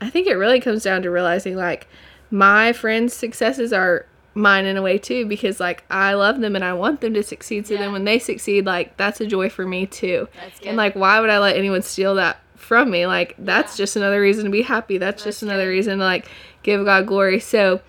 I 0.00 0.10
think 0.10 0.26
it 0.26 0.34
really 0.34 0.60
comes 0.60 0.82
down 0.82 1.02
to 1.02 1.10
realizing 1.10 1.54
like 1.56 1.86
my 2.30 2.72
friends' 2.72 3.14
successes 3.14 3.72
are 3.72 4.06
mine 4.38 4.64
in 4.64 4.76
a 4.76 4.82
way 4.82 4.96
too 4.98 5.26
because 5.26 5.60
like 5.60 5.84
I 5.90 6.14
love 6.14 6.40
them 6.40 6.54
and 6.54 6.64
I 6.64 6.72
want 6.72 7.00
them 7.00 7.12
to 7.14 7.22
succeed. 7.22 7.66
So 7.66 7.74
Yeah. 7.74 7.80
then 7.80 7.92
when 7.92 8.04
they 8.04 8.18
succeed, 8.18 8.64
like 8.66 8.96
that's 8.96 9.20
a 9.20 9.26
joy 9.26 9.50
for 9.50 9.66
me 9.66 9.86
too. 9.86 10.28
That's 10.40 10.58
good. 10.60 10.68
And 10.68 10.76
like 10.76 10.94
why 10.94 11.20
would 11.20 11.30
I 11.30 11.38
let 11.38 11.56
anyone 11.56 11.82
steal 11.82 12.14
that 12.14 12.38
from 12.56 12.90
me? 12.90 13.06
Like 13.06 13.34
that's 13.38 13.74
Yeah. 13.78 13.82
just 13.82 13.96
another 13.96 14.20
reason 14.20 14.44
to 14.44 14.50
be 14.50 14.62
happy. 14.62 14.96
That's, 14.98 15.24
That's 15.24 15.36
just 15.36 15.42
another 15.42 15.64
good. 15.64 15.70
reason 15.70 15.98
to 15.98 16.04
like 16.04 16.26
give 16.62 16.84
God 16.84 17.06
glory. 17.06 17.40
So 17.40 17.80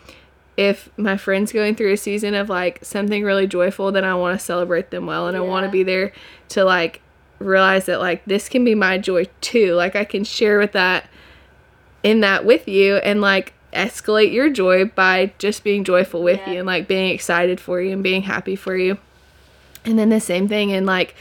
if 0.57 0.89
my 0.97 1.15
friend's 1.15 1.51
going 1.53 1.75
through 1.75 1.93
a 1.93 1.97
season 1.97 2.33
of 2.33 2.49
like 2.49 2.83
something 2.83 3.23
really 3.23 3.47
joyful, 3.47 3.91
then 3.93 4.03
I 4.03 4.15
want 4.15 4.37
to 4.37 4.43
celebrate 4.45 4.91
them 4.91 5.05
well 5.05 5.27
and 5.27 5.37
I 5.37 5.39
want 5.39 5.65
to 5.65 5.71
be 5.71 5.83
there 5.83 6.11
to 6.49 6.65
like 6.65 7.01
realize 7.39 7.85
that 7.85 7.99
like 8.01 8.25
this 8.25 8.49
can 8.49 8.65
be 8.65 8.75
my 8.75 8.97
joy 8.97 9.25
too. 9.39 9.73
Like 9.75 9.95
I 9.95 10.03
can 10.03 10.23
share 10.25 10.59
with 10.59 10.73
that 10.73 11.05
in 12.03 12.21
that 12.21 12.43
with 12.45 12.67
you 12.67 12.95
and 12.97 13.21
like 13.21 13.53
escalate 13.73 14.33
your 14.33 14.49
joy 14.49 14.85
by 14.85 15.31
just 15.37 15.63
being 15.63 15.83
joyful 15.83 16.23
with 16.23 16.39
Yeah. 16.45 16.53
you 16.53 16.59
and 16.59 16.67
like 16.67 16.87
being 16.87 17.11
excited 17.11 17.59
for 17.59 17.81
you 17.81 17.93
and 17.93 18.03
being 18.03 18.23
happy 18.23 18.55
for 18.55 18.75
you. 18.75 18.97
And 19.85 19.97
then 19.97 20.09
the 20.09 20.19
same 20.19 20.47
thing 20.47 20.71
in 20.71 20.85
like 20.85 21.15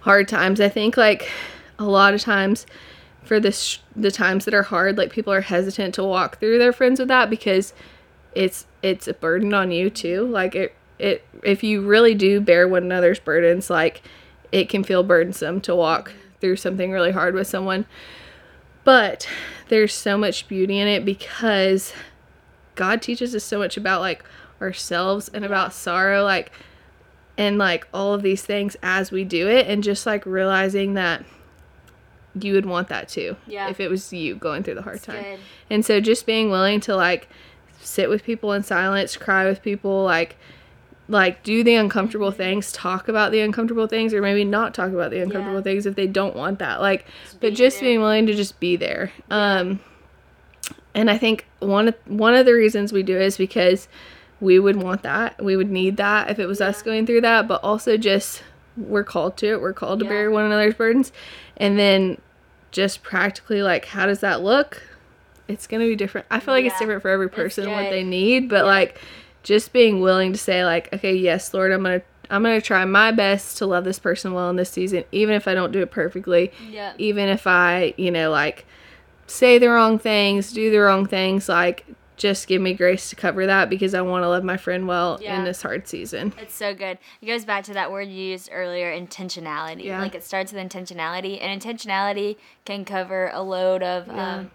hard 0.00 0.28
times. 0.28 0.60
I 0.60 0.68
think 0.68 0.96
like 0.96 1.30
a 1.78 1.84
lot 1.84 2.14
of 2.14 2.20
times 2.20 2.66
for 3.24 3.38
this 3.38 3.78
the 3.94 4.10
times 4.10 4.44
that 4.44 4.54
are 4.54 4.62
hard, 4.62 4.98
like 4.98 5.12
people 5.12 5.32
are 5.32 5.42
hesitant 5.42 5.94
to 5.94 6.04
walk 6.04 6.38
through 6.38 6.58
their 6.58 6.72
friends 6.72 6.98
with 6.98 7.08
that 7.08 7.30
because 7.30 7.72
it's 8.34 8.66
it's 8.82 9.06
a 9.06 9.14
burden 9.14 9.54
on 9.54 9.70
you 9.70 9.90
too. 9.90 10.26
Like 10.26 10.54
it 10.54 10.74
it 10.98 11.24
if 11.42 11.62
you 11.62 11.82
really 11.82 12.14
do 12.14 12.40
bear 12.40 12.66
one 12.66 12.84
another's 12.84 13.20
burdens, 13.20 13.70
like 13.70 14.02
it 14.50 14.68
can 14.68 14.84
feel 14.84 15.02
burdensome 15.02 15.60
to 15.62 15.74
walk 15.74 16.10
mm. 16.10 16.40
through 16.40 16.56
something 16.56 16.90
really 16.90 17.12
hard 17.12 17.34
with 17.34 17.46
someone. 17.46 17.86
But 18.84 19.28
there's 19.68 19.94
so 19.94 20.18
much 20.18 20.48
beauty 20.48 20.78
in 20.78 20.88
it 20.88 21.04
because 21.04 21.92
God 22.74 23.00
teaches 23.02 23.34
us 23.34 23.44
so 23.44 23.58
much 23.58 23.76
about 23.76 24.00
like 24.00 24.24
ourselves 24.60 25.28
and 25.28 25.44
about 25.44 25.72
sorrow 25.72 26.22
like 26.24 26.52
and 27.36 27.58
like 27.58 27.86
all 27.92 28.14
of 28.14 28.22
these 28.22 28.42
things 28.42 28.76
as 28.82 29.10
we 29.10 29.24
do 29.24 29.48
it 29.48 29.66
and 29.66 29.82
just 29.82 30.06
like 30.06 30.24
realizing 30.26 30.94
that 30.94 31.24
you 32.40 32.52
would 32.54 32.64
want 32.66 32.88
that 32.88 33.08
too 33.08 33.36
Yeah. 33.46 33.68
if 33.68 33.80
it 33.80 33.88
was 33.90 34.12
you 34.12 34.36
going 34.36 34.62
through 34.62 34.74
the 34.76 34.82
hard 34.82 34.96
That's 34.96 35.06
time 35.06 35.22
good. 35.22 35.38
and 35.68 35.84
so 35.84 36.00
just 36.00 36.26
being 36.26 36.48
willing 36.50 36.80
to 36.80 36.94
like 36.94 37.28
sit 37.80 38.08
with 38.08 38.22
people 38.22 38.52
in 38.52 38.62
silence 38.62 39.16
cry 39.16 39.44
with 39.46 39.62
people 39.62 40.04
like 40.04 40.36
like 41.08 41.42
do 41.42 41.62
the 41.64 41.74
uncomfortable 41.74 42.30
things 42.30 42.70
talk 42.72 43.08
about 43.08 43.32
the 43.32 43.40
uncomfortable 43.40 43.86
things 43.86 44.14
or 44.14 44.22
maybe 44.22 44.44
not 44.44 44.72
talk 44.72 44.92
about 44.92 45.10
the 45.10 45.20
uncomfortable 45.20 45.58
Yeah. 45.58 45.62
things 45.62 45.84
if 45.86 45.94
they 45.96 46.06
don't 46.06 46.36
want 46.36 46.58
that. 46.60 46.80
Like 46.80 47.06
Just 47.24 47.40
but 47.40 47.54
just 47.54 47.80
there. 47.80 47.88
being 47.88 48.00
willing 48.00 48.26
to 48.26 48.34
just 48.34 48.58
be 48.60 48.76
there. 48.76 49.12
Um 49.30 49.80
and 50.94 51.10
i 51.10 51.16
think 51.16 51.46
one 51.60 51.88
of 51.88 51.94
one 52.06 52.34
of 52.34 52.44
the 52.46 52.52
reasons 52.52 52.92
we 52.92 53.02
do 53.02 53.16
it 53.16 53.22
is 53.22 53.36
because 53.36 53.88
we 54.40 54.58
would 54.58 54.76
want 54.76 55.02
that. 55.04 55.42
We 55.42 55.56
would 55.56 55.70
need 55.70 55.96
that 55.98 56.28
if 56.30 56.38
it 56.40 56.46
was 56.46 56.60
us 56.60 56.82
going 56.82 57.06
through 57.06 57.20
that 57.22 57.46
but 57.48 57.62
also 57.62 57.96
just 57.96 58.42
we're 58.76 59.04
called 59.04 59.36
to 59.38 59.46
it. 59.52 59.60
We're 59.60 59.72
called 59.72 59.98
to 60.00 60.04
Yeah. 60.04 60.10
bear 60.10 60.30
one 60.30 60.44
another's 60.44 60.74
burdens. 60.74 61.12
And 61.58 61.78
then 61.78 62.18
just 62.70 63.02
practically 63.02 63.62
like 63.62 63.84
how 63.86 64.06
does 64.06 64.20
that 64.20 64.42
look? 64.42 64.82
It's 65.48 65.66
gonna 65.66 65.84
be 65.84 65.96
different. 65.96 66.26
I 66.30 66.40
feel 66.40 66.54
like 66.54 66.64
it's 66.64 66.78
different 66.78 67.02
for 67.02 67.10
every 67.10 67.28
person 67.28 67.70
what 67.70 67.90
they 67.90 68.02
need 68.04 68.48
but 68.48 68.64
like 68.64 68.98
just 69.42 69.72
being 69.72 70.00
willing 70.00 70.32
to 70.32 70.38
say 70.38 70.64
like 70.64 70.92
okay 70.92 71.14
yes 71.14 71.52
lord 71.52 71.72
i'm 71.72 71.82
gonna 71.82 72.02
i'm 72.30 72.42
gonna 72.42 72.60
try 72.60 72.84
my 72.84 73.10
best 73.10 73.58
to 73.58 73.66
love 73.66 73.84
this 73.84 73.98
person 73.98 74.32
well 74.32 74.48
in 74.50 74.56
this 74.56 74.70
season 74.70 75.04
even 75.12 75.34
if 75.34 75.46
i 75.48 75.54
don't 75.54 75.72
do 75.72 75.80
it 75.80 75.90
perfectly 75.90 76.50
Yeah. 76.70 76.92
even 76.98 77.28
if 77.28 77.46
I, 77.46 77.94
you 77.96 78.10
know, 78.10 78.30
like 78.30 78.64
say 79.26 79.58
the 79.58 79.68
wrong 79.68 79.98
things, 79.98 80.52
do 80.52 80.70
the 80.70 80.78
wrong 80.78 81.06
things, 81.06 81.48
like 81.48 81.86
just 82.16 82.46
give 82.46 82.60
me 82.62 82.74
grace 82.74 83.08
to 83.10 83.16
cover 83.16 83.46
that 83.46 83.68
because 83.70 83.94
I 83.94 84.02
want 84.02 84.22
to 84.22 84.28
love 84.28 84.44
my 84.44 84.56
friend 84.56 84.86
well 84.86 85.18
Yeah. 85.20 85.38
in 85.38 85.44
this 85.44 85.62
hard 85.62 85.88
season. 85.88 86.32
It's 86.38 86.54
so 86.54 86.74
good. 86.74 86.98
It 87.20 87.26
goes 87.26 87.44
back 87.44 87.64
to 87.64 87.72
that 87.74 87.90
word 87.90 88.08
you 88.08 88.22
used 88.32 88.50
earlier, 88.52 88.92
intentionality. 88.92 89.84
Yeah. 89.84 90.00
Like 90.00 90.14
it 90.14 90.22
starts 90.22 90.52
with 90.52 90.62
intentionality, 90.62 91.38
and 91.42 91.60
intentionality 91.60 92.36
can 92.64 92.84
cover 92.84 93.30
a 93.32 93.42
load 93.42 93.82
of 93.82 94.06
Yeah. 94.08 94.34
um, 94.36 94.50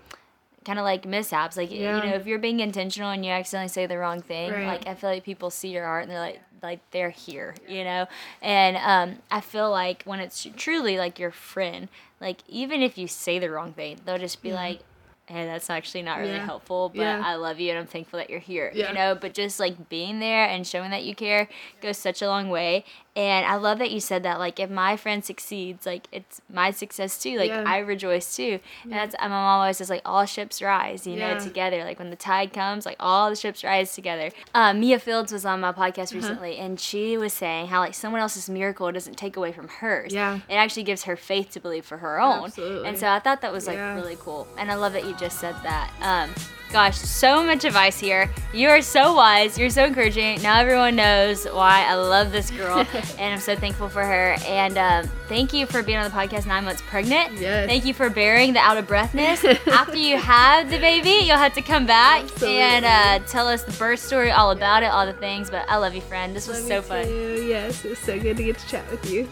kind 0.67 0.77
of 0.77 0.83
like 0.85 1.05
mishaps. 1.05 1.57
Like 1.57 1.71
Yeah. 1.71 1.97
you 1.97 2.09
know, 2.09 2.15
if 2.15 2.27
you're 2.27 2.37
being 2.39 2.59
intentional 2.59 3.09
and 3.09 3.25
you 3.25 3.31
accidentally 3.31 3.69
say 3.69 3.87
the 3.87 3.97
wrong 3.97 4.21
thing, 4.21 4.51
Right. 4.51 4.65
like 4.67 4.87
I 4.87 4.93
feel 4.93 5.09
like 5.09 5.23
people 5.23 5.49
see 5.49 5.69
your 5.69 5.85
art 5.85 6.03
and 6.03 6.11
they're 6.11 6.19
like, 6.19 6.41
like 6.61 6.79
they're 6.91 7.09
here, 7.09 7.55
you 7.67 7.83
know. 7.83 8.05
And 8.41 8.77
um, 8.77 9.19
I 9.31 9.41
feel 9.41 9.71
like 9.71 10.03
when 10.03 10.19
it's 10.19 10.45
truly 10.57 10.97
like 10.97 11.17
your 11.19 11.31
friend, 11.31 11.87
like 12.21 12.39
even 12.47 12.81
if 12.83 12.97
you 12.97 13.07
say 13.07 13.39
the 13.39 13.49
wrong 13.49 13.73
thing, 13.73 13.99
they'll 14.05 14.19
just 14.19 14.43
be 14.43 14.53
like. 14.53 14.81
and 15.29 15.49
that's 15.49 15.69
actually 15.69 16.01
not 16.03 16.19
really 16.19 16.35
Yeah. 16.39 16.45
helpful 16.45 16.87
but 16.87 17.01
Yeah. 17.01 17.21
i 17.21 17.35
love 17.35 17.59
you 17.59 17.69
and 17.71 17.77
i'm 17.79 17.85
thankful 17.85 18.17
that 18.17 18.29
you're 18.29 18.39
here 18.53 18.71
Yeah. 18.73 18.87
you 18.87 18.93
know 18.93 19.13
but 19.13 19.33
just 19.33 19.59
like 19.59 19.89
being 19.89 20.21
there 20.21 20.45
and 20.47 20.65
showing 20.65 20.91
that 20.91 21.03
you 21.03 21.15
care 21.15 21.49
goes 21.81 21.97
such 21.97 22.21
a 22.21 22.27
long 22.27 22.47
way 22.49 22.85
and 23.17 23.45
i 23.47 23.55
love 23.55 23.79
that 23.79 23.89
you 23.91 23.99
said 23.99 24.21
that 24.23 24.37
like 24.39 24.59
if 24.59 24.69
my 24.69 24.95
friend 24.95 25.25
succeeds 25.25 25.85
like 25.85 26.07
it's 26.11 26.39
my 26.53 26.69
success 26.71 27.21
too 27.21 27.37
like 27.37 27.49
Yeah. 27.49 27.63
i 27.65 27.79
rejoice 27.79 28.35
too. 28.35 28.59
And 28.83 28.93
that's 28.93 29.15
my 29.19 29.27
mom 29.27 29.59
always 29.61 29.77
says 29.77 29.89
like 29.89 30.03
all 30.05 30.25
ships 30.25 30.61
rise 30.61 31.05
you 31.07 31.15
know 31.17 31.39
together 31.39 31.83
like 31.83 31.97
when 31.99 32.11
the 32.11 32.15
tide 32.15 32.53
comes 32.53 32.85
like 32.85 32.97
all 32.99 33.29
the 33.29 33.35
ships 33.35 33.63
rise 33.63 33.93
together. 33.95 34.29
Um, 34.53 34.79
mia 34.79 34.99
fields 34.99 35.31
was 35.33 35.45
on 35.45 35.59
my 35.59 35.71
podcast 35.71 36.09
Uh-huh. 36.11 36.15
recently 36.21 36.57
and 36.57 36.79
she 36.79 37.17
was 37.17 37.33
saying 37.33 37.67
how 37.67 37.79
like 37.79 37.95
someone 37.95 38.21
else's 38.21 38.47
miracle 38.49 38.91
doesn't 38.91 39.17
take 39.17 39.35
away 39.35 39.51
from 39.51 39.67
hers. 39.67 40.13
Yeah. 40.13 40.39
it 40.47 40.53
actually 40.55 40.83
gives 40.83 41.03
her 41.03 41.15
faith 41.15 41.49
to 41.51 41.59
believe 41.59 41.85
for 41.85 41.97
her 41.97 42.21
own. 42.21 42.45
Absolutely. 42.45 42.87
and 42.87 42.97
so 42.97 43.07
i 43.07 43.19
thought 43.19 43.41
that 43.41 43.51
was 43.51 43.65
like 43.67 43.77
Yeah. 43.77 43.95
really 43.95 44.17
cool. 44.19 44.47
And 44.59 44.69
i 44.71 44.75
love 44.75 44.93
that 44.93 45.05
you 45.05 45.15
just 45.17 45.39
said 45.39 45.55
that. 45.63 45.91
Um, 46.01 46.29
gosh 46.71 46.97
so 46.97 47.41
much 47.43 47.63
advice 47.65 47.97
here. 47.99 48.29
You 48.53 48.67
are 48.69 48.81
so 48.81 49.13
wise. 49.15 49.57
You're 49.57 49.69
so 49.69 49.85
encouraging. 49.85 50.41
Now 50.41 50.59
everyone 50.59 50.95
knows 50.95 51.45
why 51.45 51.85
i 51.87 51.95
love 51.95 52.31
this 52.31 52.51
girl 52.51 52.85
and 53.17 53.33
i'm 53.33 53.39
so 53.39 53.55
thankful 53.55 53.89
for 53.89 54.03
her. 54.03 54.35
And 54.45 54.77
um, 54.77 55.07
thank 55.27 55.53
you 55.53 55.65
for 55.65 55.81
being 55.83 55.97
on 55.97 56.09
the 56.09 56.15
podcast 56.15 56.45
nine 56.45 56.63
months 56.65 56.81
pregnant. 56.87 57.39
Yes. 57.39 57.67
thank 57.67 57.85
you 57.85 57.93
for 57.93 58.09
bearing 58.09 58.53
the 58.53 58.59
out 58.59 58.77
of 58.77 58.87
breathness. 58.87 59.43
After 59.67 59.95
you 59.97 60.17
have 60.33 60.69
the 60.69 60.77
baby 60.79 61.25
you'll 61.25 61.37
have 61.37 61.53
to 61.53 61.61
come 61.61 61.85
back 61.85 62.25
and 62.43 62.85
uh, 62.85 63.25
tell 63.27 63.47
us 63.47 63.63
the 63.63 63.71
birth 63.73 63.99
story 63.99 64.31
all 64.31 64.51
about 64.51 64.83
it 64.83 64.87
all 64.87 65.05
the 65.05 65.13
things. 65.13 65.49
But 65.49 65.65
i 65.69 65.77
love 65.77 65.93
you 65.95 66.01
friend. 66.01 66.35
This 66.35 66.47
was 66.47 66.59
Love 66.59 66.67
so 66.67 66.81
fun. 66.81 67.05
too. 67.05 67.45
Yes, 67.47 67.85
it's 67.85 68.01
so 68.01 68.19
good 68.19 68.37
to 68.37 68.43
get 68.43 68.57
to 68.57 68.67
chat 68.67 68.89
with 68.91 69.09
you. 69.09 69.27